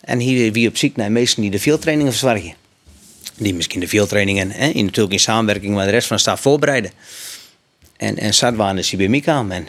En 0.00 0.18
hier 0.18 0.52
wie 0.52 0.68
op 0.68 0.76
ziek 0.76 0.96
naar 0.96 1.12
mensen 1.12 1.42
die 1.42 1.50
de 1.50 1.58
veldtrainingen 1.58 2.12
verzorgen. 2.12 2.54
Die 3.36 3.54
misschien 3.54 3.80
de 3.80 3.88
veldtrainingen 3.88 4.50
hè, 4.50 4.66
in, 4.68 4.84
natuurlijk 4.84 5.12
in 5.12 5.20
samenwerking 5.20 5.74
met 5.74 5.84
de 5.84 5.90
rest 5.90 6.06
van 6.06 6.16
de 6.16 6.22
staf 6.22 6.40
voorbereiden. 6.40 6.90
En, 7.96 8.18
en 8.18 8.34
Sadwan 8.34 8.78
is 8.78 8.90
hier 8.90 8.98
bij 8.98 9.08
mij 9.08 9.22
aan. 9.24 9.52
En, 9.52 9.66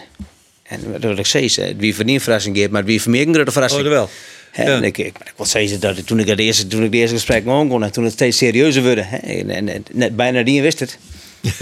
wat 1.01 1.17
ik 1.19 1.25
zei, 1.25 1.49
ze- 1.49 1.75
wie 1.77 1.95
voor 1.95 2.05
die 2.05 2.15
een 2.15 2.21
verrassing 2.21 2.57
geeft, 2.57 2.71
maar 2.71 2.85
wie 2.85 3.01
voor 3.01 3.11
mij 3.11 3.21
een 3.21 3.33
grote 3.33 3.51
verrassing. 3.51 3.83
Oh, 3.83 3.89
wel. 3.89 4.09
Hè, 4.51 4.63
Ja. 4.71 4.81
ik, 4.81 4.97
ik, 4.97 5.05
ik 5.05 5.33
wil 5.35 5.45
zeggen 5.45 5.79
dat 5.79 5.97
ik- 5.97 6.05
toen 6.05 6.19
ik 6.19 6.27
het 6.27 6.39
eerste, 6.39 6.67
toen 6.67 6.83
ik 6.83 6.91
de 6.91 6.97
eerste 6.97 7.15
gesprek 7.15 7.45
kon, 7.45 7.83
en 7.83 7.91
toen 7.91 8.03
het 8.03 8.13
steeds 8.13 8.37
serieuzer 8.37 8.83
werd. 8.83 8.99
Hè, 9.09 9.17
en, 9.17 9.49
en, 9.49 9.69
en 9.69 9.85
net 9.91 10.15
bijna 10.15 10.43
die 10.43 10.61
wist 10.61 10.79
het. 10.79 10.97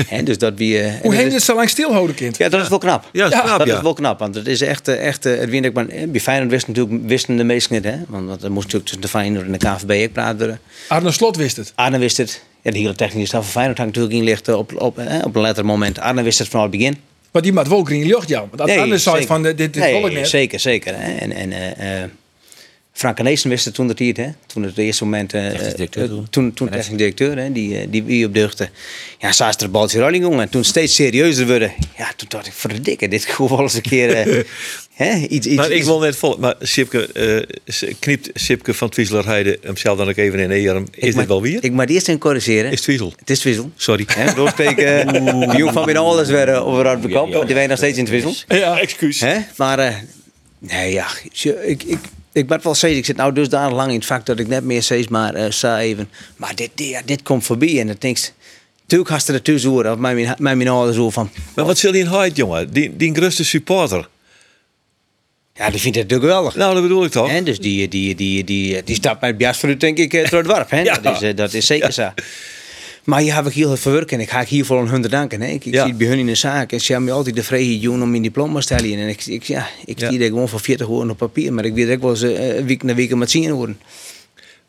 Hè, 0.07 0.23
dus 0.23 0.37
dat 0.37 0.53
wie, 0.55 0.79
eh, 0.79 0.91
Hoe 1.01 1.11
dat 1.11 1.21
heen 1.21 1.31
het 1.31 1.43
zo 1.43 1.55
lang 1.55 1.69
stilhouden, 1.69 2.15
kind? 2.15 2.37
ja, 2.37 2.49
dat 2.49 2.61
is 2.61 2.67
wel 2.67 2.77
knap. 2.77 3.09
Ja, 3.11 3.23
dat 3.23 3.31
is 3.31 3.37
Ja, 3.37 3.43
knap, 3.43 3.57
dat 3.57 3.67
ja. 3.67 3.75
is 3.75 3.81
wel 3.81 3.93
knap, 3.93 4.19
want 4.19 4.35
het 4.35 4.47
is 4.47 4.61
echt, 4.61 4.87
eh, 4.87 5.07
echt 5.07 5.25
eh, 5.25 5.39
het 5.39 5.49
win 5.49 5.65
ik 5.65 5.73
maar, 5.73 5.85
bij 6.07 6.19
Feyenoord 6.19 6.51
wisten 6.51 6.73
natuurlijk 6.73 7.07
wisten 7.07 7.37
de 7.37 7.43
meesten 7.43 7.75
niet, 7.75 7.83
hè? 7.83 7.97
Want, 8.07 8.43
er 8.43 8.51
moest 8.51 8.65
natuurlijk 8.65 8.83
tussen 8.83 9.01
de 9.01 9.07
Feyenoord 9.07 9.45
en 9.45 9.51
de 9.51 9.57
KVB 9.57 10.13
praten. 10.13 10.59
Arne 10.87 11.11
Slot 11.11 11.35
wist 11.35 11.57
het. 11.57 11.71
Arne 11.75 11.97
wist 11.97 12.17
het. 12.17 12.41
Ja, 12.61 12.71
de 12.71 12.77
hele 12.77 12.95
technische 12.95 13.27
staf 13.27 13.43
van 13.43 13.51
Feyenoord 13.51 13.77
hangt 13.77 13.95
natuurlijk 13.95 14.21
in 14.21 14.27
licht 14.29 14.47
op, 14.47 14.81
op, 14.81 14.97
eh, 14.97 15.25
op 15.25 15.35
een 15.35 15.41
later 15.41 15.65
moment. 15.65 15.99
Arne 15.99 16.23
wist 16.23 16.39
het 16.39 16.47
vanaf 16.47 16.65
het 16.65 16.75
begin. 16.77 16.97
Maar 17.31 17.41
die 17.41 17.53
maakt 17.53 17.67
wel 17.67 17.83
green 17.83 18.05
lucht, 18.05 18.29
jou. 18.29 18.47
Want 18.51 18.57
dat 18.57 18.77
Arne 18.77 18.97
zei 18.97 19.15
zeker. 19.15 19.27
van, 19.27 19.43
dit, 19.43 19.57
dit 19.57 19.75
nee, 19.75 19.93
wil 19.93 20.09
ik 20.09 20.13
net. 20.13 20.27
Zeker, 20.27 20.59
zeker. 20.59 20.93
Hè? 20.97 21.17
En, 21.17 21.31
en 21.31 21.51
eh, 21.51 22.03
eh, 22.03 22.09
Frank 22.99 23.21
Neesen 23.21 23.49
wist 23.49 23.65
het 23.65 23.73
toen 23.73 23.87
dat 23.87 23.99
hij 23.99 24.07
het, 24.07 24.17
hè? 24.17 24.29
Toen 24.45 24.63
het 24.63 24.77
eerste 24.77 25.03
moment, 25.03 25.33
eh, 25.33 25.49
directeur 25.49 26.03
eh, 26.03 26.17
toen. 26.29 26.53
toen, 26.53 26.69
technisch 26.69 26.97
directeur, 26.97 27.37
hè? 27.37 27.51
Die, 27.51 27.79
eh, 27.79 27.87
die 27.89 28.03
wie 28.03 28.25
op 28.25 28.33
deugde. 28.33 28.69
Ja, 29.19 29.31
zo 29.31 29.47
is 29.47 29.55
er 29.55 29.63
een 29.63 29.71
balletje 29.71 29.99
rolling 29.99 30.23
jongen. 30.23 30.39
En 30.39 30.49
toen 30.49 30.63
steeds 30.63 30.95
serieuzer 30.95 31.47
worden. 31.47 31.71
Ja, 31.97 32.11
toen 32.15 32.27
dacht 32.29 32.47
ik, 32.47 32.53
verdikke, 32.53 33.07
dit 33.07 33.25
gewoon 33.35 33.49
wel 33.49 33.61
eens 33.61 33.73
een 33.73 33.81
keer, 33.81 34.15
hè? 34.15 35.15
Iets, 35.15 35.47
iets, 35.47 35.55
Maar 35.55 35.71
ik 35.71 35.83
wil 35.83 35.99
net 35.99 36.15
vol. 36.15 36.37
Maar 36.39 36.55
Sipke, 36.59 37.07
eh, 37.65 37.91
knipt 37.99 38.29
Sipke 38.33 38.73
van 38.73 38.89
Twiesler 38.89 39.25
Heide 39.25 39.59
hemzelf 39.61 39.97
dan 39.97 40.09
ook 40.09 40.17
even 40.17 40.39
in 40.39 40.51
een 40.51 40.69
arm. 40.69 40.85
Is 40.91 41.15
dit 41.15 41.27
wel 41.27 41.41
weer? 41.41 41.63
Ik 41.63 41.71
moet 41.71 41.89
eerst 41.89 42.07
even 42.07 42.19
corrigeren. 42.19 42.71
Is 42.71 42.81
Twiesel? 42.81 43.13
Het 43.19 43.29
is 43.29 43.39
Twizzle. 43.39 43.69
Sorry. 43.75 44.05
De 44.05 45.53
jong 45.57 45.73
van 45.73 45.85
binnen 45.85 46.03
alles 46.03 46.27
weer 46.27 46.49
eh, 46.49 46.67
over 46.67 46.89
het 46.89 47.01
bekop. 47.01 47.45
Die 47.45 47.55
wij 47.55 47.67
nog 47.67 47.77
steeds 47.77 47.97
in 47.97 48.05
Twizzle. 48.05 48.33
Ja, 48.47 48.79
excuus. 48.79 49.19
Hè? 49.19 49.37
Maar 49.55 49.79
eh, 49.79 49.95
nee, 50.59 50.93
ja, 50.93 51.07
ik, 51.65 51.83
ik, 51.83 51.99
ik 52.31 52.47
ben 52.47 52.59
wel 52.63 52.75
steeds, 52.75 52.97
ik 52.97 53.05
zit 53.05 53.15
nou 53.15 53.33
dusdanig 53.33 53.75
lang 53.75 53.89
in 53.89 53.95
het 53.95 54.05
vak 54.05 54.25
dat 54.25 54.39
ik 54.39 54.47
net 54.47 54.63
meer 54.63 54.83
steeds 54.83 55.07
maar 55.07 55.33
eh 55.33 55.51
sta 55.51 55.79
even. 55.79 56.09
Maar 56.35 56.55
dit, 56.55 56.69
dit, 56.75 57.01
dit 57.05 57.21
komt 57.21 57.43
voorbij 57.43 57.79
en 57.79 57.87
dan 57.87 57.95
denk 57.99 58.17
ik, 58.17 58.33
natuurlijk 58.81 59.09
had 59.09 59.23
ze 59.23 59.33
er 59.33 59.41
tussen 59.41 59.69
horen, 59.69 59.91
of 59.91 59.97
mijn, 59.97 60.35
mijn, 60.37 60.57
mijn 60.57 60.69
ouders 60.69 60.97
zo 60.97 61.09
van, 61.09 61.29
Maar 61.55 61.65
wat 61.65 61.77
zul 61.77 61.93
je 61.93 61.99
in 61.99 62.07
Hyde, 62.07 62.35
jongen? 62.35 62.73
Die, 62.73 62.95
die 62.95 63.15
grootste 63.15 63.45
supporter. 63.45 64.09
ja, 65.53 65.69
die 65.69 65.79
vindt 65.79 65.97
het 65.97 66.07
natuurlijk 66.07 66.21
geweldig. 66.33 66.55
Nou, 66.55 66.73
dat 66.73 66.81
bedoel 66.83 67.03
ik 67.03 67.11
toch? 67.11 67.29
Hè, 67.29 67.43
dus 67.43 67.59
die, 67.59 67.87
die, 67.87 68.15
die, 68.15 68.43
die, 68.43 68.83
die 68.83 68.95
staat 68.95 69.21
met 69.21 69.37
Bias 69.37 69.57
voor 69.57 69.79
denk 69.79 69.97
ik, 69.97 70.13
eh, 70.13 70.29
door 70.29 70.39
het 70.39 70.47
dorp. 70.47 70.69
Hè? 70.69 70.81
Ja. 70.89 70.97
Dat, 70.97 71.15
is, 71.15 71.21
eh, 71.21 71.35
dat 71.35 71.53
is 71.53 71.65
zeker 71.65 71.93
zo. 71.93 72.09
Maar 73.09 73.23
je 73.23 73.33
heb 73.33 73.45
ik 73.45 73.53
heel 73.53 73.67
veel 73.67 73.77
verwerken 73.77 74.17
en 74.17 74.23
ik 74.23 74.29
ga 74.29 74.43
hiervoor 74.45 74.79
aan 74.79 74.89
hun 74.89 75.01
danken. 75.01 75.41
Hè? 75.41 75.47
Ik, 75.47 75.65
ik 75.65 75.73
Ja. 75.73 75.79
zie 75.81 75.89
het 75.89 75.97
bij 75.97 76.07
hun 76.07 76.19
in 76.19 76.25
de 76.25 76.35
zaak 76.35 76.71
en 76.71 76.79
ze 76.81 76.91
hebben 76.91 77.09
me 77.09 77.15
altijd 77.15 77.35
de 77.35 77.43
vrijheid 77.43 77.81
doen 77.81 78.01
om 78.01 78.09
mijn 78.09 78.21
diploma 78.21 78.55
te 78.55 78.61
stellen. 78.61 78.99
En 78.99 79.07
ik, 79.07 79.25
ik, 79.25 79.43
ja, 79.43 79.67
ik 79.85 79.99
zie 79.99 80.19
dat 80.19 80.27
gewoon 80.27 80.49
voor 80.49 80.59
40 80.59 80.87
woorden 80.87 81.09
op 81.11 81.17
papier, 81.17 81.53
maar 81.53 81.65
ik 81.65 81.73
weet 81.73 81.89
ook 81.89 82.01
wel 82.01 82.09
eens 82.09 82.21
eh, 82.21 82.63
week 82.65 82.83
na 82.83 82.93
week 82.95 83.15
met 83.15 83.31
zien 83.31 83.51
worden. 83.51 83.79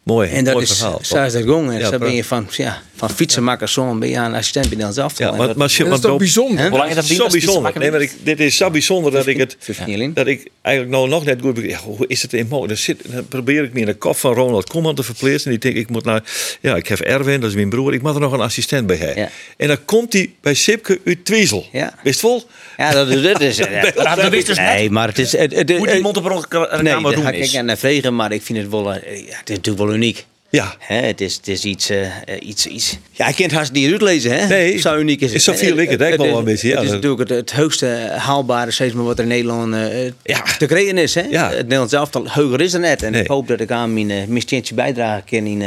Mooi. 0.03 0.31
En 0.31 0.45
dat 0.45 0.53
mooi 0.55 0.65
is, 0.67 0.73
verhaal. 0.79 1.01
is 1.01 1.09
dat 1.33 1.33
gewoon. 1.43 1.71
En 1.73 1.79
Ja, 1.79 1.89
zo 1.91 1.99
ben 1.99 2.15
je 2.15 2.25
van, 2.25 2.47
ja, 2.51 2.83
van 2.97 3.11
fietsenmaker 3.11 3.69
zo'n 3.69 3.99
ben 3.99 4.09
je 4.09 4.19
aan 4.19 4.33
assistent 4.35 4.69
bij 4.69 4.77
Nederlands 4.77 4.99
elftal. 4.99 5.27
Ja, 5.31 5.37
maar, 5.37 5.47
dat- 5.47 5.57
maar, 5.57 5.69
dat 5.69 5.79
is 5.79 5.87
maar 5.89 6.01
toch 6.01 6.17
bijzonder? 6.19 6.69
Hoe 6.69 6.79
lang 6.79 6.89
is 6.91 6.95
dat 6.95 7.05
zo 7.05 7.27
bijzonder. 7.27 7.79
Nee, 7.79 7.91
maar 7.91 8.01
ik, 8.01 8.13
dit 8.23 8.41
is 8.41 8.57
zo 8.57 8.71
bijzonder 8.71 9.13
dat 9.13 9.27
ik 9.27 9.37
het. 9.37 9.57
15 9.59 9.89
jaar 9.89 10.01
in. 10.01 10.13
Dat 10.15 10.27
ik 10.27 10.49
eigenlijk 10.63 10.97
nou 10.97 11.09
nog 11.09 11.25
net 11.25 11.41
goed 11.41 11.55
begrijp. 11.55 11.79
Hoe 11.81 12.05
is 12.07 12.23
het 12.23 12.33
in 12.33 12.47
mogelijk? 12.49 12.69
Dan, 12.69 12.77
zit, 12.83 13.13
dan 13.13 13.29
probeer 13.29 13.65
ik 13.65 13.73
me 13.73 13.81
in 13.81 13.87
de 13.87 13.95
kop 13.95 14.17
van 14.17 14.35
Ronald 14.35 14.69
Koeman 14.71 14.95
te 14.95 15.03
verplaatsen. 15.03 15.45
En 15.53 15.59
die 15.59 15.71
denk 15.73 15.85
ik 15.85 15.91
moet 15.91 16.05
naar. 16.05 16.23
Ja, 16.61 16.77
ik 16.77 16.87
heb 16.89 16.99
Erwin, 17.01 17.41
dat 17.41 17.51
is 17.51 17.57
mijn 17.57 17.69
broer. 17.71 17.95
Ik 17.95 18.03
moet 18.03 18.15
er 18.15 18.21
nog 18.21 18.33
een 18.33 18.41
assistent 18.41 18.87
bij 18.87 18.97
hebben. 18.97 19.23
Ja. 19.23 19.29
En 19.57 19.69
dan 19.69 19.85
komt 19.85 20.13
hij 20.13 20.33
bij 20.41 20.55
Sipke 20.55 21.01
uit 21.05 21.25
Twiesel. 21.25 21.67
Ja. 21.73 21.95
Wist 22.03 22.21
vol? 22.21 22.43
Ja, 22.77 22.93
dat 22.93 23.09
is 23.09 23.23
het. 23.23 23.41
Is, 23.41 23.57
ja. 23.59 23.67
Maar 23.97 24.17
dat 24.17 24.31
wist 24.31 24.47
dus. 24.47 24.57
Nee, 24.57 24.91
maar 24.91 25.09
het 25.09 25.19
is... 25.19 25.33
Het, 25.33 25.55
het, 25.55 25.71
Hoe 25.77 25.87
die 25.87 26.01
mond 26.01 26.17
op 26.17 26.25
een 26.25 26.31
Nee, 26.31 26.67
reclame 26.71 27.03
dat 27.03 27.15
doen 27.15 27.23
ga 27.25 27.31
ik 27.31 27.43
is. 27.43 27.57
aan 27.57 27.77
vregen, 27.77 28.17
maar 28.17 28.33
ik 28.33 28.43
vind 28.43 28.59
het 28.59 28.69
wel... 28.71 28.93
eh, 28.95 29.17
Ja, 29.27 29.37
het 29.39 29.51
is 29.51 29.57
natuurlijk 29.57 29.79
wel 29.87 29.90
uniek. 29.93 30.27
Ja. 30.51 30.75
Hè, 30.79 30.97
het, 30.97 31.21
is, 31.21 31.35
het 31.37 31.49
is 31.49 31.65
iets, 31.65 31.91
eh, 31.91 32.07
iets, 32.41 32.67
iets... 32.67 32.99
Ja, 33.13 33.29
ik 33.29 33.35
kan 33.35 33.45
het 33.45 33.55
haast 33.55 33.73
niet 33.73 33.91
uitlezen, 33.91 34.39
hè? 34.39 34.47
Nee, 34.47 34.79
Zo 34.79 34.97
uniek 34.97 35.21
is 35.21 35.27
het. 35.27 35.37
is 35.37 35.45
zo 35.45 35.53
veel 35.53 35.77
ik 35.77 35.91
het, 35.91 36.01
ik 36.01 36.17
wel 36.17 36.39
een 36.39 36.45
beetje, 36.45 36.69
ja, 36.69 36.75
Het 36.75 36.85
is 36.85 36.91
natuurlijk 36.91 37.21
het, 37.29 37.39
het 37.39 37.53
hoogste 37.53 37.87
haalbare, 38.17 38.71
steeds 38.71 38.95
maar 38.95 39.05
wat 39.05 39.17
er 39.19 39.23
in 39.23 39.29
Nederland 39.29 39.75
eh, 39.75 40.05
Ja. 40.23 40.43
te 40.59 40.67
krijgen 40.67 40.99
is, 40.99 41.15
hè? 41.15 41.23
Ja. 41.23 41.49
Het 41.51 41.63
Nederlands 41.63 41.93
elftal 41.93 42.29
hoger 42.29 42.61
is 42.61 42.73
er 42.73 42.81
net. 42.81 43.03
En 43.03 43.13
Nee. 43.13 43.21
ik 43.23 43.27
hoop 43.29 43.49
dat 43.49 43.61
ik 43.61 43.71
aan 43.71 43.93
mijn, 43.95 44.11
uh, 44.11 44.17
mijn 44.27 44.65
bijdragen 44.75 45.25
kan 45.25 45.47
in, 45.47 45.63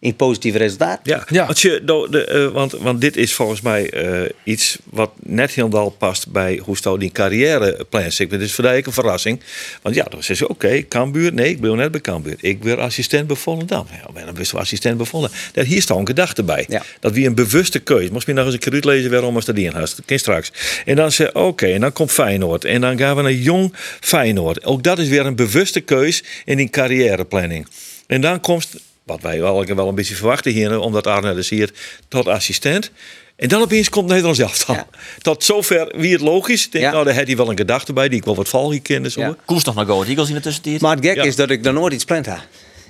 in 0.00 0.16
positief 0.16 0.54
resultaat. 0.54 1.00
Ja, 1.02 1.24
Ja. 1.30 1.46
Want, 1.46 1.60
je, 1.60 1.82
do- 1.84 2.08
de, 2.08 2.24
eh, 2.24 2.46
want, 2.46 2.72
want 2.72 3.00
dit 3.00 3.16
is 3.16 3.34
volgens 3.34 3.60
mij 3.60 3.90
eh, 3.90 4.30
iets 4.44 4.78
wat 4.90 5.10
net 5.22 5.50
helemaal 5.50 5.90
past 5.90 6.28
bij 6.32 6.60
hoe 6.64 6.76
Sto 6.76 6.96
die 6.98 7.10
carrièreplan 7.12 8.12
zit. 8.12 8.30
Het 8.30 8.40
is 8.40 8.52
voor 8.52 8.64
een 8.64 8.82
verrassing. 8.88 9.40
Want 9.82 9.94
ja, 9.94 10.02
dan 10.04 10.22
zeggen 10.22 10.36
ze, 10.36 10.48
oké, 10.48 10.88
Cambuur. 10.88 11.32
Nee, 11.32 11.50
ik 11.50 11.60
ben 11.60 11.76
net 11.76 11.90
bij 11.90 12.00
Cambuur. 12.00 12.36
Ik 12.40 12.60
ben 12.60 12.78
assistent 12.78 13.26
bij 13.26 13.36
Volendam. 13.36 13.86
Ja, 13.90 14.12
ben 14.12 14.24
dan 14.24 14.34
best 14.34 14.52
wel 14.52 14.60
assistent 14.60 14.96
bij 14.96 15.06
Volendam. 15.06 15.38
Daar, 15.52 15.64
hier 15.64 15.82
staat 15.82 15.98
een 15.98 16.06
gedachte 16.06 16.42
bij. 16.42 16.64
Ja. 16.68 16.82
Dat 17.00 17.12
wie 17.12 17.26
een 17.26 17.34
bewuste 17.34 17.78
keuze. 17.78 18.12
Moest 18.12 18.26
je 18.26 18.32
nog 18.32 18.44
eens 18.44 18.54
een 18.54 18.60
keer 18.60 18.72
uitlezen 18.72 19.10
waarom 19.10 19.34
als 19.34 19.44
dat 19.44 19.56
in 19.56 19.72
had. 19.72 19.80
Dat 19.96 20.02
kan 20.04 20.18
straks. 20.18 20.52
En 20.84 20.96
dan 20.96 21.12
zeg 21.12 21.34
oké, 21.34 21.66
en 21.66 21.80
dan 21.80 21.92
komt 21.92 22.12
Feyenoord. 22.12 22.64
En 22.64 22.80
dan 22.80 22.98
gaan 22.98 23.16
we 23.16 23.22
naar 23.22 23.32
jong 23.32 23.72
Feyenoord. 24.00 24.64
Ook 24.64 24.82
dat 24.82 24.98
is 24.98 25.08
weer 25.08 25.26
een 25.26 25.36
bewuste 25.36 25.80
keus 25.80 26.22
in 26.44 26.56
die 26.56 26.68
carrièreplanning. 26.70 27.66
En 28.06 28.20
dan 28.20 28.40
komt, 28.40 28.68
wat 29.08 29.20
wij 29.22 29.40
wel, 29.40 29.64
wel 29.64 29.88
een 29.88 29.94
beetje 29.94 30.14
verwachten 30.14 30.52
hier, 30.52 30.78
omdat 30.80 31.06
Arne 31.06 31.34
dus 31.34 31.48
hier, 31.48 31.70
tot 32.08 32.26
assistent. 32.28 32.90
En 33.36 33.48
dan 33.48 33.62
opeens 33.62 33.88
komt 33.88 34.08
Nederland 34.08 34.36
zelf 34.36 34.64
dan. 34.64 34.76
Ja. 34.76 34.86
Tot 35.22 35.44
zover 35.44 35.92
wie 35.96 36.12
het 36.12 36.20
logisch. 36.20 36.64
Ik 36.66 36.72
denk, 36.72 36.84
Ja. 36.84 36.90
nou, 36.90 37.04
daar 37.04 37.14
had 37.14 37.26
hij 37.26 37.36
wel 37.36 37.50
een 37.50 37.56
gedachte 37.56 37.92
bij, 37.92 38.08
die 38.08 38.18
ik 38.18 38.24
wel 38.24 38.34
wat 38.36 38.48
valgie 38.48 38.80
kende. 38.80 39.10
Zo. 39.10 39.20
Ja. 39.20 39.36
Koers 39.44 39.64
nog 39.64 39.74
naar 39.74 39.86
Go 39.86 40.02
Eagles 40.02 40.28
in 40.28 40.34
de 40.34 40.40
tussentijd. 40.40 40.80
Maar 40.80 40.96
het 40.96 41.04
gek 41.04 41.14
Ja. 41.16 41.22
is 41.22 41.36
dat 41.36 41.50
ik 41.50 41.62
dan 41.64 41.74
nooit 41.74 41.92
iets 41.92 42.04
plan 42.04 42.22
heb. 42.26 42.38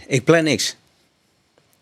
Ik 0.06 0.24
plan 0.24 0.44
niks. 0.44 0.76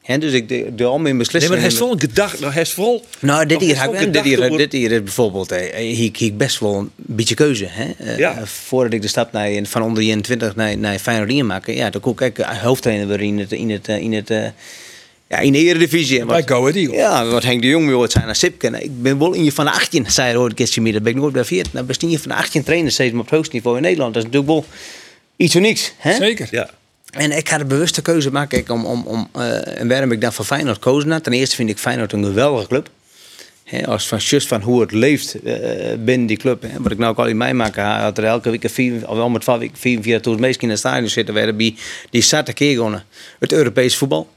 Hè, 0.06 0.18
dus 0.18 0.32
ik 0.32 0.48
doe 0.48 0.74
doe 0.74 0.86
al 0.86 0.98
mijn 0.98 1.02
Nee, 1.04 1.14
beslissingen... 1.24 1.58
maar 1.58 1.64
hij 1.66 1.74
is 1.74 1.80
wel 1.80 1.92
een 1.92 2.00
gedachte. 2.00 2.46
Hij 2.50 2.62
is 2.62 2.72
vol. 2.72 3.04
Nou, 3.20 3.46
dit 3.46 3.58
Nog 3.58 3.66
hier, 3.68 3.80
heb 3.82 4.12
dit, 4.12 4.24
hier, 4.24 4.56
dit 4.56 4.72
hier 4.72 4.92
is 4.92 5.02
bijvoorbeeld, 5.02 5.52
eh, 5.52 5.76
hier 5.76 6.04
ik 6.04 6.20
ik 6.20 6.36
best 6.36 6.58
wel 6.60 6.74
een 6.74 6.90
beetje 6.96 7.34
keuze. 7.34 7.66
Hè? 7.68 7.90
Eh, 7.98 8.18
Ja. 8.18 8.36
eh, 8.36 8.42
voordat 8.46 8.92
ik 8.92 9.02
de 9.02 9.08
stap 9.08 9.32
naar, 9.32 9.50
van 9.62 9.82
onder 9.82 10.02
21 10.02 10.56
naar, 10.56 10.78
naar 10.78 10.98
Feyenoord 10.98 11.30
in 11.30 11.46
maken, 11.46 11.74
ja, 11.74 11.90
dan 11.90 12.00
kon 12.00 12.14
ik 12.18 12.36
hoofdtrainer 12.62 13.06
weer 13.06 13.20
in 13.20 13.38
het, 13.38 13.52
in 13.52 13.70
het, 13.70 13.88
in 13.88 14.12
het, 14.12 14.30
eh, 14.30 14.44
ja, 15.28 15.38
in 15.38 15.52
de 15.52 15.58
Eredivisie. 15.58 16.20
En 16.20 16.26
Bij 16.26 16.36
wat- 16.40 16.50
Go 16.50 16.60
Ahead 16.60 16.74
Eagles. 16.74 16.96
Ja, 16.98 17.26
wat 17.26 17.42
Henk 17.42 17.62
de 17.62 17.68
Jong 17.68 17.86
weer 17.86 17.96
ooit 17.96 18.12
zijn 18.12 18.24
naar 18.24 18.36
Sipke. 18.36 18.68
Nou, 18.70 18.84
Ik 18.84 19.02
ben 19.02 19.18
wel 19.18 19.32
in 19.32 19.44
je 19.44 19.52
van 19.52 19.64
de 19.64 19.70
18, 19.70 20.10
zei 20.10 20.28
hij 20.28 20.36
ooit 20.36 20.50
een 20.50 20.56
keertje 20.56 20.80
meer. 20.80 20.92
Dat 20.92 21.02
ben 21.02 21.12
ik 21.12 21.18
nooit 21.18 21.32
bij 21.32 21.44
14. 21.44 21.70
Nou, 21.74 21.86
best 21.86 22.02
in 22.02 22.10
je 22.10 22.18
van 22.18 22.28
de 22.28 22.34
18 22.34 22.62
trainers 22.62 22.94
steeds 22.94 23.10
maar 23.12 23.20
op 23.20 23.26
het 23.26 23.34
hoogste 23.34 23.54
niveau 23.54 23.76
in 23.76 23.82
Nederland. 23.82 24.14
Dat 24.14 24.22
is 24.24 24.30
natuurlijk 24.30 24.52
wel 24.52 24.64
iets 25.36 25.54
unieks. 25.54 25.92
Hè? 25.98 26.14
Zeker. 26.14 26.48
Ja. 26.50 26.70
En 27.10 27.36
ik 27.36 27.48
ga 27.48 27.58
de 27.58 27.64
bewuste 27.64 28.02
keuze 28.02 28.30
maken 28.30 28.58
ik, 28.58 28.70
om, 28.70 28.84
om, 28.84 29.06
om, 29.06 29.28
eh, 29.32 29.80
en 29.80 29.88
waarom 29.88 30.12
ik 30.12 30.20
dan 30.20 30.32
voor 30.32 30.44
Feyenoord 30.44 30.78
kozen 30.78 31.10
had. 31.10 31.24
Ten 31.24 31.32
eerste 31.32 31.56
vind 31.56 31.70
ik 31.70 31.78
Feyenoord 31.78 32.12
een 32.12 32.24
geweldige 32.24 32.66
club. 32.66 32.90
Als 33.84 34.08
van 34.08 34.18
just 34.18 34.46
van 34.46 34.60
hoe 34.60 34.80
het 34.80 34.92
leeft 34.92 35.42
eh, 35.42 35.96
binnen 35.98 36.26
die 36.26 36.36
club. 36.36 36.66
Wat 36.78 36.92
ik 36.92 36.98
nou 36.98 37.10
ook 37.10 37.18
al 37.18 37.26
in 37.26 37.36
mij 37.36 37.54
maak, 37.54 37.76
had 37.76 38.18
er 38.18 38.24
elke 38.24 38.50
week 38.50 38.70
vier, 38.70 39.08
of 39.08 39.16
wel 39.16 39.28
met 39.28 39.44
vijf 39.44 39.58
weken 39.58 39.76
44 39.76 40.38
meest 40.38 40.62
in 40.62 40.70
het 40.70 40.78
stadion 40.78 41.08
zitten. 41.08 41.34
Werden 41.34 41.56
die 42.10 42.22
zat 42.22 42.48
een 42.48 42.54
keer 42.54 42.74
gewonnen. 42.74 43.04
Het 43.38 43.52
Europees 43.52 43.96
voetbal. 43.96 44.28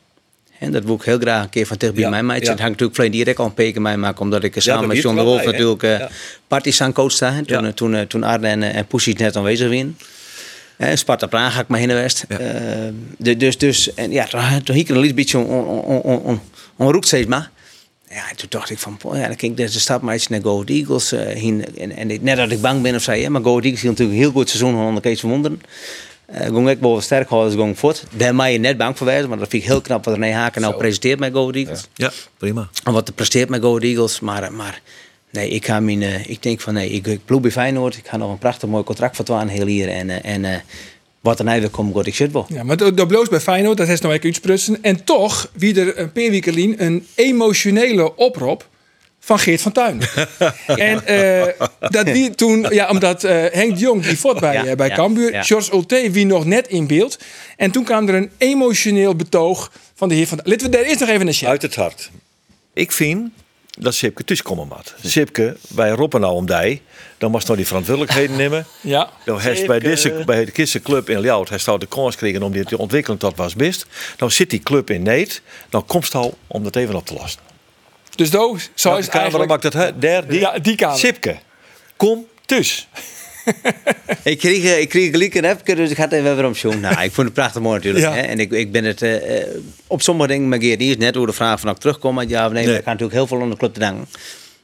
En 0.59 0.71
dat 0.71 0.83
wil 0.83 0.95
ik 0.95 1.01
heel 1.01 1.19
graag 1.19 1.43
een 1.43 1.49
keer 1.49 1.65
van 1.65 1.77
dichtbij 1.77 2.03
Ja, 2.03 2.09
bij 2.09 2.23
mij. 2.23 2.35
Het 2.35 2.45
ja. 2.45 2.49
hangt 2.49 2.63
natuurlijk 2.63 2.95
vleen 2.95 3.11
direct 3.11 3.39
al 3.39 3.45
een 3.45 3.53
peken 3.53 3.81
mij 3.81 3.97
maken. 3.97 4.21
Omdat 4.21 4.43
ik 4.43 4.55
samen 4.57 4.87
met 4.87 4.97
John 4.97 5.15
de 5.15 5.23
Wolf 5.23 5.45
natuurlijk 5.45 5.83
eh 5.83 5.99
Ja. 5.99 6.09
Partizan 6.47 6.93
coach 6.93 7.11
sta. 7.11 7.41
Toen, 7.45 7.73
toen, 7.73 8.07
toen 8.07 8.23
Arne 8.23 8.47
en, 8.47 8.63
en 8.63 8.85
Pusic 8.85 9.17
net 9.17 9.35
aanwezig 9.35 9.69
waren. 9.69 9.97
Eh, 10.79 10.95
Sparta 10.95 11.27
Praag 11.27 11.53
ga 11.53 11.59
ik 11.59 11.67
maar 11.67 11.79
heen 11.79 11.89
geweest. 11.89 12.25
Ja. 12.29 12.37
Eh, 12.37 12.93
de- 13.17 13.37
dus, 13.37 13.57
dus, 13.57 13.93
en 13.93 14.11
ja, 14.11 14.25
toen, 14.63 14.75
hiek 14.75 14.89
ik 14.89 14.95
een 14.95 15.15
beetje 15.15 15.37
on, 15.37 15.45
on, 15.67 16.01
on, 16.01 16.21
on, 16.21 16.41
on, 16.77 17.03
steeds 17.03 17.27
maar. 17.27 17.49
Ja, 18.09 18.29
en 18.29 18.35
toen 18.35 18.47
dacht 18.49 18.69
ik 18.69 18.79
van, 18.79 18.97
ja, 19.03 19.27
dan 19.27 19.39
ging 19.39 19.51
ik 19.51 19.57
deze 19.57 19.79
stap 19.79 20.01
maar 20.01 20.13
eens 20.13 20.27
naar 20.27 20.41
Go 20.41 20.63
Eagles. 20.63 21.11
eh, 21.11 21.19
heen. 21.19 21.65
en, 21.77 21.91
en 21.95 22.07
net 22.21 22.37
dat 22.37 22.51
ik 22.51 22.61
bang 22.61 22.81
ben 22.81 22.95
of 22.95 23.01
zei, 23.01 23.21
ja, 23.21 23.29
maar 23.29 23.41
Go 23.41 23.49
Eagles 23.59 23.71
heeft 23.71 23.83
natuurlijk 23.83 24.17
een 24.17 24.23
heel 24.23 24.31
goed 24.31 24.49
seizoen 24.49 24.81
onder 24.85 25.01
Kees 25.01 25.19
van 25.19 25.29
Wonderen. 25.29 25.61
Uh, 26.33 26.39
ging 26.41 26.69
ik 26.69 26.79
wel 26.79 27.01
sterk 27.01 27.29
houden, 27.29 27.51
dus 27.55 27.61
ging 27.61 27.79
voort. 27.79 28.03
Daar 28.17 28.35
ben 28.35 28.51
je 28.51 28.57
net 28.57 28.77
bang 28.77 28.97
voor 28.97 29.07
wijzen, 29.07 29.29
maar 29.29 29.37
dat 29.37 29.47
vind 29.49 29.63
ik 29.63 29.69
heel 29.69 29.81
knap 29.81 30.05
wat 30.05 30.13
René 30.13 30.31
Haken 30.31 30.61
nou 30.61 30.75
presenteert 30.77 31.19
met 31.19 31.33
Go 31.33 31.51
Eagles. 31.51 31.87
ja, 31.93 32.11
prima. 32.37 32.69
En 32.83 32.93
wat 32.93 33.07
er 33.07 33.13
presteert 33.13 33.49
met 33.49 33.61
Go 33.61 33.77
Eagles. 33.77 34.19
Maar, 34.19 34.53
maar 34.53 34.81
nee, 35.31 35.49
ik, 35.49 35.65
ga 35.65 35.79
mijn, 35.79 36.01
eh, 36.01 36.29
ik 36.29 36.43
denk 36.43 36.61
van 36.61 36.73
nee, 36.73 36.89
ik, 36.89 37.07
ik 37.07 37.25
ploeg 37.25 37.41
bij 37.41 37.51
Feyenoord. 37.51 37.97
Ik 37.97 38.07
ga 38.07 38.17
nog 38.17 38.31
een 38.31 38.37
prachtig 38.37 38.69
mooi 38.69 38.83
contract 38.83 39.15
voor 39.15 39.25
twaalf 39.25 39.49
heel 39.49 39.65
hier. 39.65 39.89
En, 39.89 40.09
eh, 40.09 40.33
en 40.33 40.45
eh, 40.45 40.59
wat 41.19 41.39
er 41.39 41.45
nou 41.45 41.59
weer 41.59 41.69
komt, 41.69 41.93
God, 41.93 42.07
ik 42.07 42.15
zit 42.15 42.31
wel. 42.31 42.45
Ja, 42.49 42.63
maar 42.63 42.77
dat 42.77 43.07
bloos 43.07 43.29
bij 43.29 43.39
Feyenoord, 43.39 43.77
dat 43.77 43.87
is 43.87 44.01
nou 44.01 44.13
even 44.13 44.25
uitsprutsen. 44.25 44.83
En 44.83 45.03
toch, 45.03 45.51
wie 45.53 45.79
er 45.79 45.99
een 45.99 46.11
paar 46.11 46.29
weken 46.29 46.53
lien, 46.53 46.83
een 46.83 47.07
emotionele 47.15 48.15
oproep 48.15 48.67
van 49.19 49.39
Geert 49.39 49.61
van 49.61 49.71
Tuin. 49.71 50.01
En 50.65 51.05
eh, 51.05 51.67
dat 51.79 52.09
wie 52.09 52.35
toen, 52.35 52.65
ja, 52.69 52.89
omdat 52.89 53.23
eh, 53.23 53.45
Henk 53.51 53.73
de 53.73 53.79
Jong 53.79 54.03
die 54.03 54.19
voort 54.19 54.39
bij, 54.39 54.53
Ja, 54.53 54.75
bij 54.75 54.87
ja, 54.87 54.95
Cambuur, 54.95 55.31
ja. 55.31 55.43
George 55.43 55.73
Ulte 55.73 56.11
wie 56.11 56.25
nog 56.25 56.45
net 56.45 56.67
in 56.67 56.87
beeld. 56.87 57.19
En 57.57 57.71
toen 57.71 57.83
kwam 57.83 58.07
er 58.07 58.15
een 58.15 58.31
emotioneel 58.37 59.15
betoog 59.15 59.71
van 59.95 60.09
de 60.09 60.15
heer 60.15 60.27
van 60.27 60.37
Tuin. 60.37 60.49
Laten 60.49 60.69
we 60.69 60.77
daar 60.77 60.85
eerst 60.85 60.99
nog 60.99 61.09
even 61.09 61.25
naar 61.25 61.33
zien. 61.33 61.49
Uit 61.49 61.61
het 61.61 61.75
hart. 61.75 62.09
Ik 62.73 62.91
vind 62.91 63.29
dat 63.79 63.93
Sipke 63.93 64.23
tussenkomen 64.23 64.67
moet. 64.67 64.95
Sipke, 65.03 65.57
wij 65.67 65.89
roepen 65.89 66.21
nou 66.21 66.33
om 66.33 66.45
die. 66.45 66.81
Dan 67.17 67.31
moest 67.31 67.45
nou 67.45 67.57
die 67.57 67.67
verantwoordelijkheden 67.67 68.35
nemen. 68.43 68.65
Ja. 68.81 69.09
Dan 69.25 69.39
heeft 69.39 69.65
bij, 69.67 69.79
deze, 69.79 70.23
bij 70.25 70.45
de 70.45 70.51
Kisse 70.51 70.81
Club 70.81 71.09
in 71.09 71.19
Ljout 71.19 71.49
hij 71.49 71.57
zou 71.57 71.79
de 71.79 71.85
kans 71.85 72.15
kregen 72.15 72.43
om 72.43 72.51
die 72.51 72.65
te 72.65 72.77
ontwikkelen 72.77 73.17
tot 73.17 73.37
was 73.37 73.55
best. 73.55 73.85
Dan 74.17 74.31
zit 74.31 74.49
die 74.49 74.59
club 74.59 74.89
in 74.89 75.03
Neet. 75.03 75.41
Dan 75.69 75.85
komt 75.85 76.15
al 76.15 76.37
om 76.47 76.63
dat 76.63 76.75
even 76.75 76.95
op 76.95 77.05
te 77.05 77.13
lossen. 77.13 77.39
Dus 78.15 78.29
do, 78.29 78.57
zo 78.73 78.95
is 78.95 79.05
het 79.05 79.05
kamer 79.05 79.19
eigenlijk. 79.19 79.49
maakt 79.49 79.61
dat? 79.61 79.73
Hè? 79.73 79.97
Daar, 79.97 80.27
die. 80.27 80.39
Ja, 80.39 80.59
die 80.59 80.75
kamer. 80.75 80.97
Sipke, 80.97 81.37
kom 81.97 82.25
dus. 82.45 82.87
Ik 84.23 84.37
kreeg, 84.37 84.63
eh, 84.63 84.79
ik 84.79 84.89
kreeg 84.89 85.11
gelijk 85.11 85.35
een 85.35 85.45
appje, 85.45 85.75
dus 85.75 85.89
ik 85.89 85.97
had 85.97 86.11
even 86.11 86.35
weer 86.35 86.45
om 86.45 86.55
zoen. 86.55 86.79
Nou, 86.79 87.03
ik 87.03 87.11
vond 87.11 87.27
het 87.27 87.33
prachtig 87.35 87.61
mooi 87.61 87.75
natuurlijk. 87.75 88.05
Ja. 88.05 88.13
Hè? 88.13 88.21
En 88.21 88.39
ik, 88.39 88.51
ik 88.51 88.71
ben 88.71 88.83
het 88.83 89.01
eh, 89.01 89.37
eh, 89.41 89.47
op 89.87 90.01
sommige 90.01 90.27
dingen 90.27 90.49
met 90.49 90.63
Geert 90.63 90.79
niet 90.79 90.99
net 90.99 91.15
over 91.15 91.27
de 91.29 91.35
vraag 91.35 91.59
van 91.59 91.69
of 91.69 91.75
ik 91.75 91.81
terugkom. 91.81 92.15
Maar 92.15 92.27
ja 92.27 92.45
of 92.45 92.51
nee, 92.51 92.61
Nee. 92.61 92.69
maar 92.71 92.79
ik 92.79 92.83
ga 92.85 92.91
natuurlijk 92.91 93.17
heel 93.17 93.27
veel 93.27 93.41
aan 93.41 93.49
de 93.49 93.57
club 93.57 93.73
te 93.73 93.79
danken. 93.79 94.07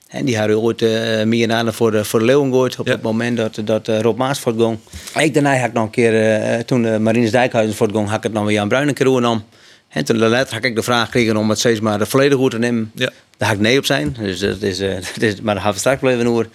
En 0.08 0.26
die 0.26 0.38
hadden 0.38 0.60
ooit 0.60 0.82
uh, 0.82 1.24
meer 1.24 1.52
aan 1.52 1.74
voor 1.74 1.92
de, 1.92 2.06
voor 2.06 2.20
de 2.20 2.26
Leeuwen 2.26 2.50
gegooid 2.50 2.80
op 2.80 2.86
Ja. 2.86 2.92
het 2.92 3.02
moment 3.02 3.38
dat, 3.38 3.60
dat 3.66 3.88
Rob 3.88 4.18
Maas 4.18 4.40
voortging. 4.40 4.78
Ik 5.20 5.34
daarna 5.34 5.58
had 5.58 5.68
ik 5.68 5.74
nog 5.74 5.84
een 5.84 5.90
keer, 5.90 6.66
toen 6.66 7.04
Marines 7.04 7.32
Dijkhuizen 7.32 7.76
voortging, 7.76 8.08
had 8.08 8.18
ik 8.18 8.24
het 8.24 8.34
nog 8.34 8.44
weer 8.46 8.54
Jan 8.54 8.68
Bruin 8.68 8.88
een 8.88 8.94
keer 8.94 9.08
om. 9.08 9.44
En 9.90 10.06
toen 10.06 10.18
later 10.18 10.54
had 10.54 10.64
ik 10.64 10.76
de 10.76 10.84
vraag 10.84 11.06
gekregen 11.06 11.38
om 11.38 11.50
het 11.50 11.60
steeds 11.60 11.80
maar 11.80 11.98
de 12.00 12.06
volledig 12.06 12.38
goed 12.38 12.52
te 12.52 12.60
nemen. 12.60 12.92
Ja. 12.96 13.10
Daar 13.38 13.48
had 13.48 13.58
ik 13.58 13.64
nee 13.64 13.78
op 13.78 13.86
zijn. 13.86 14.16
Dus 14.20 14.40
dat 14.40 14.62
is, 14.62 14.78
dat 15.14 15.22
is, 15.22 15.42
maar 15.42 15.54
daar 15.54 15.64
gaan 15.64 15.74
we 15.74 15.80
straks 15.80 16.02
even 16.02 16.28
over. 16.28 16.48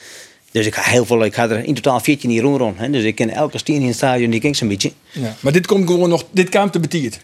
Dus 0.50 0.66
ik 0.66 0.74
ga 0.74 0.90
heel 0.90 1.04
veel, 1.04 1.24
ik 1.24 1.34
ga 1.34 1.48
er 1.48 1.64
in 1.64 1.74
totaal 1.74 2.00
14 2.00 2.30
hier 2.30 2.42
rond. 2.42 2.78
Hè. 2.78 2.90
Dus 2.90 3.04
ik 3.04 3.14
ken 3.14 3.30
elke 3.30 3.58
stien 3.58 3.80
in 3.80 3.86
het 3.86 3.96
stadion, 3.96 4.30
die 4.30 4.40
ken 4.40 4.48
ik 4.48 4.56
zo'n 4.56 4.68
beetje. 4.68 4.92
Ja. 5.10 5.36
Maar 5.40 5.52
dit 5.52 5.66
komt 5.66 5.86
gewoon 5.86 6.08
nog, 6.08 6.24
dit 6.30 6.48
kwam 6.48 6.70
te 6.70 6.80
betierd. 6.80 7.20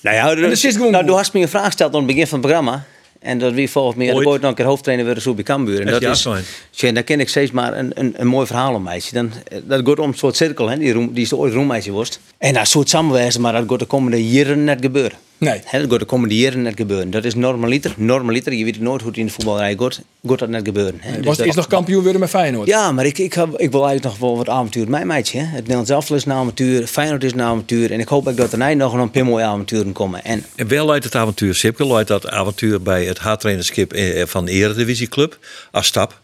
Nou 0.00 0.16
ja, 0.16 0.34
dat 0.34 0.50
is 0.50 0.76
gewoon 0.76 0.90
nou, 0.90 1.10
hast 1.10 1.32
me 1.32 1.40
een 1.40 1.48
vraag 1.48 1.64
gesteld 1.64 1.92
aan 1.92 1.98
het 1.98 2.06
begin 2.06 2.26
van 2.26 2.38
het 2.38 2.46
programma. 2.46 2.84
En 3.24 3.38
dat 3.38 3.52
wie 3.52 3.70
volgens 3.70 3.96
mij, 3.96 4.12
Ooit. 4.12 4.40
nog 4.40 4.50
een 4.50 4.54
keer 4.54 4.64
hoofdtrainer 4.64 5.04
worden 5.04 5.22
zo 5.22 5.34
bij 5.34 5.44
Cambuur. 5.44 5.80
En 5.80 5.86
dat 5.86 6.00
ja, 6.00 6.10
is, 6.10 6.20
fijn. 6.20 6.44
tja, 6.70 6.92
dan 6.92 7.04
ken 7.04 7.20
ik 7.20 7.28
steeds 7.28 7.50
maar 7.50 7.78
een, 7.78 7.90
een, 7.94 8.14
een 8.16 8.26
mooi 8.26 8.46
verhaal 8.46 8.74
om 8.74 8.82
meisje. 8.82 9.14
Dan, 9.14 9.32
eh, 9.48 9.58
dat 9.64 9.88
gaat 9.88 9.98
om 9.98 10.08
een 10.08 10.14
soort 10.14 10.36
cirkel, 10.36 10.68
hè, 10.68 10.78
die, 10.78 10.92
roem, 10.92 11.12
die 11.12 11.24
is 11.24 11.32
ooit 11.32 11.52
roemmeisje 11.52 11.90
worst. 11.90 12.20
En 12.38 12.54
dat 12.54 12.68
soort 12.68 12.88
samenwijzen, 12.88 13.40
maar 13.40 13.52
dat 13.52 13.64
gaat 13.68 13.78
de 13.78 13.84
komende 13.84 14.28
jaren 14.28 14.64
net 14.64 14.78
gebeuren. 14.80 15.18
Nee. 15.38 15.60
Dat 15.60 15.88
gaat 15.90 15.98
de 15.98 16.04
komende 16.04 16.36
jaren 16.36 16.62
net 16.62 16.76
gebeuren. 16.76 17.10
Dat 17.10 17.24
is 17.24 17.34
normaliter. 17.34 17.94
Normaliter, 17.96 18.52
je 18.52 18.64
weet 18.64 18.80
nooit 18.80 19.00
hoe 19.00 19.10
het 19.10 19.18
in 19.18 19.26
de 19.26 19.32
voetbalrij 19.32 19.76
gaat. 19.78 20.00
Gaat 20.26 20.38
dat 20.38 20.48
net 20.48 20.64
gebeuren. 20.64 20.94
Hè. 21.00 21.16
Dus 21.16 21.26
was 21.26 21.36
dat- 21.36 21.46
eerst 21.46 21.58
nog 21.58 21.66
kampioen 21.66 22.02
worden 22.02 22.20
met 22.20 22.30
Feyenoord. 22.30 22.68
ja, 22.68 22.92
maar 22.92 23.06
ik, 23.06 23.18
ik, 23.18 23.32
heb- 23.32 23.58
ik 23.60 23.70
wil 23.70 23.86
eigenlijk 23.86 24.02
nog 24.04 24.28
wel 24.28 24.36
wat 24.36 24.48
avontuur. 24.48 24.88
Mijn 24.90 25.06
meidje, 25.06 25.38
hè. 25.38 25.44
het 25.44 25.54
Nederlands 25.60 25.90
elftal 25.90 26.16
is 26.16 26.24
een 26.24 26.32
avontuur, 26.32 26.86
Feyenoord 26.86 27.24
is 27.24 27.32
een 27.32 27.42
avontuur. 27.42 27.92
En 27.92 28.00
ik 28.00 28.08
hoop 28.08 28.28
ook 28.28 28.36
dat 28.36 28.52
er 28.52 28.76
nog 28.76 28.92
een 28.92 29.10
paar 29.10 29.24
mooie 29.24 29.44
avonturen 29.44 29.92
komen. 29.92 30.24
En 30.24 30.44
En 30.54 30.68
wel 30.68 30.86
leidt 30.86 31.04
het 31.04 31.14
avontuur 31.14 31.54
Sipke, 31.54 31.86
leidt 31.86 32.08
dat 32.08 32.28
avontuur 32.28 32.82
bij 32.82 33.04
het 33.04 33.18
haattrainerschip 33.18 33.92
eh, 33.92 34.26
van 34.26 34.44
de 34.44 34.50
Eredivisieclub, 34.52 35.38
als 35.70 35.86
stap. 35.86 36.20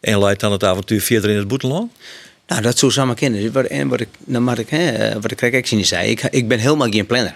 En 0.00 0.18
leidt 0.18 0.40
dan 0.40 0.52
het 0.52 0.64
avontuur 0.64 1.00
verder 1.00 1.30
in 1.30 1.36
het 1.36 1.48
Boeteland? 1.48 1.92
Nou, 2.46 2.62
dat 2.62 2.78
zou 2.78 2.92
samen 2.92 3.14
kennen. 3.14 3.52
Wat, 3.52 3.64
en 3.64 3.88
wat 3.88 4.00
ik, 4.00 4.08
nou, 4.24 4.44
wat 4.44 4.58
ik, 4.58 4.68
hè, 4.68 5.12
wat 5.20 5.30
ik 5.30 5.36
kijk, 5.36 5.70
niet 5.70 5.86
zei, 5.86 6.10
ik, 6.10 6.22
ik 6.22 6.48
ben 6.48 6.58
helemaal 6.58 6.88
geen 6.90 7.06
planner. 7.06 7.34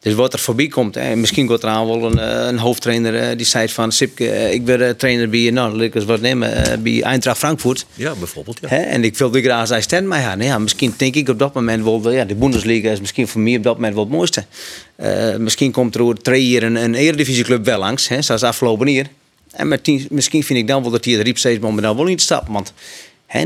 Dus 0.00 0.14
wat 0.14 0.32
er 0.32 0.38
voorbij 0.38 0.66
komt, 0.66 0.94
hè, 0.94 1.16
misschien 1.16 1.48
gaat 1.48 1.62
er 1.62 1.68
aan 1.68 1.86
wel 1.86 2.04
een, 2.04 2.18
eh, 2.18 2.46
een 2.46 2.58
hoofdtrainer 2.58 3.14
eh, 3.14 3.36
die 3.36 3.46
zei 3.46 3.68
van 3.68 3.92
Sipke, 3.92 4.30
eh, 4.30 4.52
ik 4.52 4.64
ben 4.64 4.96
trainer 4.96 5.28
bij, 5.28 5.50
nou, 5.50 5.90
wat 6.06 6.20
nemen, 6.20 6.82
bij 6.82 7.02
Eintracht 7.02 7.38
Frankfurt. 7.38 7.86
Ja, 7.94 8.14
bijvoorbeeld. 8.14 8.58
Ja. 8.60 8.68
Hè, 8.68 8.76
en 8.76 9.04
ik 9.04 9.16
wil 9.16 9.30
graag 9.30 9.66
zijn 9.66 9.82
stand 9.82 10.06
mij 10.06 10.22
gaan. 10.22 10.40
Ja, 10.40 10.58
misschien 10.58 10.94
denk 10.96 11.14
ik 11.14 11.28
op 11.28 11.38
dat 11.38 11.54
moment 11.54 11.84
wel, 11.84 12.10
ja, 12.10 12.24
de 12.24 12.34
Bundesliga 12.34 12.90
is 12.90 13.00
misschien 13.00 13.28
voor 13.28 13.40
mij 13.40 13.56
op 13.56 13.62
dat 13.62 13.74
moment 13.74 13.94
wel 13.94 14.04
het 14.04 14.12
mooiste. 14.12 14.44
Misschien 15.38 15.72
komt 15.72 15.94
er 15.94 16.02
over 16.02 16.22
twee 16.22 16.48
jaar 16.48 16.62
een, 16.62 16.76
een 16.76 16.94
eredivisieclub 16.94 17.64
wel 17.64 17.78
langs, 17.78 18.08
hè, 18.08 18.22
zoals 18.22 18.42
afgelopen 18.42 18.86
hier. 18.86 19.06
En 19.50 19.68
met 19.68 20.10
misschien 20.10 20.44
vind 20.44 20.58
ik 20.58 20.66
dan 20.66 20.82
wel 20.82 20.90
dat 20.90 21.04
hij 21.04 21.14
de 21.14 21.22
riep 21.22 21.38
steeds 21.38 21.58
me 21.58 21.80
dan 21.80 21.96
wel 21.96 22.04
niet 22.04 22.18
te 22.18 22.24
stappen. 22.24 22.52
Want 22.52 22.72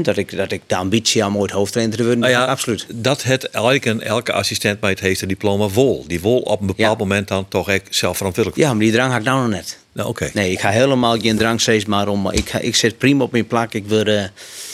Dat, 0.02 0.16
ik, 0.16 0.36
dat 0.36 0.52
ik 0.52 0.62
de 0.66 0.76
ambitie 0.76 1.24
aan 1.24 1.36
ooit 1.36 1.50
hoofdtrainer 1.50 1.96
te 1.96 2.02
worden, 2.02 2.20
Nou 2.20 2.32
ja, 2.32 2.44
absoluut. 2.44 2.86
Dat 2.88 3.22
het 3.22 3.48
elke, 3.50 3.98
elke 4.02 4.32
assistent 4.32 4.80
bij 4.80 4.90
het 4.90 5.00
heeft 5.00 5.22
een 5.22 5.28
diploma 5.28 5.68
vol. 5.68 6.04
Die 6.06 6.20
wil 6.20 6.38
op 6.38 6.60
een 6.60 6.66
bepaald 6.66 6.98
Ja. 6.98 7.04
moment 7.04 7.28
dan 7.28 7.48
toch 7.48 7.68
echt 7.68 7.86
zelf 7.90 8.16
verantwoordelijk. 8.16 8.62
Ja, 8.62 8.70
maar 8.72 8.82
die 8.82 8.92
drang 8.92 9.10
had 9.10 9.20
ik 9.20 9.26
nou 9.26 9.40
nog 9.40 9.50
net. 9.50 9.78
Nou, 9.94 10.08
oké. 10.08 10.30
Nee, 10.32 10.50
ik 10.50 10.60
ga 10.60 10.68
helemaal 10.70 11.18
geen 11.18 11.36
drang 11.36 11.60
steeds 11.60 11.84
maar 11.84 12.08
om. 12.08 12.30
Ik, 12.30 12.48
ga, 12.48 12.58
ik 12.58 12.76
zit 12.76 12.98
prima 12.98 13.22
op 13.24 13.32
mijn 13.32 13.46
plak. 13.46 13.74
Ik 13.74 13.86
wil... 13.86 14.04
eh, 14.04 14.24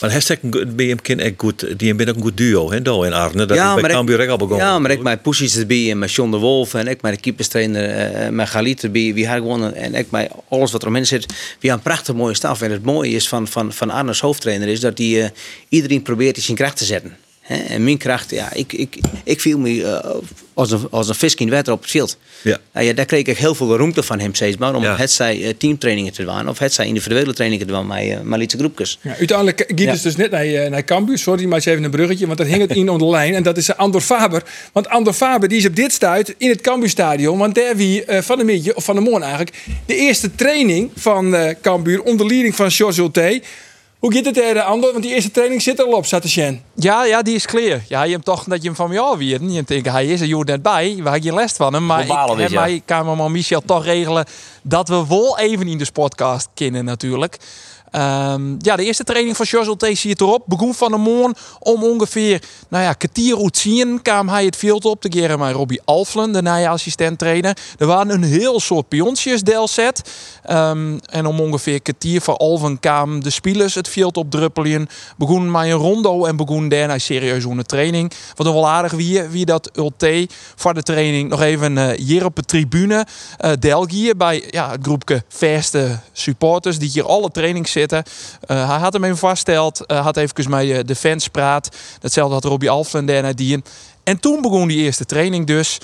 Maar 0.00 0.12
hashtag 0.12 0.38
je 0.76 0.94
kind 1.02 1.20
echt 1.20 1.34
goed. 1.36 1.78
Die 1.78 1.94
ben 1.94 2.08
ook 2.08 2.14
een 2.16 2.22
goed 2.22 2.36
duo, 2.36 2.70
hè, 2.70 2.82
Do 2.82 3.02
en 3.02 3.12
Arne. 3.12 3.46
Dat 3.46 3.56
Ja, 3.56 3.74
is 3.74 3.80
bij 3.80 3.90
Cambuur 3.90 4.30
al 4.30 4.36
begonnen. 4.36 4.66
Ja, 4.66 4.78
maar 4.78 4.90
ik 4.90 5.02
mijn 5.02 5.20
poesies 5.20 5.56
erbij 5.56 5.90
en 5.90 5.98
met 5.98 6.12
John 6.12 6.30
de 6.30 6.36
Wolf 6.36 6.74
en 6.74 6.86
ik 6.86 7.02
mijn 7.02 7.20
keeperstrainer, 7.20 7.90
eh 7.90 8.28
met 8.28 8.48
Galit 8.48 8.82
erbij. 8.82 9.14
Wie 9.14 9.28
had 9.28 9.36
gewonnen 9.36 9.74
en 9.74 9.94
ik 9.94 10.10
mijn 10.10 10.28
alles 10.48 10.72
wat 10.72 10.82
eromheen 10.82 11.06
zit. 11.06 11.26
We 11.26 11.34
hebben 11.50 11.70
een 11.70 11.80
prachtig 11.80 12.14
mooie 12.14 12.34
staf. 12.34 12.62
En 12.62 12.70
het 12.70 12.84
mooie 12.84 13.10
is 13.10 13.28
van, 13.28 13.48
van, 13.48 13.72
van 13.72 13.90
Arne's 13.90 14.20
hoofdtrainer 14.20 14.68
is 14.68 14.80
dat 14.80 14.98
hij 14.98 15.22
eh, 15.24 15.28
iedereen 15.68 16.02
probeert 16.02 16.36
in 16.36 16.42
zijn 16.42 16.56
kracht 16.56 16.76
te 16.76 16.84
zetten. 16.84 17.16
Hè? 17.50 17.56
En 17.74 17.84
mijn 17.84 17.98
kracht, 17.98 18.30
ja, 18.30 18.52
ik, 18.52 18.72
ik, 18.72 18.98
ik 19.24 19.40
viel 19.40 19.58
me 19.58 19.84
eh, 19.84 20.10
als, 20.54 20.70
een, 20.70 20.86
als 20.90 21.08
een 21.08 21.14
vis 21.14 21.34
in 21.34 21.50
water 21.50 21.72
op 21.72 21.80
het 21.82 21.90
veld. 21.90 22.16
Ja. 22.42 22.58
Nou 22.72 22.86
ja, 22.86 22.92
daar 22.92 23.04
kreeg 23.04 23.26
ik 23.26 23.38
heel 23.38 23.54
veel 23.54 23.76
ruimte 23.76 24.02
van 24.02 24.18
hem 24.20 24.34
steeds 24.34 24.56
maar 24.56 24.74
om 24.74 24.82
Ja. 24.82 24.96
het 24.96 25.10
zij 25.10 25.42
eh, 25.44 25.52
teamtrainingen 25.58 26.12
te 26.12 26.24
doen 26.24 26.48
of 26.48 26.58
het 26.58 26.72
zij 26.72 26.86
individuele 26.86 27.32
trainingen 27.34 27.66
te 27.66 27.72
doen 27.72 27.86
met, 27.86 28.04
uh, 28.04 28.36
lietse 28.36 28.58
groepjes. 28.58 28.98
Ja, 29.02 29.14
uiteindelijk 29.18 29.64
ging 29.66 29.80
Ja. 29.80 29.90
het 29.90 30.02
dus 30.02 30.16
net 30.16 30.30
naar, 30.30 30.44
eh, 30.44 30.70
naar 30.70 30.84
Cambuur. 30.84 31.18
Sorry, 31.18 31.44
maar 31.44 31.58
even 31.58 31.84
een 31.84 31.90
bruggetje, 31.90 32.26
want 32.26 32.38
dat 32.38 32.46
hing 32.46 32.60
het 32.60 32.70
in 32.70 32.88
onder 32.88 33.06
de 33.08 33.12
lijn. 33.18 33.34
En 33.34 33.42
dat 33.42 33.56
is 33.56 33.68
eh, 33.68 33.76
Andor 33.78 34.00
Faber. 34.00 34.42
Want 34.72 34.88
Andor 34.88 35.12
Faber 35.12 35.48
die 35.48 35.58
is 35.58 35.66
op 35.66 35.76
dit 35.76 35.92
stuit 35.92 36.34
in 36.38 36.48
het 36.48 36.60
Cambuurstadion. 36.60 37.38
Want 37.38 37.54
daar 37.54 37.76
wie 37.76 38.04
eh, 38.04 38.22
van 38.22 38.38
de 38.38 38.44
middag, 38.44 38.74
of 38.74 38.84
van 38.84 38.94
de 38.94 39.00
morgen 39.00 39.22
eigenlijk, 39.22 39.56
de 39.86 39.96
eerste 39.96 40.34
training 40.34 40.90
van 40.96 41.34
eh 41.34 41.54
Cambuur 41.62 42.02
onder 42.02 42.26
leiding 42.26 42.54
van 42.56 42.70
George 42.70 43.00
Ulte. 43.00 43.40
Hoe 44.00 44.14
gaat 44.14 44.24
het 44.24 44.38
er, 44.38 44.60
Andor? 44.60 44.92
Want 44.92 45.04
die 45.04 45.14
eerste 45.14 45.30
training 45.30 45.62
zit 45.62 45.78
er 45.78 45.84
al 45.84 45.92
op, 45.92 46.06
Satisjen. 46.06 46.62
Ja, 46.74 47.04
ja, 47.04 47.22
die 47.22 47.34
is 47.34 47.46
clear. 47.46 47.80
Ja, 47.88 48.02
je 48.02 48.12
hebt 48.12 48.24
toch 48.24 48.44
dat 48.44 48.62
je 48.62 48.66
hem 48.66 48.76
van 48.76 48.92
jou 48.92 49.18
weer. 49.18 49.42
Je 49.42 49.62
denkt, 49.62 49.90
hij 49.90 50.06
is 50.06 50.20
er 50.20 50.26
joh 50.26 50.44
net 50.44 50.62
bij. 50.62 50.94
We 50.96 51.02
hadden 51.02 51.22
geen 51.22 51.34
les 51.34 51.52
van 51.52 51.72
hem. 51.72 51.86
Maar 51.86 52.04
Globaal 52.04 52.34
ik 52.34 52.40
heb 52.40 52.50
ja. 52.50 52.60
mij 52.60 52.82
kamerman 52.84 53.32
Michel 53.32 53.60
toch 53.60 53.84
regelen 53.84 54.24
dat 54.62 54.88
we 54.88 55.06
wel 55.08 55.38
even 55.38 55.68
in 55.68 55.78
de 55.78 55.84
sportcast 55.84 56.48
kennen 56.54 56.84
natuurlijk. 56.84 57.36
Ehm, 57.90 58.54
ja, 58.58 58.76
de 58.76 58.84
eerste 58.84 59.04
training 59.04 59.36
van 59.36 59.46
Jos 59.46 59.74
T 59.76 59.86
zie 59.98 60.10
je 60.10 60.16
erop. 60.18 60.42
Begon 60.46 60.74
van 60.74 60.90
de 60.90 60.96
morgen 60.96 61.34
om 61.58 61.84
ongeveer, 61.84 62.42
nou 62.68 62.84
ja, 62.84 62.92
kwartier 62.92 63.38
kwam 64.02 64.28
hij 64.28 64.44
het 64.44 64.56
veld 64.56 64.84
op. 64.84 65.00
Te 65.00 65.08
keren 65.08 65.38
met 65.38 65.54
Robbie 65.54 65.80
Alflen, 65.84 66.32
de 66.32 66.42
nieuwe 66.42 66.68
assistent 66.68 67.18
trainer. 67.18 67.56
Er 67.78 67.86
waren 67.86 68.10
een 68.10 68.22
heel 68.22 68.60
soort 68.60 68.88
pionsjes 68.88 69.42
delset. 69.42 70.02
Ehm, 70.42 70.98
en 71.10 71.26
om 71.26 71.40
ongeveer 71.40 71.82
kwartier 71.82 72.20
voor 72.20 72.36
Alven 72.36 72.80
kwamen 72.80 73.20
de 73.20 73.30
spelers 73.30 73.74
het 73.74 73.88
veld 73.88 74.16
op 74.16 74.30
druppelen. 74.30 74.88
Begon 75.16 75.50
met 75.50 75.62
een 75.62 75.70
rondo 75.70 76.24
en 76.24 76.36
begon 76.36 76.68
daarna 76.68 76.98
serieus 76.98 77.44
een 77.44 77.62
training. 77.62 78.12
Wat 78.34 78.46
nog 78.46 78.54
wel 78.54 78.68
aardig 78.68 78.92
wie, 78.92 79.22
wie 79.22 79.44
dat 79.44 79.70
Ulte 79.74 80.28
voor 80.56 80.74
de 80.74 80.82
training 80.82 81.28
nog 81.28 81.42
even 81.42 81.78
eh, 81.78 81.98
hier 81.98 82.24
op 82.24 82.36
de 82.36 82.42
tribune 82.42 83.06
eh 83.36 83.52
Delgië 83.58 84.14
bij 84.16 84.44
ja, 84.50 84.70
het 84.70 84.80
groepje 84.82 85.22
verste 85.28 85.98
supporters 86.12 86.78
die 86.78 86.90
hier 86.92 87.06
alle 87.06 87.30
trainings 87.30 87.72
zitten. 87.72 87.79
Eh, 87.86 88.68
hij 88.68 88.78
had 88.78 88.92
hem 88.92 89.04
even 89.04 89.16
vastgesteld, 89.16 89.86
eh, 89.86 90.00
had 90.00 90.16
even 90.16 90.50
met 90.50 90.68
eh, 90.70 90.78
de 90.84 90.94
fans 90.94 91.28
praat. 91.28 91.76
Datzelfde 92.00 92.34
had 92.34 92.44
Robbie 92.44 92.70
Alflen 92.70 93.06
daarna 93.06 93.32
die. 93.32 93.62
En 94.04 94.20
toen 94.20 94.42
begon 94.42 94.68
die 94.68 94.78
eerste 94.78 95.04
training 95.04 95.46
dus. 95.46 95.78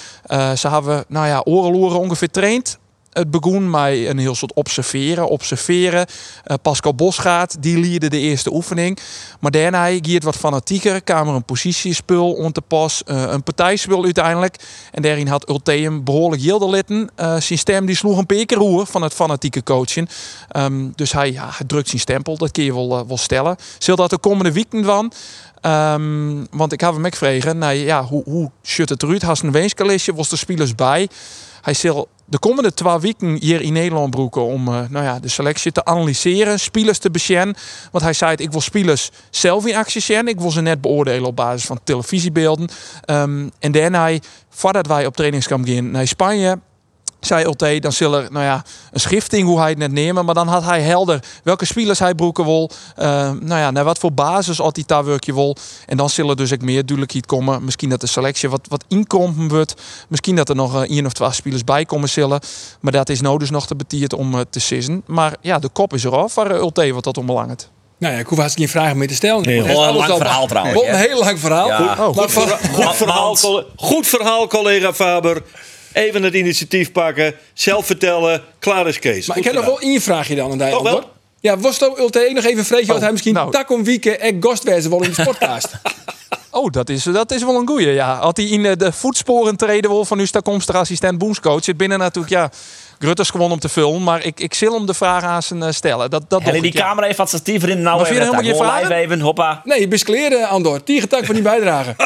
Ze 0.56 0.68
hebben, 0.68 1.04
nou 1.08 1.26
ja, 1.26 1.40
oren 1.44 1.98
ongeveer 1.98 2.30
traind. 2.30 2.78
Het 3.16 3.30
begon 3.30 3.70
met 3.70 3.92
een 3.92 4.18
heel 4.18 4.34
soort 4.34 4.54
observeren, 4.54 5.28
observeren. 5.28 6.06
Eh, 6.44 6.56
Pascal 6.62 6.94
Bosgaard, 6.94 7.62
die 7.62 7.78
leerde 7.78 8.08
de 8.08 8.18
eerste 8.18 8.52
oefening. 8.52 8.98
Maar 9.40 9.50
daarna 9.50 9.86
ging 9.86 10.06
het 10.06 10.24
wat 10.24 10.36
fanatieker. 10.36 11.02
kwam 11.02 11.28
er 11.28 11.34
een 11.34 11.44
positiespul 11.44 12.32
om 12.32 12.52
te 12.52 12.60
pas, 12.60 13.02
eh, 13.04 13.22
een 13.28 13.42
partijspul 13.42 14.04
uiteindelijk. 14.04 14.56
En 14.92 15.02
daarin 15.02 15.26
had 15.26 15.48
Ulteum 15.48 16.04
behoorlijk 16.04 16.42
jilder 16.42 16.70
litten. 16.70 17.10
Eh, 17.14 17.36
zijn 17.40 17.58
stem 17.58 17.86
die 17.86 17.96
sloeg 17.96 18.18
een 18.18 18.26
paar 18.26 18.44
keer 18.44 18.58
roer 18.58 18.86
van 18.86 19.02
het 19.02 19.14
fanatieke 19.14 19.62
coachen. 19.62 20.08
Ehm, 20.48 20.88
dus 20.94 21.12
hij, 21.12 21.32
ja, 21.32 21.50
drukt 21.66 21.88
zijn 21.88 22.00
stempel, 22.00 22.36
dat 22.36 22.50
kun 22.50 22.64
je 22.64 22.74
wel, 22.74 23.06
wel 23.06 23.18
stellen. 23.18 23.56
Zult 23.78 23.98
dat 23.98 24.10
de 24.10 24.18
komende 24.18 24.52
weekend 24.52 24.84
van? 24.84 25.12
Ehm, 25.60 26.44
want 26.50 26.72
ik 26.72 26.80
heb 26.80 26.92
hem 26.92 27.06
ook 27.06 27.54
nou 27.54 27.74
ja, 27.74 28.04
hoe, 28.04 28.22
hoe 28.24 28.50
shut 28.64 28.88
het 28.88 29.02
eruit? 29.02 29.22
Hast 29.22 29.42
een 29.42 29.52
weenskalistje, 29.52 30.14
was 30.14 30.28
de 30.28 30.36
spelers 30.36 30.74
bij? 30.74 31.08
Hij 31.66 31.74
zal 31.74 32.08
de 32.24 32.38
komende 32.38 32.74
twee 32.74 32.98
weken 32.98 33.36
hier 33.40 33.60
in 33.60 33.72
Nederland 33.72 34.10
broeken 34.10 34.44
om 34.44 34.68
eh, 34.68 34.80
nou 34.88 35.04
ja, 35.04 35.18
de 35.18 35.28
selectie 35.28 35.72
te 35.72 35.84
analyseren, 35.84 36.60
spelers 36.60 36.98
te 36.98 37.10
beschermen. 37.10 37.56
Want 37.90 38.04
hij 38.04 38.12
zei, 38.12 38.36
ik 38.36 38.50
wil 38.50 38.60
spelers 38.60 39.10
zelf 39.30 39.66
in 39.66 39.76
actie 39.76 40.00
zien. 40.00 40.28
Ik 40.28 40.40
wil 40.40 40.50
ze 40.50 40.60
net 40.60 40.80
beoordelen 40.80 41.24
op 41.24 41.36
basis 41.36 41.66
van 41.66 41.80
televisiebeelden. 41.84 42.68
Ehm, 43.04 43.48
en 43.58 43.72
daarna, 43.72 44.18
voordat 44.48 44.86
wij 44.86 45.06
op 45.06 45.16
trainingskamp 45.16 45.66
gaan 45.68 45.90
naar 45.90 46.06
Spanje, 46.06 46.58
zei 47.20 47.44
Ulte, 47.44 47.78
dan 47.80 47.92
zal 47.92 48.14
er 48.16 48.28
nou 48.32 48.44
ja, 48.44 48.64
een 48.92 49.00
schifting 49.00 49.46
hoe 49.46 49.58
hij 49.58 49.68
het 49.68 49.78
net 49.78 49.92
nemen. 49.92 50.24
Maar 50.24 50.34
dan 50.34 50.48
had 50.48 50.64
hij 50.64 50.80
helder 50.80 51.20
welke 51.42 51.64
spelers 51.64 51.98
hij 51.98 52.14
broeken 52.14 52.44
wil. 52.44 52.70
eh, 52.96 53.06
nou 53.40 53.60
ja, 53.60 53.70
naar 53.70 53.84
wat 53.84 53.98
voor 53.98 54.12
basis 54.12 54.58
had 54.58 54.76
hij 54.76 54.84
daar 54.86 55.04
werkje 55.04 55.34
wil. 55.34 55.56
En 55.86 55.96
dan 55.96 56.10
zullen 56.10 56.36
dus 56.36 56.52
ook 56.52 56.60
meer 56.60 56.74
duidelijkheid 56.74 57.26
komen. 57.26 57.64
Misschien 57.64 57.88
dat 57.88 58.00
de 58.00 58.06
selectie 58.06 58.48
wat, 58.48 58.60
wat 58.68 58.84
inkompen 58.88 59.48
wordt. 59.48 59.74
Misschien 60.08 60.36
dat 60.36 60.48
er 60.48 60.54
nog 60.56 60.74
eh, 60.82 60.90
één 60.90 61.06
of 61.06 61.12
twee 61.12 61.32
spelers 61.32 61.64
bij 61.64 61.84
komen 61.84 62.08
zullen. 62.08 62.40
Maar 62.80 62.92
dat 62.92 63.08
is 63.08 63.20
nou 63.20 63.38
dus 63.38 63.50
nog 63.50 63.66
te 63.66 63.76
betierd 63.76 64.12
om 64.12 64.34
eh, 64.34 64.40
te 64.50 64.60
sissen. 64.60 65.02
Maar 65.06 65.34
ja, 65.40 65.58
de 65.58 65.68
kop 65.68 65.94
is 65.94 66.04
eraf 66.04 66.32
voor 66.32 66.50
Ulte 66.50 66.92
wat 66.92 67.04
dat 67.04 67.18
onbelangrijk. 67.18 67.68
Nou 67.98 68.14
ja, 68.14 68.18
ik 68.20 68.26
hoef 68.26 68.38
haast 68.38 68.56
geen 68.56 68.68
vragen 68.68 68.98
meer 68.98 69.08
te 69.08 69.14
stellen. 69.14 69.42
Nee, 69.42 69.58
een 69.58 69.74
lang 69.74 70.10
al- 70.10 70.16
verhaal 70.16 70.46
trouwens, 70.46 70.82
een 70.82 70.94
heel 70.94 71.18
lang 71.18 71.38
verhaal. 71.40 71.66
Ja. 71.68 71.94
Goed 71.94 72.16
Goed 72.72 72.96
verhaal, 72.96 73.36
goed 73.76 74.06
verhaal, 74.06 74.46
collega 74.46 74.92
Faber. 74.94 75.42
Even 75.96 76.22
het 76.22 76.34
initiatief 76.34 76.92
pakken, 76.92 77.34
zelf 77.52 77.86
vertellen, 77.86 78.42
klaar 78.58 78.88
is 78.88 78.98
Kees. 78.98 79.26
Maar 79.26 79.36
Goed 79.36 79.46
ik 79.46 79.52
heb 79.52 79.54
nog 79.54 79.64
wel 79.64 79.80
één 79.80 80.00
vraagje 80.00 80.34
dan 80.34 80.50
aan 80.50 80.58
wel? 80.58 80.78
Andor. 80.78 81.04
Ja, 81.40 81.58
was 81.58 81.80
het 81.80 81.98
Ulte 81.98 82.30
nog 82.34 82.44
even 82.44 82.64
vreetje 82.64 82.92
dat 82.92 83.00
hij 83.00 83.12
misschien 83.12 83.34
nou. 83.34 83.50
tak 83.50 83.70
om 83.70 83.84
wieken 83.84 84.20
en 84.20 84.36
gastwezen 84.42 84.90
wel 84.90 85.02
in 85.02 85.10
de 85.10 85.20
sportcast? 85.22 85.68
Oh, 86.50 86.70
dat 86.70 86.88
is, 86.88 87.02
dat 87.02 87.30
is 87.30 87.44
wel 87.44 87.54
een 87.54 87.66
goeie, 87.66 87.90
ja. 87.90 88.18
Had 88.18 88.36
hij 88.36 88.46
in 88.46 88.64
eh, 88.64 88.76
de 88.76 88.92
voetsporen 88.92 89.56
treden 89.56 89.90
wil 89.90 90.04
van 90.04 90.18
uw 90.18 90.26
toekomstige 90.26 90.78
assistent 90.78 91.18
boomscoach. 91.18 91.64
Zit 91.64 91.76
binnen 91.76 91.98
natuurlijk, 91.98 92.34
ja, 92.34 92.50
Grutters 92.98 93.30
gewoon 93.30 93.52
om 93.52 93.58
te 93.58 93.68
vullen. 93.68 94.02
Maar 94.02 94.24
ik, 94.24 94.40
ik 94.40 94.54
zal 94.54 94.72
hem 94.72 94.86
de 94.86 94.94
vraag 94.94 95.22
aan 95.22 95.42
zijn 95.42 95.62
eh, 95.62 95.70
stellen. 95.70 96.10
Dat, 96.10 96.22
dat 96.28 96.42
in 96.42 96.52
die 96.52 96.64
ik, 96.64 96.72
ja. 96.72 96.86
camera 96.86 97.06
even 97.06 97.18
wat 97.18 97.28
statiever 97.28 97.68
in. 97.68 97.82
Nou, 97.82 97.98
je 97.98 98.04
even, 98.04 98.16
helemaal 98.16 98.42
live 98.42 98.56
vragen? 98.56 98.90
even, 98.90 99.20
hoppa. 99.20 99.60
Nee, 99.64 99.88
beskleren 99.88 100.48
Andor. 100.48 100.82
Tiegetak 100.82 101.24
van 101.24 101.34
die 101.34 101.44
bijdrage. 101.44 101.96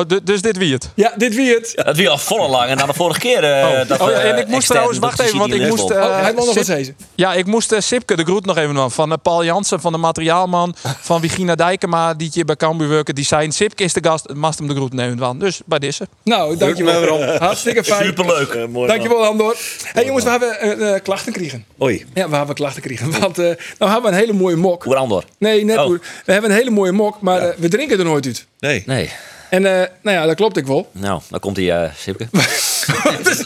Oh, 0.00 0.08
du- 0.08 0.20
dus 0.24 0.42
dit 0.42 0.56
wie 0.56 0.72
het? 0.72 0.90
Ja, 0.94 1.12
dit 1.16 1.34
wie 1.34 1.54
het. 1.54 1.72
Dat 1.74 1.96
weer 1.96 2.08
al 2.08 2.18
volle 2.18 2.48
lang. 2.48 2.70
En 2.70 2.76
dan 2.76 2.86
de 2.86 2.94
vorige 2.94 3.20
keer. 3.20 3.44
eh, 3.44 3.88
dat 3.88 4.00
Oh, 4.00 4.10
ja, 4.10 4.18
en 4.20 4.38
ik 4.38 4.44
eh, 4.44 4.50
moest 4.50 4.66
trouwens, 4.68 4.98
wacht 4.98 5.20
even, 5.20 5.38
want 5.38 5.52
ik 5.54 5.68
moest... 5.68 5.90
eh, 5.90 6.02
Oh, 6.02 6.20
hij 6.20 6.32
nog 6.32 6.54
wat 6.54 6.64
zeggen. 6.66 6.96
ja, 7.14 7.34
ik 7.34 7.46
moest 7.46 7.72
eh, 7.72 7.80
Sipke 7.80 8.16
de 8.16 8.22
groet 8.24 8.46
nog 8.46 8.56
even 8.56 8.74
doen. 8.74 8.90
Van 8.90 9.12
eh, 9.12 9.18
Paul 9.22 9.44
Jansen, 9.44 9.80
van 9.80 9.92
de 9.92 9.98
materiaalman. 9.98 10.74
Van 11.10 11.20
Vigina 11.20 11.54
Dijkema, 11.54 12.14
die 12.14 12.30
hier 12.32 12.44
bij 12.44 12.56
Cambuur 12.56 12.88
werken. 12.88 13.14
Die 13.14 13.24
zijn, 13.24 13.52
Sipke 13.52 13.84
is 13.84 13.92
de 13.92 14.00
gast, 14.02 14.34
mast 14.34 14.58
hem 14.58 14.68
de 14.68 14.74
groet 14.74 14.92
nemen 14.92 15.18
van. 15.18 15.38
Dus 15.38 15.60
bij 15.64 15.78
deze. 15.78 16.08
Nou, 16.24 16.56
dankjewel. 16.56 17.24
Hartstikke 17.38 17.84
fijn. 17.84 18.04
Superleuk. 18.04 18.48
Eh, 18.48 18.66
mooi 18.66 18.88
Dankjewel 18.88 19.24
Andor. 19.24 19.56
hey, 19.82 20.04
jongens, 20.04 20.24
we 20.24 20.30
hebben 20.30 20.60
eh, 20.60 20.94
eh, 20.94 21.02
klachten 21.02 21.32
kregen. 21.32 21.64
Oei. 21.82 22.06
Ja, 22.14 22.28
we 22.28 22.36
hebben 22.36 22.54
klachten 22.54 22.82
kregen. 22.82 23.10
Want 23.20 23.38
eh 23.38 23.44
nou 23.78 23.92
hebben 23.92 24.02
we 24.02 24.08
een 24.16 24.22
hele 24.22 24.32
mooie 24.32 24.56
mok. 24.56 24.84
Hoe 24.84 24.96
Andor? 24.96 25.24
Nee, 25.38 25.64
net 25.64 25.78
Oh. 25.78 25.98
We 26.24 26.32
hebben 26.32 26.50
een 26.50 26.56
hele 26.56 26.70
mooie 26.70 26.92
mok, 26.92 27.20
maar 27.20 27.38
eh, 27.40 27.54
we 27.58 27.68
drinken 27.68 27.98
er 27.98 28.04
nooit 28.04 28.26
uit. 28.26 28.46
Nee. 28.58 28.82
Nee. 28.86 29.10
En 29.50 29.66
eh, 29.66 29.88
nou 30.02 30.16
ja, 30.16 30.26
dat 30.26 30.36
klopt 30.36 30.56
ik 30.56 30.66
wel. 30.66 30.88
Nou, 30.92 31.20
dan 31.30 31.40
komt 31.40 31.56
hij, 31.56 31.70
eh 31.82 31.90
Sipke. 31.96 32.26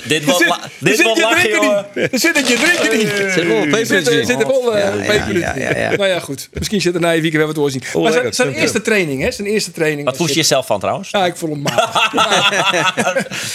Dit 0.09 0.21
er 0.23 0.27
wordt 0.27 0.41
er 0.45 0.71
dit 0.79 0.97
zit 0.97 1.05
wordt 1.05 1.21
je 1.21 1.27
lachen, 1.27 1.51
jongen. 1.51 1.87
Er 1.95 2.09
zit 2.19 2.37
het 2.37 2.49
je 2.49 2.55
drinken 2.55 2.99
niet. 2.99 3.33
Zit 3.33 3.47
wel 3.47 3.57
een 3.57 3.75
Er 3.75 3.87
zit, 3.87 3.89
pepertje 3.89 4.19
er 4.19 4.27
zit 4.27 4.41
er 4.41 4.47
wel 4.47 4.77
eh, 4.77 5.09
een 5.09 5.35
in. 5.35 5.41
Nou 5.97 6.07
ja, 6.07 6.21
goed. 6.21 6.49
Misschien 6.53 6.81
zit 6.81 6.95
er 6.95 7.01
na 7.01 7.11
je 7.11 7.21
weekend 7.21 7.37
wel 7.37 7.47
wat 7.47 7.55
doorzien. 7.55 7.83
maar 8.03 8.13
zijn, 8.13 8.33
zijn 8.35 8.55
eerste 8.55 8.83
training, 8.83 9.23
hè? 9.23 9.31
Zijn 9.31 9.47
eerste 9.49 9.71
training. 9.71 10.05
Wat 10.07 10.17
voel 10.17 10.27
je 10.27 10.35
jezelf 10.35 10.67
van 10.67 10.81
trouwens? 10.81 11.11
Ja, 11.11 11.27
ik 11.27 11.37
voel 11.37 11.51
hem 11.51 11.63
matig. 11.63 12.13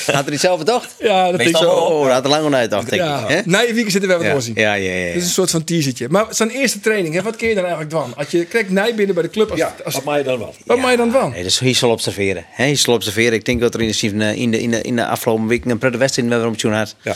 Had 0.15 0.25
er 0.25 0.31
niet 0.31 0.39
zelf 0.39 0.57
bedacht? 0.57 0.95
Ja, 0.99 1.29
dat 1.29 1.37
denk 1.37 1.49
ik 1.49 1.57
wel. 1.57 1.71
Oh, 1.75 2.03
dat 2.03 2.13
had 2.13 2.23
er 2.23 2.29
lang 2.29 2.43
nog 2.43 2.53
uit, 2.53 2.69
dacht 2.69 2.91
ik. 2.91 2.99
Na 3.45 3.59
je 3.59 3.73
weekend 3.73 3.91
zitten 3.91 4.01
we 4.01 4.07
wel 4.07 4.17
wat 4.17 4.25
Ja, 4.25 4.31
doorzien. 4.31 4.53
ja, 4.55 4.73
ja. 4.73 4.91
ja, 4.91 5.03
Dat 5.03 5.13
ja. 5.13 5.17
is 5.19 5.23
een 5.23 5.29
soort 5.29 5.49
van 5.51 5.63
teasertje. 5.63 6.07
Maar 6.09 6.25
zijn 6.29 6.49
eerste 6.49 6.79
training, 6.79 7.13
hè, 7.13 7.21
wat 7.21 7.35
kun 7.35 7.47
je 7.47 7.53
dan 7.55 7.63
eigenlijk 7.65 7.93
doen? 7.93 8.15
Als 8.15 8.27
je 8.29 8.45
krijgt 8.45 8.69
nij 8.69 8.95
binnen 8.95 9.15
bij 9.15 9.23
de 9.23 9.29
club, 9.29 9.51
als, 9.51 9.61
als, 9.85 9.93
Wat 9.93 10.03
mij 10.05 10.23
dan 10.23 10.39
wel. 10.39 10.55
wat 10.65 10.77
mag 10.77 10.91
je 10.91 10.97
dan 10.97 11.11
doen? 11.11 11.29
Nee, 11.31 11.43
dus 11.43 11.59
hij 11.59 11.73
zal 11.73 11.89
observeren. 11.89 12.38
Hè, 12.47 12.63
Hij 12.63 12.75
zal 12.75 12.93
observeren. 12.93 13.33
Ik 13.33 13.45
denk 13.45 13.59
dat 13.59 13.73
er 13.73 13.81
in 13.81 13.87
de, 13.87 14.37
in 14.37 14.51
de, 14.51 14.61
in 14.61 14.71
de, 14.71 14.81
in 14.81 14.95
de 14.95 15.05
afgelopen 15.05 15.47
weken 15.47 15.69
een 15.69 15.77
prettige 15.77 16.03
wedstrijd 16.03 16.29
met 16.29 16.61
had. 16.61 16.95
Ja. 17.01 17.15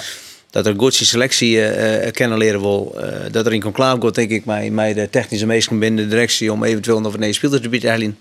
Dat 0.50 0.66
er 0.66 0.74
goed 0.78 0.94
zijn 0.94 1.10
selectie 1.10 1.62
eh, 1.62 2.08
eh, 2.08 2.14
kennen 2.14 2.38
leren 2.38 2.62
wil. 2.62 2.96
eh, 2.98 3.32
dat 3.32 3.46
er 3.46 3.54
in 3.54 3.62
conclave 3.62 4.02
gaat, 4.02 4.16
denk 4.16 4.30
ik, 4.30 4.46
met, 4.46 4.72
met 4.72 4.96
de 4.96 5.10
technische 5.10 5.46
meesten 5.46 5.80
binnen 5.80 6.04
de 6.04 6.10
directie 6.10 6.52
om 6.52 6.64
eventueel 6.64 7.02
nog 7.02 7.14
een 7.14 7.34
speeldersgebied 7.34 7.82
te 7.82 7.90
halen. 7.90 8.18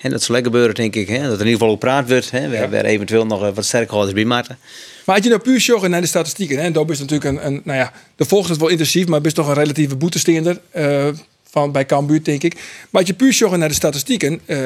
En 0.00 0.10
dat 0.10 0.22
zal 0.22 0.34
lekker 0.34 0.52
gebeuren, 0.52 0.74
denk 0.76 0.96
ik. 0.96 1.08
Hè? 1.08 1.14
Dat 1.16 1.24
er 1.24 1.30
in 1.32 1.36
ieder 1.38 1.52
geval 1.52 1.68
ook 1.68 1.78
praat 1.78 2.08
wordt. 2.08 2.30
Hè? 2.30 2.48
We 2.48 2.56
hebben 2.56 2.84
eventueel 2.84 3.26
nog 3.26 3.42
eh, 3.44 3.54
wat 3.54 3.64
sterker 3.64 3.90
houders 3.92 4.14
bij 4.14 4.24
maken. 4.24 4.58
Maar 5.04 5.14
als 5.14 5.24
je 5.24 5.30
nou 5.30 5.42
puur 5.42 5.58
joggen 5.58 5.90
naar 5.90 6.00
de 6.00 6.06
statistieken, 6.06 6.56
hè, 6.56 6.62
en 6.62 6.72
dat 6.72 6.90
is 6.90 6.98
natuurlijk 6.98 7.30
een, 7.30 7.46
een, 7.46 7.60
nou 7.64 7.78
ja, 7.78 7.92
de 8.16 8.24
volgt 8.24 8.48
het 8.48 8.58
wel 8.58 8.68
intensief, 8.68 9.06
maar 9.06 9.20
best 9.20 9.34
toch 9.34 9.48
een 9.48 9.54
relatieve 9.54 9.96
boetesteender. 9.96 10.60
Eh 10.70 11.08
van 11.50 11.72
bij 11.72 11.86
Cambuur, 11.86 12.24
denk 12.24 12.42
ik. 12.42 12.54
Maar 12.54 13.00
als 13.00 13.06
je 13.06 13.14
puur 13.14 13.32
zorgen 13.32 13.58
naar 13.58 13.68
de 13.68 13.74
statistieken, 13.74 14.40
eh, 14.44 14.58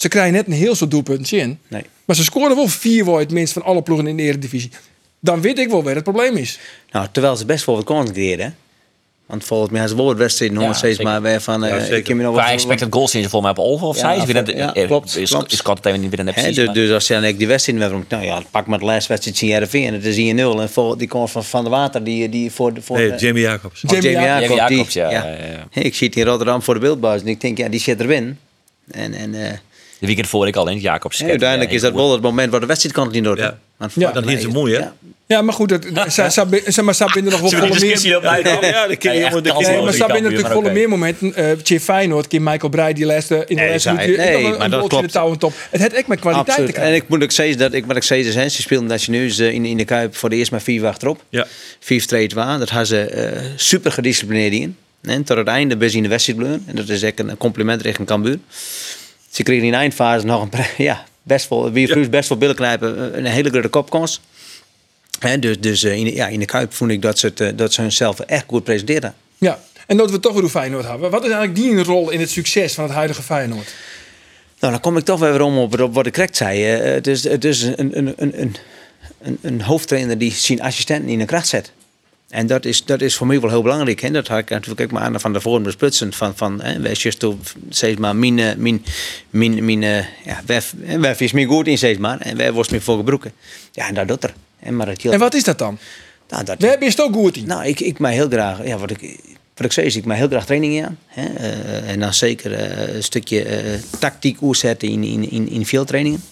ze 0.00 0.08
krijgen 0.08 0.32
net 0.32 0.46
een 0.46 0.52
heel 0.52 0.74
soort 0.74 0.90
doelpunten 0.90 1.38
in. 1.38 1.58
Nee. 1.68 1.84
Maar 2.04 2.16
ze 2.16 2.24
scoren 2.24 2.56
wel 2.56 2.68
vier 2.68 3.04
voor 3.04 3.18
het 3.18 3.30
minst 3.30 3.52
van 3.52 3.62
alle 3.62 3.82
ploegen 3.82 4.06
in 4.06 4.16
de 4.16 4.22
Eredivisie. 4.22 4.70
Dan 5.20 5.40
weet 5.40 5.58
ik 5.58 5.68
wel 5.70 5.82
waar 5.82 5.94
het 5.94 6.04
probleem 6.04 6.36
is. 6.36 6.58
Nou, 6.90 7.06
terwijl 7.12 7.36
ze 7.36 7.44
best 7.44 7.64
wel 7.64 7.74
wat 7.74 7.84
kansen 7.84 8.14
creëren. 8.14 8.56
Want 9.26 9.44
volgens 9.44 9.70
mij 9.70 9.82
is 9.82 9.88
het 9.88 9.96
wel 9.98 10.06
wat 10.06 10.16
wedstrijden 10.16 10.56
nog 10.58 10.66
Ja, 10.66 10.72
steeds 10.72 11.00
maar 11.00 11.22
weer 11.22 11.40
van... 11.40 11.64
eh, 11.64 11.70
Ja, 11.70 11.80
zeker. 11.80 11.96
ik 11.96 12.06
heb 12.06 12.16
nog 12.16 12.34
wat- 12.34 12.48
expected 12.48 12.92
goals 12.92 13.10
zijn 13.10 13.22
ze 13.22 13.28
volgens 13.28 13.52
mij 13.56 13.64
op 13.64 13.72
over 13.72 13.86
of 13.86 13.94
Ja, 13.94 14.00
zij. 14.00 14.16
Ik 14.16 14.26
weet 14.26 14.36
voor- 14.36 14.46
het, 14.46 14.56
ja, 14.56 14.74
eh, 14.74 14.86
klopt, 14.86 15.16
Is, 15.16 15.30
klopt. 15.30 15.52
is 15.52 15.62
kort 15.62 15.86
even 15.86 16.00
niet 16.00 16.14
weer 16.16 16.24
net 16.24 16.34
precies. 16.34 16.54
dus, 16.54 16.64
maar- 16.64 16.74
dus 16.74 16.90
als 16.90 17.06
je 17.06 17.20
dan 17.20 17.36
die 17.36 17.46
wedstrijd 17.46 17.78
weer 17.78 18.02
nou 18.08 18.24
ja, 18.24 18.42
pak 18.50 18.66
maar 18.66 18.78
de 18.78 18.84
laatste 18.84 19.08
wedstrijd 19.12 19.36
zien 19.38 19.62
RV 19.62 19.74
en 19.74 19.92
het 19.94 20.04
is 20.04 20.16
1-0 20.16 20.60
en 20.60 20.70
voor 20.70 20.98
die 20.98 21.08
kans 21.08 21.30
van 21.30 21.44
Van 21.44 21.62
der 21.62 21.70
Water 21.72 22.04
die, 22.04 22.28
die 22.28 22.50
voor 22.50 22.74
de 22.74 22.82
voor 22.82 22.96
Nee, 22.96 23.10
de- 23.10 23.16
Jamie 23.16 23.42
Jacobs. 23.42 23.84
of 23.84 23.90
Jamie 23.90 24.10
Jamie 24.10 24.54
Jacobs. 24.54 24.92
Die- 24.92 25.02
ja, 25.02 25.10
ja. 25.10 25.24
ja, 25.26 25.30
ja, 25.34 25.66
ja. 25.72 25.82
Ik 25.82 25.94
zie 25.94 26.06
het 26.08 26.16
in 26.16 26.24
Rotterdam 26.24 26.62
voor 26.62 26.74
de 26.74 26.80
beeldbuis 26.80 27.20
en 27.20 27.26
ik 27.28 27.40
denk 27.40 27.58
ja 27.58 27.68
die 27.68 27.80
zit 27.80 28.00
erin 28.00 28.38
en 28.90 29.14
en 29.14 29.34
eh, 29.46 29.52
De 30.00 30.06
weekend 30.06 30.28
voor 30.28 30.46
ik 30.46 30.56
al 30.56 30.68
in 30.68 30.78
Jacobs. 30.78 31.18
hè, 31.18 31.28
uiteindelijk 31.28 31.70
is 31.72 31.80
dat 31.80 31.92
wel 31.92 32.12
het 32.12 32.22
moment 32.22 32.50
waar 32.50 32.60
de 32.60 32.66
wedstrijd 32.66 32.94
kan 32.94 33.10
niet 33.10 33.24
door. 33.24 33.38
Ja. 33.38 33.58
Dan 34.12 34.28
hier 34.28 34.38
ze 34.38 34.48
mooi, 34.48 34.74
hè? 34.74 34.78
Ja. 34.80 34.94
Ja, 35.26 35.42
maar 35.42 35.54
goed, 35.54 35.68
dat, 35.68 36.12
ze, 36.12 36.30
ze, 36.30 36.62
ze, 36.72 36.82
maar 36.82 36.94
ze 36.94 37.10
binnen 37.14 37.32
nog 37.32 37.40
wel 37.40 37.50
volle 37.50 37.80
meer... 37.80 38.16
op 38.16 38.22
uit. 38.24 38.44
Ja, 38.46 38.86
dat 38.86 39.02
je 39.02 39.08
helemaal- 39.10 39.40
Nee, 39.40 39.82
maar 39.82 39.92
ze 39.92 40.04
binnen 40.04 40.22
natuurlijk 40.22 40.52
volle 40.52 40.72
meer 40.72 40.88
momenten. 40.88 41.34
eh 41.34 41.52
Tje 41.52 41.80
Feyenoord, 41.80 42.26
Kim 42.28 42.42
Michael 42.42 42.68
Breij, 42.68 42.92
die 42.92 43.06
laatste 43.06 43.44
in 43.46 43.56
de 43.56 43.68
laatste 43.68 43.92
minuut. 43.92 44.16
nee, 44.16 44.42
maar 44.42 44.70
dat 44.70 44.80
bootje 44.80 44.96
in 44.98 45.06
de 45.06 45.10
klopt. 45.12 45.40
top. 45.40 45.52
Het 45.70 45.80
heeft 45.80 45.92
echt 45.92 46.06
met 46.06 46.20
kwaliteit. 46.20 46.72
En 46.74 46.94
ik 46.94 47.08
moet 47.08 47.22
ook 47.22 47.30
zeggen 47.30 47.58
dat 47.58 47.72
ik 47.72 47.86
wat 47.86 47.96
ik 47.96 48.02
zei, 48.02 48.30
ze 48.48 48.62
speelden 48.62 48.88
dat 48.88 49.02
je 49.04 49.10
nu 49.10 49.22
eens, 49.22 49.38
eh, 49.38 49.52
in, 49.52 49.64
in 49.64 49.76
de 49.76 49.84
Kuip 49.84 50.16
voor 50.16 50.28
de 50.30 50.36
eerst 50.36 50.50
maar 50.50 50.62
vier 50.62 50.86
achterop. 50.86 51.22
Ja. 51.28 51.46
Vier 51.80 52.30
waar. 52.34 52.58
Dat 52.58 52.68
hadden 52.68 52.86
ze 52.86 53.00
eh, 53.04 53.40
super 53.56 53.92
gedisciplineerd 53.92 54.52
in. 54.52 54.76
En 55.02 55.24
tot 55.24 55.36
het 55.36 55.46
einde 55.46 55.76
best 55.76 55.94
in 55.94 56.02
de 56.02 56.08
wedstrijd. 56.08 56.38
En 56.66 56.74
dat 56.76 56.88
is 56.88 57.02
echt 57.02 57.18
een 57.18 57.36
compliment 57.36 57.82
richting 57.82 58.08
Cambuur. 58.08 58.38
Ze 59.30 59.42
kregen 59.42 59.64
in 59.64 59.70
de 59.70 59.76
eindfase 59.76 60.26
nog 60.26 60.42
een 60.42 60.64
ja, 60.84 61.04
best 61.22 61.48
wel, 61.48 61.72
wie 61.72 61.88
vroeg 61.88 62.10
best 62.10 62.28
wel 62.28 62.38
billen 62.38 62.54
knijpen, 62.54 63.18
een 63.18 63.24
hele 63.24 63.48
grote 63.50 63.68
kopkans. 63.68 64.20
Dus 65.40 65.60
dus 65.60 65.82
eh, 65.82 65.96
in, 65.96 66.04
de, 66.04 66.14
ja, 66.14 66.26
in 66.26 66.38
de 66.38 66.44
Kuip 66.44 66.72
vond 66.72 66.90
ik 66.90 67.02
dat 67.02 67.18
ze, 67.18 67.26
het, 67.26 67.40
eh, 67.40 67.48
dat 67.54 67.72
ze 67.72 67.80
hunzelf 67.80 68.20
echt 68.20 68.44
goed 68.46 68.64
presenteerden. 68.64 69.14
Ja, 69.38 69.58
en 69.86 69.96
dat 69.96 70.10
we 70.10 70.20
toch 70.20 70.40
weer 70.40 70.48
Feyenoord 70.48 70.86
hebben. 70.86 71.10
Wat 71.10 71.24
is 71.24 71.30
eigenlijk 71.30 71.60
die 71.60 71.82
rol 71.82 72.10
in 72.10 72.20
het 72.20 72.30
succes 72.30 72.74
van 72.74 72.84
het 72.84 72.92
huidige 72.92 73.22
Feyenoord? 73.22 73.74
Nou, 74.60 74.72
dan 74.72 74.82
kom 74.82 74.96
ik 74.96 75.04
toch 75.04 75.20
weer 75.20 75.40
om 75.40 75.58
op, 75.58 75.80
op 75.80 75.94
wat 75.94 76.06
ik 76.06 76.12
correct 76.12 76.36
zei. 76.36 76.72
Eh, 76.72 76.92
Het 76.92 77.06
is, 77.06 77.24
het 77.24 77.44
is 77.44 77.62
een, 77.62 77.76
een, 77.98 78.14
een, 78.16 78.40
een, 78.40 78.56
een, 79.22 79.38
een 79.42 79.62
hoofdtrainer 79.62 80.18
die 80.18 80.32
zijn 80.32 80.62
assistenten 80.62 81.10
in 81.10 81.18
de 81.18 81.24
kracht 81.24 81.48
zet. 81.48 81.72
En 82.30 82.46
dat 82.46 82.64
is, 82.64 82.84
dat 82.84 83.00
is 83.00 83.16
voor 83.16 83.26
mij 83.26 83.40
wel 83.40 83.50
heel 83.50 83.62
belangrijk. 83.62 84.00
Hè? 84.00 84.10
Dat 84.10 84.28
had 84.28 84.38
ik 84.38 84.50
natuurlijk 84.50 84.80
ook 84.80 84.90
maar 84.90 85.02
aan 85.02 85.20
van 85.20 85.32
de 85.32 85.60
besplutsen. 85.62 86.12
Van, 86.12 86.36
van, 86.36 86.60
hè, 86.62 86.80
wij 86.80 86.94
toe, 87.18 87.36
zeg 87.68 87.98
maar, 87.98 88.16
mijn, 88.16 88.38
eh, 88.38 88.54
mijn, 88.56 88.84
mijn, 89.30 89.64
mijn 89.64 89.82
eh, 89.82 90.04
ja, 90.24 90.40
wef, 90.46 90.74
wef 90.98 91.20
is 91.20 91.32
meer 91.32 91.46
goed 91.46 91.66
in, 91.66 91.78
zeg 91.78 91.98
maar. 91.98 92.20
En 92.20 92.36
wij 92.36 92.52
wordt 92.52 92.70
meer 92.70 92.82
voor 92.82 92.96
gebroken. 92.96 93.32
Ja, 93.72 93.88
en 93.88 93.94
dat 93.94 94.08
doet 94.08 94.24
er. 94.24 94.34
En, 94.60 94.76
maar 94.76 94.88
En 94.88 95.18
wat 95.18 95.34
is 95.34 95.44
dat 95.44 95.58
dan? 95.58 95.78
nou, 96.28 96.44
dat, 96.44 96.60
Waar 96.62 96.78
ben 96.78 96.88
je 96.88 97.02
ook 97.02 97.14
goed 97.14 97.36
in? 97.36 97.46
nou, 97.46 97.64
ik, 97.64 97.80
ik 97.80 97.98
mij 97.98 98.14
heel 98.14 98.28
graag, 98.28 98.66
ja, 98.66 98.78
wat 98.78 98.90
ik, 98.90 99.20
wat 99.54 99.64
ik 99.64 99.72
zei, 99.72 99.86
is 99.86 99.96
ik 99.96 100.04
mij 100.04 100.16
heel 100.16 100.28
graag 100.28 100.46
trainingen 100.46 100.86
aan. 100.86 100.98
Hè? 101.06 101.34
Eh, 101.34 101.90
en 101.90 102.00
dan 102.00 102.14
zeker 102.14 102.70
een 102.94 103.02
stukje 103.02 103.78
tactiek 103.98 104.42
oerzetten 104.42 104.88
in, 104.88 105.04
in, 105.04 105.30
in, 105.30 105.48
in 105.48 105.66
veel 105.66 105.84
trainingen. 105.84 106.22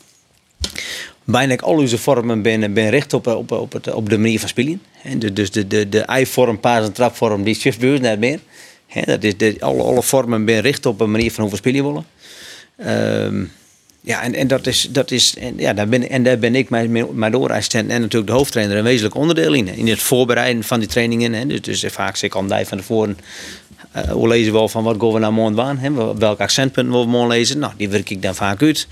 Bijna 1.30 1.56
al 1.56 1.74
onze 1.76 1.98
vormen 1.98 2.42
ben, 2.42 2.72
ben 2.72 2.90
richt 2.90 3.12
op, 3.12 3.26
op, 3.26 3.50
op, 3.52 3.80
op 3.94 4.08
de 4.08 4.18
manier 4.18 4.40
van 4.40 4.48
spelen. 4.48 4.82
De- 5.18 5.32
Dus 5.32 5.50
de, 5.50 5.66
de, 5.66 5.88
de 5.88 6.00
ei-vorm, 6.00 6.60
paas- 6.60 6.84
en 6.84 6.92
trapvorm, 6.92 7.42
die 7.42 7.54
bij 7.78 7.90
ons 7.90 8.00
net 8.00 8.18
meer. 8.18 8.38
Dat 9.04 9.22
is 9.22 9.60
alle, 9.60 9.82
alle 9.82 10.02
vormen 10.02 10.44
ben 10.44 10.60
richt 10.60 10.86
op 10.86 11.00
een 11.00 11.10
manier 11.10 11.32
van 11.32 11.42
hoe 11.42 11.50
we 11.52 11.56
spelen 11.58 11.84
willen. 11.84 12.04
Ehm, 12.76 13.44
ja, 14.00 14.22
en, 14.22 14.34
en 14.34 14.46
dat 14.46 14.66
is, 14.66 14.88
dat 14.90 15.10
is 15.10 15.34
en, 15.36 15.54
ja, 15.56 15.72
daar 15.72 15.88
ben, 15.88 16.10
en 16.10 16.22
daar 16.22 16.38
ben 16.38 16.54
ik 16.54 16.70
mijn, 16.70 16.92
mijn 17.14 17.32
en 17.90 18.00
natuurlijk 18.00 18.26
de 18.30 18.32
hoofdtrainer 18.36 18.76
een 18.76 18.84
wezenlijk 18.84 19.14
onderdeel 19.14 19.52
in. 19.52 19.68
In 19.68 19.88
het 19.88 20.00
voorbereiden 20.02 20.64
van 20.64 20.78
die 20.78 20.88
trainingen. 20.88 21.48
Dus, 21.48 21.60
dus 21.60 21.84
vaak 21.88 22.16
zeg 22.16 22.30
ik 22.30 22.36
al 22.36 22.44
van 22.66 22.78
tevoren, 22.78 23.18
eh 23.92 24.10
hoe 24.10 24.28
lezen 24.28 24.52
we 24.52 24.58
al 24.58 24.68
van 24.68 24.84
wat 24.84 24.96
gaan 25.00 25.12
we 25.12 25.18
nou 25.18 25.32
morgen? 25.32 26.18
Welke 26.18 26.42
accentpunten 26.42 26.92
willen 26.92 27.20
we 27.20 27.26
lezen? 27.26 27.58
Nou, 27.58 27.72
die 27.76 27.88
werk 27.88 28.10
ik 28.10 28.22
dan 28.22 28.34
vaak 28.34 28.62
uit. 28.62 28.86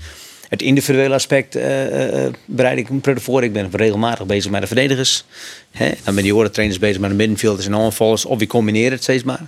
Het 0.47 0.61
individuele 0.61 1.13
aspect 1.13 1.55
eh, 1.55 2.25
eh, 2.25 2.33
bereid 2.45 2.77
ik 2.77 2.89
me 2.89 3.19
voor. 3.19 3.43
Ik 3.43 3.53
ben 3.53 3.69
regelmatig 3.71 4.25
bezig 4.25 4.51
met 4.51 4.61
de 4.61 4.67
verdedigers. 4.67 5.25
Hè? 5.71 5.91
Dan 6.03 6.15
ben 6.15 6.23
andere 6.31 6.49
trainers 6.49 6.79
bezig 6.79 6.99
met 6.99 7.09
de 7.09 7.15
middenvelders 7.15 7.65
en 7.65 7.75
aanvallers. 7.75 8.25
Of 8.25 8.39
we 8.39 8.47
combineren 8.47 8.91
het 8.91 9.03
steeds 9.03 9.23
maar. 9.23 9.47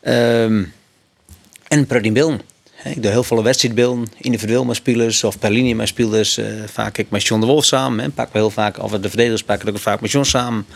Ehm, 0.00 0.64
en 1.68 1.86
beelden. 2.12 2.40
Hè, 2.72 2.90
Ik 2.90 3.02
doe 3.02 3.10
heel 3.10 3.24
veel 3.24 3.42
wedstrijdbeelden, 3.42 4.06
individueel 4.18 4.64
met 4.64 4.76
spelers 4.76 5.24
of 5.24 5.38
per 5.38 5.50
linie 5.50 5.74
met 5.74 5.88
spelers. 5.88 6.36
eh, 6.36 6.46
vaak 6.66 6.98
ik 6.98 7.10
met 7.10 7.26
John 7.26 7.40
de 7.40 7.46
Wolf 7.46 7.64
samen. 7.64 8.04
Hè. 8.04 8.10
Pak 8.10 8.32
we 8.32 8.38
heel 8.38 8.50
vaak, 8.50 8.82
of 8.82 8.90
de 8.90 9.08
verdedigers 9.08 9.42
pakken 9.42 9.68
ook 9.68 9.78
vaak 9.78 10.00
met 10.00 10.10
John 10.10 10.24
samen. 10.24 10.66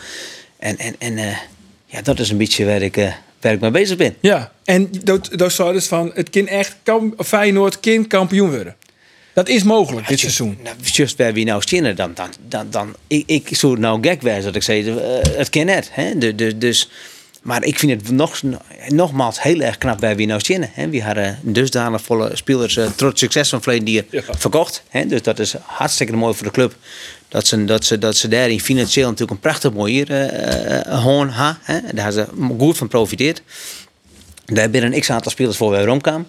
En, 0.59 0.77
en, 0.77 0.95
en 0.97 1.17
eh, 1.17 1.37
ja, 1.85 2.01
dat 2.01 2.19
is 2.19 2.29
een 2.29 2.37
beetje 2.37 2.65
waar 2.65 2.81
ik, 2.81 2.97
eh, 2.97 3.13
waar 3.41 3.53
ik 3.53 3.59
mee 3.59 3.71
bezig 3.71 3.97
ben. 3.97 4.15
Ja, 4.19 4.51
en 4.63 4.89
dat, 5.03 5.29
zou 5.51 5.73
dus 5.73 5.87
van, 5.87 6.11
het 6.13 6.29
kind 6.29 6.47
echt, 6.47 6.75
Feyenoord 7.17 7.79
kind 7.79 8.07
kampioen 8.07 8.49
worden. 8.49 8.75
Dat 9.33 9.49
is 9.49 9.63
mogelijk 9.63 10.07
dit 10.07 10.19
seizoen. 10.19 10.57
Nou, 10.63 10.75
just 10.81 11.17
waar 11.17 11.33
we 11.33 11.43
nou 11.43 11.61
zitten, 11.65 11.95
dan, 11.95 12.13
dan, 12.13 12.29
dan, 12.47 12.67
dan 12.69 12.95
ik, 13.07 13.23
ik 13.25 13.57
zou 13.57 13.79
nou 13.79 14.01
gek 14.01 14.21
wezen 14.21 14.43
dat 14.43 14.55
ik 14.55 14.63
zei, 14.63 14.89
eh, 14.89 15.37
het 15.37 15.49
kan 15.49 15.65
net. 15.65 15.89
Hè? 15.91 16.17
De, 16.17 16.35
de, 16.35 16.57
dus, 16.57 16.89
maar 17.41 17.63
ik 17.63 17.79
vind 17.79 18.01
het 18.01 18.11
nog, 18.11 18.41
nogmaals 18.87 19.41
heel 19.41 19.59
erg 19.59 19.77
knap 19.77 19.99
waar 19.99 20.15
we 20.15 20.25
nou 20.25 20.39
zitten. 20.43 20.69
Hè? 20.73 20.89
We 20.89 21.01
hadden 21.01 21.39
dusdanig 21.41 22.01
volle 22.01 22.31
spelers 22.33 22.75
uh, 22.75 22.85
trots 22.95 23.19
succes 23.19 23.49
van 23.49 23.61
verleden 23.61 23.91
jaar 23.93 24.03
verkocht. 24.29 24.83
Hè? 24.89 25.05
Dus 25.05 25.21
dat 25.21 25.39
is 25.39 25.55
hartstikke 25.61 26.15
mooi 26.15 26.33
voor 26.33 26.45
de 26.45 26.51
club. 26.51 26.75
Dat 27.27 27.47
ze, 27.47 27.65
dat 27.65 27.85
ze, 27.85 27.97
dat 27.97 28.15
ze 28.15 28.27
daarin 28.27 28.59
financieel 28.59 29.05
natuurlijk 29.05 29.31
een 29.31 29.39
prachtig 29.39 29.73
mooi 29.73 29.93
hier 29.93 30.09
uh, 30.11 31.01
hoorn 31.03 31.29
ha, 31.29 31.59
hè? 31.61 31.81
Daar 31.81 32.03
hebben 32.03 32.13
ze 32.13 32.55
goed 32.57 32.77
van 32.77 32.87
profiteerd. 32.87 33.41
Daar 34.45 34.69
binnen 34.69 34.93
een 34.93 34.99
x-aantal 34.99 35.31
spelers 35.31 35.57
voor 35.57 35.71
weer 35.71 35.89
omkwamen. 35.89 36.27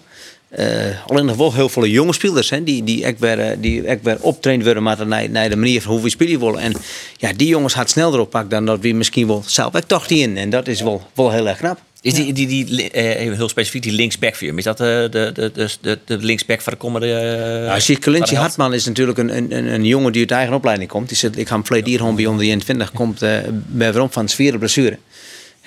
Uh, 0.59 0.65
alleen 1.07 1.25
nog 1.25 1.35
wel 1.35 1.53
heel 1.53 1.69
veel 1.69 1.85
jonge 1.85 2.13
spelers 2.13 2.49
hè, 2.49 2.63
die, 2.63 2.83
die 2.83 3.03
echt 3.03 3.19
weer, 3.19 3.55
die 3.59 3.83
echt 3.83 3.99
weer 4.03 4.17
optraind 4.19 4.63
worden 4.63 4.83
maar 4.83 5.07
naar, 5.07 5.29
naar 5.29 5.49
de 5.49 5.55
manier 5.55 5.81
van 5.81 5.91
hoe 5.91 6.01
we 6.01 6.09
spelen 6.09 6.39
willen. 6.39 6.59
En 6.59 6.73
ja, 7.17 7.33
die 7.33 7.47
jongens 7.47 7.73
gaat 7.73 7.89
sneller 7.89 8.19
oppakken 8.19 8.49
dan 8.49 8.65
dat 8.65 8.79
we 8.79 8.91
misschien 8.91 9.27
wel 9.27 9.43
zelf 9.45 9.75
ook 9.75 9.83
toch 9.83 10.07
in. 10.07 10.37
En 10.37 10.49
dat 10.49 10.67
is 10.67 10.81
wel, 10.81 11.01
wel 11.13 11.31
heel 11.31 11.47
erg 11.47 11.57
knap. 11.57 11.79
Is 12.05 12.13
die, 12.13 12.33
die, 12.33 12.47
die 12.47 12.91
eh, 12.91 13.33
heel 13.33 13.49
specifiek, 13.49 13.83
die 13.83 13.91
linksback 13.91 14.35
voor 14.35 14.47
je? 14.47 14.53
Is 14.55 14.63
dat 14.63 14.79
eh, 14.79 14.87
de, 14.87 15.09
de, 15.09 15.51
de, 15.53 15.69
de, 15.81 15.99
de 16.05 16.17
linksback 16.17 16.61
van 16.61 16.73
de 16.73 16.79
komende... 16.79 17.07
Uh, 17.07 18.37
Hartman 18.37 18.73
is 18.73 18.85
natuurlijk 18.85 19.17
een, 19.17 19.35
een, 19.35 19.73
een 19.73 19.85
jongen 19.85 20.11
die 20.11 20.21
uit 20.21 20.31
eigen 20.31 20.55
opleiding 20.55 20.89
komt. 20.89 21.07
Die 21.07 21.17
zit, 21.17 21.37
ik 21.37 21.47
ga 21.47 21.53
hem 21.53 21.65
verleden 21.65 21.89
hier 21.89 21.99
gewoon 21.99 22.15
bij 22.15 22.25
onder 22.25 22.41
de 22.41 22.47
21, 22.47 22.91
komt 22.91 23.23
uh, 23.23 23.29
bij 23.51 23.91
waarom 23.91 24.11
van 24.11 24.23
een 24.23 24.29
zware 24.29 24.57
blessure. 24.57 24.97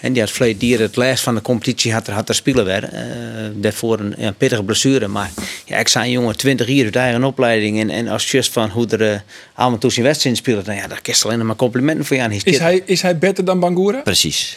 En 0.00 0.12
die 0.12 0.22
had 0.22 0.58
dier 0.58 0.80
het 0.80 0.96
lijst 0.96 1.22
van 1.22 1.34
de 1.34 1.42
competitie 1.42 1.92
had 1.92 2.06
er, 2.06 2.12
had 2.12 2.28
er 2.28 2.34
spelen 2.34 2.64
werden. 2.64 2.90
Uh, 2.94 3.62
daarvoor 3.62 4.00
een, 4.00 4.24
een 4.24 4.34
pittige 4.34 4.62
blessure. 4.62 5.08
Maar 5.08 5.30
ja, 5.64 5.76
ik 5.76 5.88
zei 5.88 6.04
een 6.04 6.10
jongen 6.10 6.36
20 6.36 6.68
jaar 6.68 6.84
uit 6.84 6.96
eigen 6.96 7.24
opleiding. 7.24 7.80
En, 7.80 7.90
en 7.90 8.08
als 8.08 8.30
just 8.30 8.52
van 8.52 8.70
hoe 8.70 8.86
er 8.86 9.00
uh, 9.00 9.18
allemaal 9.54 9.78
toe 9.78 9.92
zijn 9.92 10.06
wedstrijd 10.06 10.36
speelt. 10.36 10.64
Dan 10.64 10.74
ja, 10.74 10.86
daar 10.86 11.02
kist 11.02 11.24
alleen 11.24 11.46
maar 11.46 11.56
complimenten 11.56 12.04
voor 12.04 12.16
je 12.16 12.22
aan. 12.22 12.32
Is 12.32 12.58
hij, 12.58 12.82
is 12.84 13.02
hij 13.02 13.18
beter 13.18 13.44
dan 13.44 13.60
Bangura? 13.60 14.00
Precies. 14.00 14.56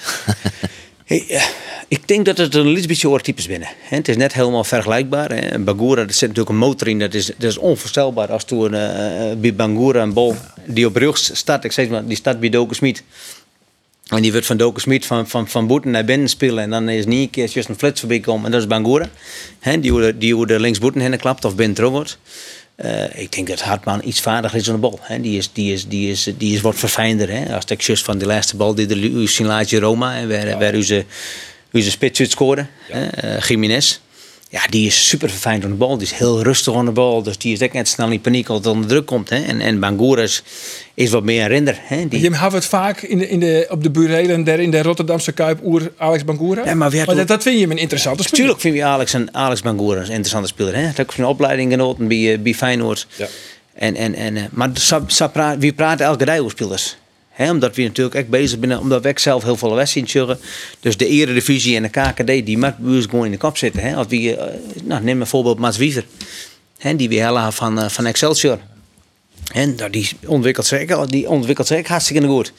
hey, 1.05 1.25
uh, 1.27 1.43
ik 1.87 2.07
denk 2.07 2.25
dat 2.25 2.37
het 2.37 2.55
een 2.55 2.73
beetje 2.73 3.09
oortypes 3.09 3.47
binnen. 3.47 3.67
He, 3.81 3.95
het 3.95 4.07
is 4.07 4.17
net 4.17 4.33
helemaal 4.33 4.63
vergelijkbaar. 4.63 5.31
Hè. 5.31 5.59
Bangura, 5.59 6.01
er 6.01 6.13
zit 6.13 6.21
natuurlijk 6.21 6.49
een 6.49 6.57
motor 6.57 6.87
in. 6.87 6.99
Dat 6.99 7.13
is, 7.13 7.25
dat 7.25 7.49
is 7.49 7.57
onvoorstelbaar 7.57 8.31
als 8.31 8.43
toen 8.43 8.73
uh, 8.73 8.79
bij 9.37 9.55
Bangura 9.55 10.01
een 10.01 10.13
bal 10.13 10.35
die 10.65 10.85
op 10.85 10.95
rug 10.95 11.17
staat. 11.17 11.63
Ik 11.63 11.71
zeg 11.71 11.89
maar, 11.89 12.05
die 12.05 12.17
staat 12.17 12.39
bij 12.39 12.49
Doken 12.49 12.75
Smit. 12.75 13.03
En 14.15 14.21
die 14.21 14.31
wordt 14.31 14.47
van 14.47 14.57
Doken 14.57 14.81
Smit 14.81 15.05
van, 15.05 15.27
van, 15.27 15.47
van 15.47 15.67
boeten 15.67 15.91
naar 15.91 16.05
binnen 16.05 16.29
spelen. 16.29 16.63
En 16.63 16.69
dan 16.69 16.89
is 16.89 17.05
niet 17.05 17.21
een 17.21 17.29
keer 17.29 17.65
een 17.69 17.77
flits 17.77 17.99
voorbij 17.99 18.19
komen. 18.19 18.45
En 18.45 18.51
dat 18.51 18.61
is 18.61 18.67
Bangura. 18.67 19.09
He, 19.59 19.79
die 19.79 19.91
hoe 19.91 20.17
die 20.17 20.45
de 20.45 20.59
linksboeten 20.59 21.01
heen 21.01 21.17
klapt 21.17 21.45
of 21.45 21.55
binnen 21.55 21.75
terug 21.75 21.89
wordt. 21.91 22.17
Uh, 22.77 23.19
ik 23.19 23.31
denk 23.31 23.47
dat 23.47 23.61
Hartman 23.61 24.01
iets 24.03 24.21
vaardiger 24.21 24.59
is 24.59 24.67
aan 24.67 24.75
de 24.75 24.79
bal. 24.81 24.99
He, 25.01 25.21
die, 25.21 25.37
is, 25.37 25.53
die, 25.53 25.73
is, 25.73 25.87
die, 25.87 26.11
is, 26.11 26.29
die 26.37 26.53
is 26.53 26.61
wat 26.61 26.75
verfijnder. 26.75 27.53
Als 27.53 27.65
ik 27.65 27.97
van 27.97 28.17
de 28.17 28.25
laatste 28.25 28.55
bal 28.55 28.75
die 28.75 28.85
de 28.85 29.27
Sinlaatje 29.27 29.79
Roma. 29.79 30.15
En 30.15 30.29
waar, 30.29 30.47
ja. 30.47 30.57
waar 30.57 30.75
onze, 30.75 31.05
onze 31.73 31.91
spits 31.91 32.19
uit 32.19 32.31
scoorde. 32.31 32.65
Ja. 32.89 33.23
Uh, 33.23 33.39
Jiménez. 33.39 34.00
Ja, 34.51 34.61
die 34.69 34.85
is 34.85 35.07
super 35.07 35.29
verfijnd 35.29 35.63
aan 35.63 35.69
de 35.69 35.75
bal. 35.75 35.97
Die 35.97 36.07
is 36.07 36.13
heel 36.13 36.43
rustig 36.43 36.75
aan 36.75 36.85
de 36.85 36.91
bal. 36.91 37.23
Dus 37.23 37.37
die 37.37 37.53
is 37.53 37.61
ook 37.61 37.73
net 37.73 37.87
snel 37.87 38.09
in 38.09 38.21
paniek 38.21 38.49
als 38.49 38.57
het 38.57 38.67
onder 38.67 38.89
druk 38.89 39.05
komt. 39.05 39.29
Hè. 39.29 39.43
En, 39.43 39.61
en 39.61 39.79
Bangura 39.79 40.21
is, 40.21 40.43
is 40.93 41.09
wat 41.09 41.23
meer 41.23 41.41
een 41.41 41.47
render. 41.47 41.79
Hè. 41.81 42.07
Die... 42.07 42.21
Je 42.21 42.35
hebt 42.35 42.53
het 42.53 42.65
vaak 42.65 43.01
in 43.01 43.17
de, 43.17 43.29
in 43.29 43.39
de, 43.39 43.67
op 43.69 43.83
de 43.83 43.89
burelen 43.89 44.43
der 44.43 44.59
in 44.59 44.71
de 44.71 44.81
Rotterdamse 44.81 45.31
Kuip 45.31 45.59
oer 45.63 45.91
Alex 45.97 46.23
Bangura. 46.23 46.65
Ja, 46.65 46.75
maar, 46.75 46.95
maar 46.95 47.15
dat, 47.15 47.27
dat, 47.27 47.43
vind 47.43 47.59
je 47.59 47.65
een 47.65 47.77
interessante 47.77 48.23
speler. 48.23 48.39
Tuurlijk 48.39 48.61
vind 48.61 48.75
je 48.75 48.83
Alex, 48.83 49.13
een, 49.13 49.35
Alex 49.35 49.61
Bangura 49.61 49.99
een 49.99 50.05
interessante 50.05 50.47
speler. 50.47 50.73
Hij 50.73 50.83
heeft 50.83 51.01
ook 51.01 51.11
zijn 51.11 51.27
opleiding 51.27 51.71
genoten 51.71 52.07
bij, 52.07 52.41
bij 52.41 52.53
Feyenoord. 52.53 53.07
Ja. 53.15 53.27
En, 53.73 53.95
en, 53.95 54.15
en, 54.15 54.49
maar 54.51 54.69
so 55.07 55.27
praat, 55.27 55.57
wie 55.57 55.73
praten 55.73 56.05
elke 56.05 56.25
dag 56.25 56.39
over 56.39 56.51
spelers. 56.51 56.97
Omdat 57.37 57.75
we 57.75 57.83
natuurlijk 57.83 58.15
echt 58.15 58.29
bezig 58.29 58.59
zijn, 58.61 58.79
omdat 58.79 59.03
we 59.03 59.13
zelf 59.15 59.43
heel 59.43 59.57
veel 59.57 59.75
wedstrijden 59.75 60.11
zullen. 60.11 60.39
Dus 60.79 60.97
de 60.97 61.07
Eredivisie 61.07 61.75
en 61.75 61.81
de 61.81 61.89
KKD, 61.89 62.45
die 62.45 62.57
mag 62.57 62.73
ons 62.83 63.05
gewoon 63.05 63.25
in 63.25 63.31
de 63.31 63.37
kop 63.37 63.57
zitten. 63.57 63.95
Als 63.95 64.07
we, 64.07 64.35
eh, 64.35 64.55
nou, 64.83 65.03
neem 65.03 65.17
bijvoorbeeld 65.17 65.59
Mats 65.59 65.77
Wiever, 65.77 66.05
hè, 66.77 66.95
die 66.95 67.09
we 67.09 67.19
hellen 67.19 67.53
van, 67.53 67.79
eh, 67.79 67.89
van 67.89 68.05
Excelsior. 68.05 68.59
En 69.53 69.75
nou, 69.75 69.89
die 69.89 70.09
ontwikkelt 70.25 70.65
zich, 70.65 71.05
die 71.05 71.29
ontwikkelt 71.29 71.87
hartstikke 71.87 72.27
goed. 72.27 72.53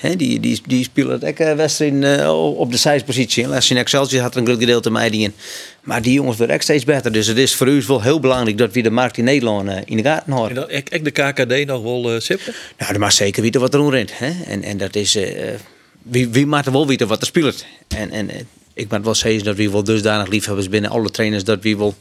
Die, 0.00 0.40
die, 0.40 0.60
die 0.66 0.84
speelt 0.84 1.24
ook 1.24 1.38
eh, 1.38 1.54
wedstrijden 1.54 2.20
eh, 2.20 2.58
op 2.58 2.70
de 2.70 2.76
zijspositie. 2.76 3.48
Als 3.48 3.68
je 3.68 3.74
in 3.74 3.80
Excelsior 3.80 4.22
had 4.22 4.34
er 4.34 4.40
een 4.40 4.46
groot 4.46 4.58
gedeelte 4.58 4.90
mij 4.90 5.10
die 5.10 5.22
in. 5.22 5.32
Maar 5.82 6.02
die 6.02 6.12
jongens 6.12 6.36
worden 6.36 6.54
echt 6.54 6.64
steeds 6.64 6.84
beter. 6.84 7.12
Dus 7.12 7.26
het 7.26 7.38
is 7.38 7.54
voor 7.54 7.68
u 7.68 7.82
wel 7.86 8.02
heel 8.02 8.20
belangrijk 8.20 8.58
dat 8.58 8.72
we 8.72 8.80
de 8.80 8.90
markt 8.90 9.16
in 9.16 9.24
Nederland 9.24 9.68
eh, 9.68 9.76
in 9.84 9.96
de 9.96 10.02
gaten 10.02 10.32
houden. 10.32 10.68
En 10.68 10.76
ik, 10.76 10.90
ik 10.90 11.04
de 11.04 11.10
KKD 11.10 11.66
nog 11.66 11.82
wel 11.82 12.14
uh, 12.14 12.20
sippen? 12.20 12.54
Nou, 12.78 12.92
er 12.92 13.00
mag 13.00 13.12
zeker 13.12 13.42
weten 13.42 13.60
wat 13.60 13.74
er 13.74 13.80
rond 13.80 14.18
Hè? 14.18 14.32
En, 14.46 14.62
en 14.62 14.76
dat 14.76 14.94
is. 14.94 15.18
wie, 16.02 16.28
wie 16.28 16.46
mag 16.46 16.66
er 16.66 16.72
wel 16.72 16.86
weten 16.86 17.06
wat 17.08 17.20
er 17.20 17.26
speelt? 17.26 17.64
En, 17.88 18.10
en 18.10 18.30
ik 18.74 18.90
moet 18.90 19.04
wel 19.04 19.14
zeggen 19.14 19.44
dat 19.44 19.56
we 19.56 19.70
wel 19.70 19.84
dusdanig 19.84 20.28
liefhebbers 20.28 20.68
binnen 20.68 20.90
alle 20.90 21.10
trainers 21.10 21.44
dat 21.44 21.62
we 21.62 21.76
wel 21.76 21.94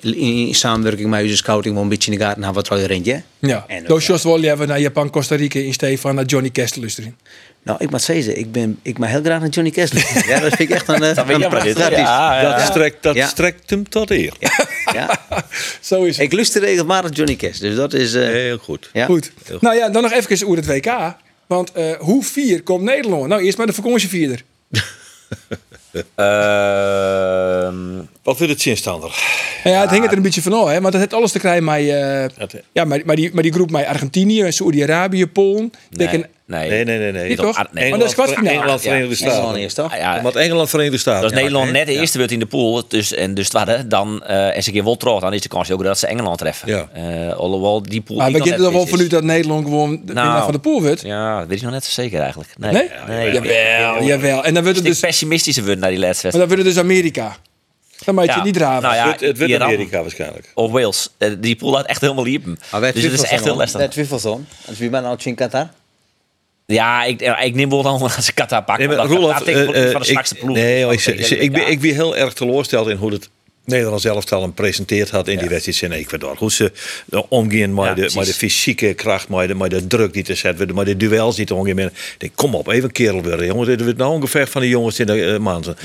in, 0.00 0.14
in 0.46 0.54
samenwerking 0.54 1.10
met 1.10 1.22
onze 1.22 1.36
scouting 1.36 1.74
wel 1.74 1.82
een 1.82 1.88
beetje 1.88 2.12
in 2.12 2.18
de 2.18 2.24
gaten 2.24 2.42
hebben 2.42 2.64
wat 2.68 2.78
er 2.78 2.86
rent. 2.86 3.04
Ja? 3.06 3.22
Ja, 3.38 3.64
En, 3.68 3.84
dus 3.84 4.06
Jos 4.06 4.22
wil 4.22 4.42
je 4.42 4.50
even 4.52 4.68
naar 4.68 4.80
Japan, 4.80 5.10
Costa 5.10 5.36
Rica 5.36 5.58
in 5.58 5.72
Stefan 5.72 6.14
naar 6.14 6.24
Johnny 6.24 6.50
Kestel 6.50 6.80
luisteren. 6.80 7.16
Nou, 7.62 7.78
ik 7.82 7.90
moet 7.90 8.02
zeggen, 8.02 8.38
ik 8.38 8.52
ben 8.52 8.78
ik 8.82 8.98
mag 8.98 9.08
heel 9.08 9.22
graag 9.22 9.40
naar 9.40 9.48
Johnny 9.48 9.70
Kessler. 9.72 10.02
ja, 10.28 10.40
dat 10.40 10.48
vind 10.56 10.70
ik 10.70 10.74
echt 10.76 10.88
een, 10.88 11.02
eh, 11.02 11.14
Dat 11.14 11.28
een 11.28 11.48
prachtig. 11.48 11.78
Ja, 11.78 12.40
ja. 12.40 12.56
Dat, 12.56 12.66
strekt, 12.66 13.02
dat 13.02 13.14
Ja. 13.14 13.26
strekt 13.26 13.70
hem 13.70 13.88
tot 13.88 14.10
eer. 14.10 14.32
Ja. 14.92 15.18
Zo 15.80 16.02
is 16.02 16.16
het. 16.16 16.26
Ik 16.26 16.32
luister 16.32 16.60
regelmatig 16.62 17.16
Johnny 17.16 17.36
Cash, 17.36 17.58
dus 17.58 17.74
dat 17.76 17.92
is... 17.92 18.14
eh, 18.14 18.22
Heel 18.26 18.58
goed. 18.58 18.90
ja. 18.92 19.04
Goed. 19.06 19.32
Nou 19.60 19.76
ja, 19.76 19.88
dan 19.88 20.02
nog 20.02 20.12
even 20.12 20.46
over 20.46 20.56
het 20.56 20.66
WK. 20.66 21.14
Want 21.46 21.72
eh, 21.72 21.92
hoe 21.98 22.24
vier 22.24 22.62
komt 22.62 22.82
Nederland? 22.82 23.26
Nou, 23.26 23.42
eerst 23.42 23.56
maar 23.58 23.66
de 23.66 23.72
vakantievierder. 23.72 24.42
Ehm, 26.14 27.98
Wat 28.22 28.38
wil 28.38 28.48
het 28.48 28.60
zinstander? 28.60 29.18
Ja, 29.64 29.80
het 29.80 29.90
hing 29.90 30.04
er 30.04 30.12
een 30.16 30.22
beetje 30.22 30.42
van 30.42 30.52
af, 30.52 30.66
hè. 30.68 30.72
Want 30.80 30.84
het 30.84 30.96
heeft 31.02 31.14
alles 31.14 31.32
te 31.32 31.38
krijgen 31.38 31.64
met, 31.64 31.88
eh, 31.88 32.24
Dat- 32.38 32.54
ja, 32.72 32.84
maar, 32.84 33.00
maar, 33.04 33.16
die, 33.16 33.30
maar 33.32 33.42
die 33.42 33.52
groep 33.52 33.70
met 33.70 33.86
Argentinië, 33.86 34.52
Saoedi-Arabië, 34.52 35.26
Polen. 35.26 35.70
nee, 35.90 36.06
Nee. 36.08 36.18
nee. 36.18 36.68
Nee, 36.68 36.84
nee, 36.84 36.98
nee. 36.98 37.12
nee. 37.12 37.28
Niet 37.28 37.38
toch? 37.38 37.56
Ah, 37.56 37.64
nee. 37.72 37.90
Maar 37.90 37.98
dat 37.98 38.08
is 38.08 38.14
kwartfinale. 38.14 38.48
Engeland, 38.56 38.80
Verenigde 38.80 39.16
Engeland 39.24 39.42
Staten. 39.44 39.60
eerst, 39.60 39.76
toch? 39.76 39.92
Ah, 39.92 39.98
ja, 39.98 40.22
Want 40.22 40.36
Engeland, 40.36 40.68
Verenigde 40.70 40.98
Staten. 40.98 41.22
als 41.22 41.32
Ja, 41.32 41.38
Nederland 41.38 41.70
net 41.72 41.86
de 41.86 41.92
eerste 41.92 42.18
wordt 42.18 42.32
in 42.32 42.38
de 42.38 42.46
pool, 42.46 42.82
dus, 42.88 43.14
en 43.14 43.34
dus 43.34 43.48
tweede, 43.48 43.86
dan 43.86 44.22
eh 44.24 44.56
en 44.56 44.62
ze 44.62 44.68
een 44.68 44.74
keer 44.74 44.84
wel 44.84 44.96
terug, 44.96 45.20
dan 45.20 45.32
is 45.32 45.40
de 45.40 45.48
kans 45.48 45.70
ook 45.70 45.82
dat 45.82 45.98
ze 45.98 46.06
Engeland 46.06 46.38
treffen. 46.38 46.68
Ja. 46.68 46.88
Eh, 46.92 47.36
alhoewel 47.36 47.82
die 47.82 48.00
pool. 48.00 48.16
Maar 48.16 48.32
we 48.32 48.52
er 48.52 48.72
wel 48.72 48.82
is. 48.82 48.90
van 48.90 48.98
uit 49.00 49.10
dat 49.10 49.22
Nederland 49.22 49.64
gewoon 49.64 49.90
de 49.90 50.12
Nou, 50.12 50.26
winnaar 50.26 50.42
van 50.44 50.52
de 50.52 50.58
pool 50.58 50.82
wordt. 50.82 51.00
Ja, 51.02 51.38
dat 51.38 51.48
weet 51.48 51.56
ik 51.56 51.62
nog 51.62 51.72
net 51.72 51.84
zo 51.84 51.90
zeker 52.02 52.20
eigenlijk. 52.20 52.50
Nee? 52.58 52.72
Nee? 52.72 52.88
nee. 53.08 53.32
Jawel, 53.32 54.04
jawel. 54.04 54.44
En 54.44 54.54
dan 54.54 54.62
wordt 54.62 54.78
het 54.78 54.86
dus, 54.86 55.00
pessimistische 55.00 55.60
worden 55.60 55.78
naar 55.80 55.90
die 55.90 55.98
laatste 55.98 56.22
maar 56.30 56.38
dan 56.38 56.48
wordt 56.48 56.64
het 56.64 56.74
dus 56.74 56.82
Amerika. 56.82 57.36
Dan 58.04 58.14
moet 58.14 58.24
je 58.24 58.30
Ja. 58.30 58.42
niet 58.44 58.54
draven. 58.54 58.82
Nou 58.82 58.94
ja, 58.94 59.10
Het, 59.10 59.20
het 59.20 59.38
wordt 59.38 59.60
Amerika 59.60 60.00
waarschijnlijk. 60.00 60.50
Of 60.54 60.70
Wales. 60.70 61.10
Eh, 61.18 61.30
Die 61.38 61.56
pool 61.56 61.76
had 61.76 61.86
echt 61.86 62.00
helemaal 62.00 62.24
liepen. 62.24 62.58
Maar 62.70 62.80
wij 62.80 62.92
Dus 62.92 63.02
het 63.02 63.12
is 63.12 63.22
echt 63.22 63.44
heel 63.44 63.56
lastig. 63.56 63.78
Wij 63.78 63.88
twijfelzoon. 63.88 64.46
Als 64.66 64.78
wie 64.78 64.90
ben 64.90 65.02
nou 65.02 65.18
in 65.24 65.34
Qatar? 65.34 65.68
Ja, 66.66 67.04
ik, 67.04 67.20
eh, 67.20 67.44
ik 67.46 67.54
neem 67.54 67.70
wel 67.70 67.82
dan 67.82 68.02
als 68.16 68.28
ik 68.28 68.34
Qatar 68.34 68.62
pak. 68.62 68.78
Nee, 68.78 68.88
maar 68.88 68.96
ik 69.04 69.46
eh, 69.46 69.90
van 69.90 70.00
de 70.00 70.06
zwakste 70.06 70.34
ploeg. 70.34 70.56
nee, 70.56 70.86
ik, 70.92 71.06
ik, 71.06 71.28
ik, 71.30 71.52
ben, 71.52 71.60
ja. 71.60 71.66
ik 71.66 71.80
ben 71.80 71.94
heel 71.94 72.16
erg 72.16 72.32
teleurgesteld 72.32 72.88
in 72.88 72.96
hoe 72.96 73.12
het 73.12 73.28
Nederlands 73.64 74.04
elftal 74.04 74.42
hem 74.42 74.54
presenteerd 74.54 75.10
had 75.10 75.28
in 75.28 75.38
die 75.38 75.48
wedstrijd 75.48 75.82
in 75.82 75.92
Ecuador. 75.92 76.36
Hoe 76.38 76.52
ze 76.52 76.72
omgaan 77.28 77.74
met, 77.74 77.84
Ja, 77.84 77.94
de, 77.94 78.10
met 78.14 78.26
de 78.26 78.34
fysieke 78.34 78.94
kracht, 78.94 79.28
met 79.28 79.48
de, 79.48 79.54
met 79.54 79.70
de 79.70 79.86
druk 79.86 80.12
die 80.12 80.22
te 80.24 80.34
zetten 80.34 80.74
met 80.74 80.86
de 80.86 80.96
duels 80.96 81.36
die 81.36 81.46
te 81.46 81.54
omgaan. 81.54 81.78
Ik 81.78 81.90
denk, 82.18 82.32
kom 82.34 82.54
op, 82.54 82.68
even 82.68 82.92
kerel 82.92 83.22
weer, 83.22 83.44
jongens. 83.44 83.68
Dit 83.68 83.82
wordt 83.82 83.98
nou 83.98 84.12
ongeveer 84.12 84.46
van 84.46 84.60
de 84.60 84.68
jongens 84.68 84.98
in 84.98 85.06
de 85.06 85.16
uh, 85.16 85.38
maanden. 85.38 85.76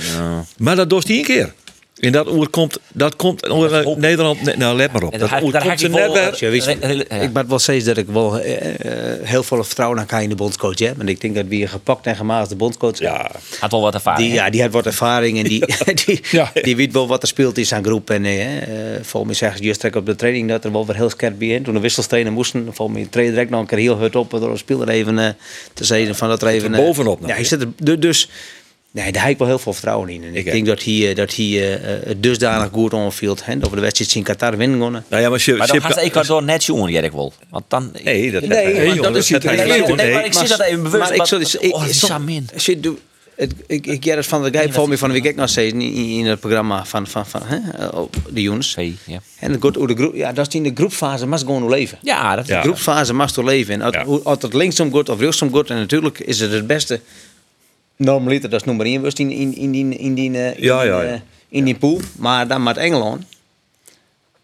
Maar 0.58 0.76
dat 0.76 0.90
doet 0.90 1.08
niet 1.08 1.18
een 1.18 1.36
keer. 1.36 1.54
En 1.96 2.12
dat 2.12 2.28
oer 2.32 2.50
komt, 2.50 2.80
dat 2.94 3.16
komt 3.16 3.50
oer, 3.52 3.84
hoop. 3.84 3.98
Nederland, 3.98 4.42
nee, 4.42 4.56
nou 4.58 4.76
let 4.76 4.92
maar 4.92 5.04
op. 5.04 5.12
Dat 5.20 5.22
oer 5.22 5.40
komt 5.40 5.56
ik 5.56 5.64
net 5.64 5.80
je, 5.80 5.90
moet 5.90 7.48
wel 7.48 7.60
zeggen 7.60 7.86
dat 7.86 7.98
ik 7.98 8.08
wel 8.08 8.40
eh, 8.40 8.68
eh, 9.14 9.28
heel 9.28 9.44
veel 9.44 9.64
vertrouwen 9.64 10.00
aan 10.00 10.06
kan 10.06 10.22
in 10.22 10.30
de 10.30 10.36
bondscoach 10.36 10.80
heb. 10.80 10.98
Want 10.98 11.10
ik 11.10 11.22
denk 11.22 11.36
dat 11.36 11.46
we 11.48 11.62
een 11.62 11.68
gepakt 11.68 12.06
en 12.06 12.16
gemaakte 12.16 12.56
bondscoach 12.56 12.98
Ja, 13.00 13.32
Had 13.60 13.72
wel 13.72 13.82
wat 13.82 13.94
ervaring. 13.94 14.28
Die, 14.28 14.36
ja, 14.36 14.50
die 14.50 14.62
had 14.62 14.72
wat 14.72 14.86
ervaring 14.86 15.38
en 15.38 15.44
die, 15.44 15.64
die, 16.06 16.22
Ja. 16.32 16.52
die 16.62 16.76
weet 16.76 16.94
wel 16.94 17.08
wat 17.08 17.22
er 17.22 17.28
speelt 17.28 17.58
in 17.58 17.66
zijn 17.66 17.84
groep. 17.84 18.10
En 18.10 18.26
eh, 18.26 18.58
eh, 18.58 18.68
volgens 19.02 19.24
mij 19.26 19.34
zeggen 19.34 19.58
ze 19.58 19.64
juist 19.64 19.96
op 19.96 20.06
de 20.06 20.16
training 20.16 20.50
dat 20.50 20.64
er 20.64 20.72
wel 20.72 20.86
weer 20.86 20.96
heel 20.96 21.10
scherp 21.10 21.40
bij 21.40 21.48
in. 21.48 21.64
Toen 21.64 21.74
de 21.74 21.80
wissels 21.80 22.08
trainen 22.08 22.34
moesten, 22.34 22.68
volgens 22.74 22.98
mij 22.98 23.08
trainde 23.10 23.32
direct 23.34 23.50
nog 23.52 23.60
een 23.62 23.68
keer 23.68 23.78
heel 23.78 23.98
hard 23.98 24.16
op 24.16 24.30
door 24.32 24.52
de 24.52 24.58
speler 24.58 24.90
even 24.90 25.20
eh, 25.20 25.30
te 25.74 25.84
zeggen 25.84 26.16
van 26.16 26.30
dat 26.30 26.42
er 26.42 26.48
even... 26.48 26.74
eh, 26.74 26.80
bovenop 26.80 27.20
nog, 27.20 27.30
Ja, 27.30 27.34
hij 27.36 27.44
hè? 27.44 27.48
zit 27.50 27.62
er, 27.62 27.68
du- 27.78 28.00
dus 28.00 28.30
nee, 29.04 29.12
daar 29.12 29.22
heb 29.24 29.32
ik 29.32 29.38
wel 29.38 29.48
heel 29.48 29.60
veel 29.60 29.74
vertrouwen 29.74 30.10
in. 30.10 30.24
En 30.24 30.36
ik, 30.36 30.46
Ik 30.46 30.52
denk 30.52 30.66
dat 30.66 30.84
hij, 30.84 31.10
eh, 31.10 31.16
dat 31.16 31.36
hij 31.36 31.46
eh, 31.46 32.10
eh, 32.10 32.16
dusdanig 32.18 32.70
goed 32.72 32.94
onfield 32.94 33.42
en 33.46 33.64
over 33.64 33.76
de 33.76 33.82
wedstrijd 33.82 34.16
in 34.16 34.24
Qatar 34.24 34.58
winnen 34.58 34.80
nou 35.10 35.22
ja, 35.22 35.30
maar, 35.30 35.40
ze, 35.40 35.54
Maar 35.54 35.68
dan 35.68 35.82
gaat 35.82 35.98
Ecuador 35.98 36.44
net 36.44 36.64
jij 36.90 37.02
ik 37.04 37.12
wel. 37.12 37.34
Want 37.50 37.66
dan... 37.68 37.92
Nee, 38.04 38.32
dat 38.32 38.42
Nee, 38.42 38.66
nee, 38.66 38.74
maar 38.76 38.86
jongen, 38.96 39.02
dat 39.14 39.16
is 39.16 39.28
dat 39.28 39.44
niet- 39.44 39.52
hij 39.52 39.68
nee, 39.68 39.82
nee, 39.82 39.96
nee. 39.96 40.14
maar 40.14 40.26
ik 40.26 40.34
zie 40.34 40.48
dat 40.48 40.62
even 40.62 40.84
bewust. 40.84 40.98
Maar 41.04 41.12
ik 41.12 41.18
wat- 41.18 41.28
zal 41.28 41.40
eens- 41.40 41.56
ik- 41.56 41.76
oh, 41.76 41.86
ik- 41.86 41.94
Samin. 41.94 42.48
Shit, 42.58 42.84
doe- 42.84 42.98
het, 43.36 43.54
ik, 43.68 43.86
ik 43.86 44.04
het 44.04 44.26
van 44.26 44.44
de 44.44 44.50
Gijp 44.52 44.74
van 44.74 44.90
me 44.90 44.98
van 44.98 45.12
de 45.12 45.22
week 45.22 45.36
nog 45.36 45.50
steeds 45.50 45.74
in, 45.74 45.82
in 45.96 46.26
het 46.26 46.40
programma 46.40 46.86
van, 46.86 47.08
van, 47.08 47.26
van 47.26 47.42
hè, 47.46 47.58
de 48.30 48.42
jongens. 48.42 48.72
Twee, 48.72 48.96
ja. 49.06 49.20
En 49.40 49.52
het 49.52 49.62
gaat 49.64 49.76
over 49.78 49.96
de 49.96 50.02
groep, 50.02 50.16
ja, 50.16 50.34
dat 50.34 50.48
is 50.48 50.54
in 50.56 50.64
de 50.64 50.72
groepfase, 50.74 51.26
maar 51.26 51.40
gewoon 51.40 51.70
leven. 51.70 51.98
Ja, 52.02 52.36
dat 52.36 52.48
Ja. 52.48 52.56
De 52.58 52.62
groepsfase 52.68 53.14
mag 53.14 53.32
toch 53.32 53.46
leven. 53.46 53.74
En 53.74 53.82
als, 53.82 53.96
Ja. 53.96 54.06
hoe- 54.06 54.22
als 54.24 54.38
het 54.42 54.54
linksom 54.54 54.94
gaat 54.94 55.10
of 55.10 55.20
rechtsom 55.20 55.54
gaat, 55.56 55.70
en 55.70 55.76
natuurlijk 55.78 56.20
is 56.20 56.40
het 56.40 56.52
het 56.52 56.68
beste. 56.68 57.00
Normaliter, 57.96 58.50
dat 58.50 58.60
is 58.60 58.66
nummer 58.66 58.86
1 58.86 59.04
in, 59.16 59.32
in, 59.32 59.56
in, 59.56 59.72
die, 59.72 59.98
in, 59.98 60.14
die, 60.14 60.32
eh, 60.38 60.48
in, 60.58 60.64
Ja, 60.64 60.82
die, 60.82 60.90
ja, 60.90 61.02
eh, 61.02 61.10
ja. 61.10 61.22
in 61.50 61.64
die 61.64 61.76
pool. 61.76 62.00
Maar 62.18 62.48
dan 62.48 62.64
met 62.64 62.78
Engeland. 62.78 63.24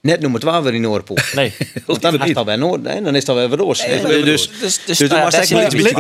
Net 0.01 0.19
nummer 0.19 0.39
12 0.39 0.63
weer 0.63 0.73
in 0.73 0.81
Noordpool. 0.81 1.17
Nee. 1.35 1.53
Want 1.85 2.01
dan 2.01 2.21
is 2.21 2.27
het 2.27 2.37
al 2.37 2.43
bij 2.43 2.55
Noord, 2.55 2.85
hè, 2.87 3.01
dan 3.01 3.13
is 3.15 3.19
het 3.19 3.29
al 3.29 3.35
weer 3.35 3.49
weer 3.49 3.57
roos. 3.57 3.85
Nee, 3.85 4.01
Dus, 4.01 4.01
maar- 4.01 4.11
dus, 4.25 4.49
dus- 4.59 4.85
dus 4.85 4.97
dan 4.97 5.07
daar- 5.07 5.21
was 5.23 5.33
daar 5.33 5.41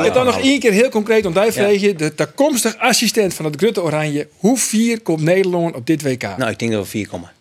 het 0.03 0.13
dan 0.13 0.25
nog 0.25 0.39
één 0.41 0.59
keer 0.59 0.71
heel 0.71 0.89
concreet 0.89 1.25
om 1.25 1.33
vragen. 1.33 1.97
De 1.97 2.15
toekomstige 2.15 2.79
assistent 2.79 3.33
van 3.33 3.45
het 3.45 3.55
Grutte 3.55 3.81
Oranje. 3.83 4.27
Hoe 4.37 4.57
vier 4.57 5.01
komt 5.01 5.21
Nederland 5.21 5.75
op 5.75 5.85
dit 5.87 6.01
WK? 6.01 6.21
Nou, 6.37 6.51
ik 6.51 6.59
denk 6.59 6.71
dat 6.71 6.83
we 6.83 6.89
4 6.89 7.07
komen. 7.07 7.31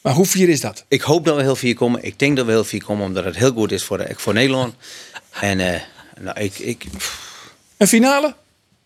Maar 0.00 0.12
hoe 0.12 0.26
vier 0.26 0.48
is 0.48 0.60
dat? 0.60 0.84
Ik 0.88 1.00
hoop 1.00 1.24
dat 1.24 1.36
we 1.36 1.42
heel 1.42 1.56
vier 1.56 1.74
komen. 1.74 2.04
Ik 2.04 2.18
denk 2.18 2.36
dat 2.36 2.46
we 2.46 2.52
heel 2.52 2.64
vier 2.64 2.84
komen, 2.84 3.06
omdat 3.06 3.24
het 3.24 3.36
heel 3.36 3.52
goed 3.52 3.72
is 3.72 3.82
voor, 3.84 3.98
de, 3.98 4.06
voor 4.16 4.34
Nederland. 4.34 4.74
En 5.40 5.60
eh, 5.60 5.80
nou, 6.20 6.40
ik, 6.40 6.58
ik, 6.58 6.84
Een 7.76 7.86
finale? 7.88 8.34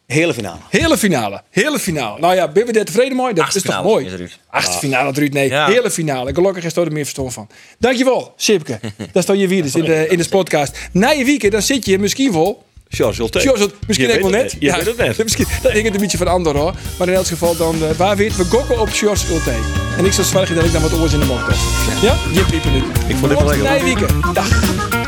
Hele 0.06 0.34
finale. 0.34 0.58
Hele 0.70 0.98
finale. 0.98 1.42
Hele 1.50 1.78
finale. 1.78 2.20
Nou 2.20 2.34
ja, 2.34 2.48
ben 2.48 2.66
we 2.66 2.72
daar 2.72 2.84
tevreden 2.84 3.16
mooi? 3.16 3.34
Dat 3.34 3.54
is 3.54 3.62
toch 3.62 3.82
mooi? 3.82 4.06
is. 4.06 4.38
Achtste 4.50 4.78
finale, 4.78 5.12
Ruud. 5.12 5.32
Nee, 5.32 5.48
Ja. 5.48 5.66
hele 5.66 5.90
finale. 5.90 6.34
Gelukkig 6.34 6.64
is 6.64 6.76
er 6.76 6.92
meer 6.92 7.02
verstand 7.04 7.32
van. 7.32 7.48
Dankjewel, 7.78 8.32
Sipke. 8.36 8.78
dat 8.96 9.08
is 9.22 9.26
dan 9.26 9.38
je 9.38 9.48
weer 9.48 9.64
in 9.74 9.84
de, 9.84 10.06
in 10.08 10.18
de 10.18 10.28
podcast. 10.28 10.78
Na 10.92 11.10
je 11.10 11.24
weekend, 11.24 11.52
dan 11.52 11.62
zit 11.62 11.84
je 11.86 11.98
misschien 11.98 12.32
wel... 12.32 12.62
Charles 12.88 13.18
het- 13.18 13.74
misschien 13.86 14.10
ook 14.12 14.20
wel 14.20 14.30
net. 14.30 14.42
het 14.52 14.56
Je 14.60 14.72
weet 14.72 14.86
het 14.86 14.96
net. 14.96 15.22
misschien, 15.22 15.46
dat 15.62 15.72
hing 15.72 15.84
het 15.84 15.94
een 15.94 16.00
beetje 16.00 16.18
van 16.18 16.26
ander 16.28 16.56
hoor. 16.56 16.74
Maar 16.98 17.08
in 17.08 17.14
elk 17.14 17.26
geval, 17.26 17.56
dan, 17.56 17.76
uh, 17.82 17.90
waar 17.90 18.16
weet, 18.16 18.36
we 18.36 18.44
gokken 18.44 18.80
op 18.80 18.88
Charles 18.88 19.28
Ulte. 19.30 19.52
En 19.98 20.04
ik 20.04 20.12
zal 20.12 20.24
zorgen 20.24 20.54
dat 20.54 20.64
ik 20.64 20.72
dan 20.72 20.82
wat 20.82 20.92
oors 20.92 21.12
in 21.12 21.20
de 21.20 21.26
mond 21.26 21.40
heb. 21.46 21.56
Ja? 22.02 22.16
Je 22.32 22.44
piepen 22.50 22.72
nu. 22.72 22.78
Ik 22.78 23.16
vond 23.16 23.28
dit 23.28 23.38
wel 23.38 23.44
lekker. 23.48 23.64
Na 23.64 23.72
je 23.74 23.84
weekend. 23.84 24.34
Dag. 24.34 25.03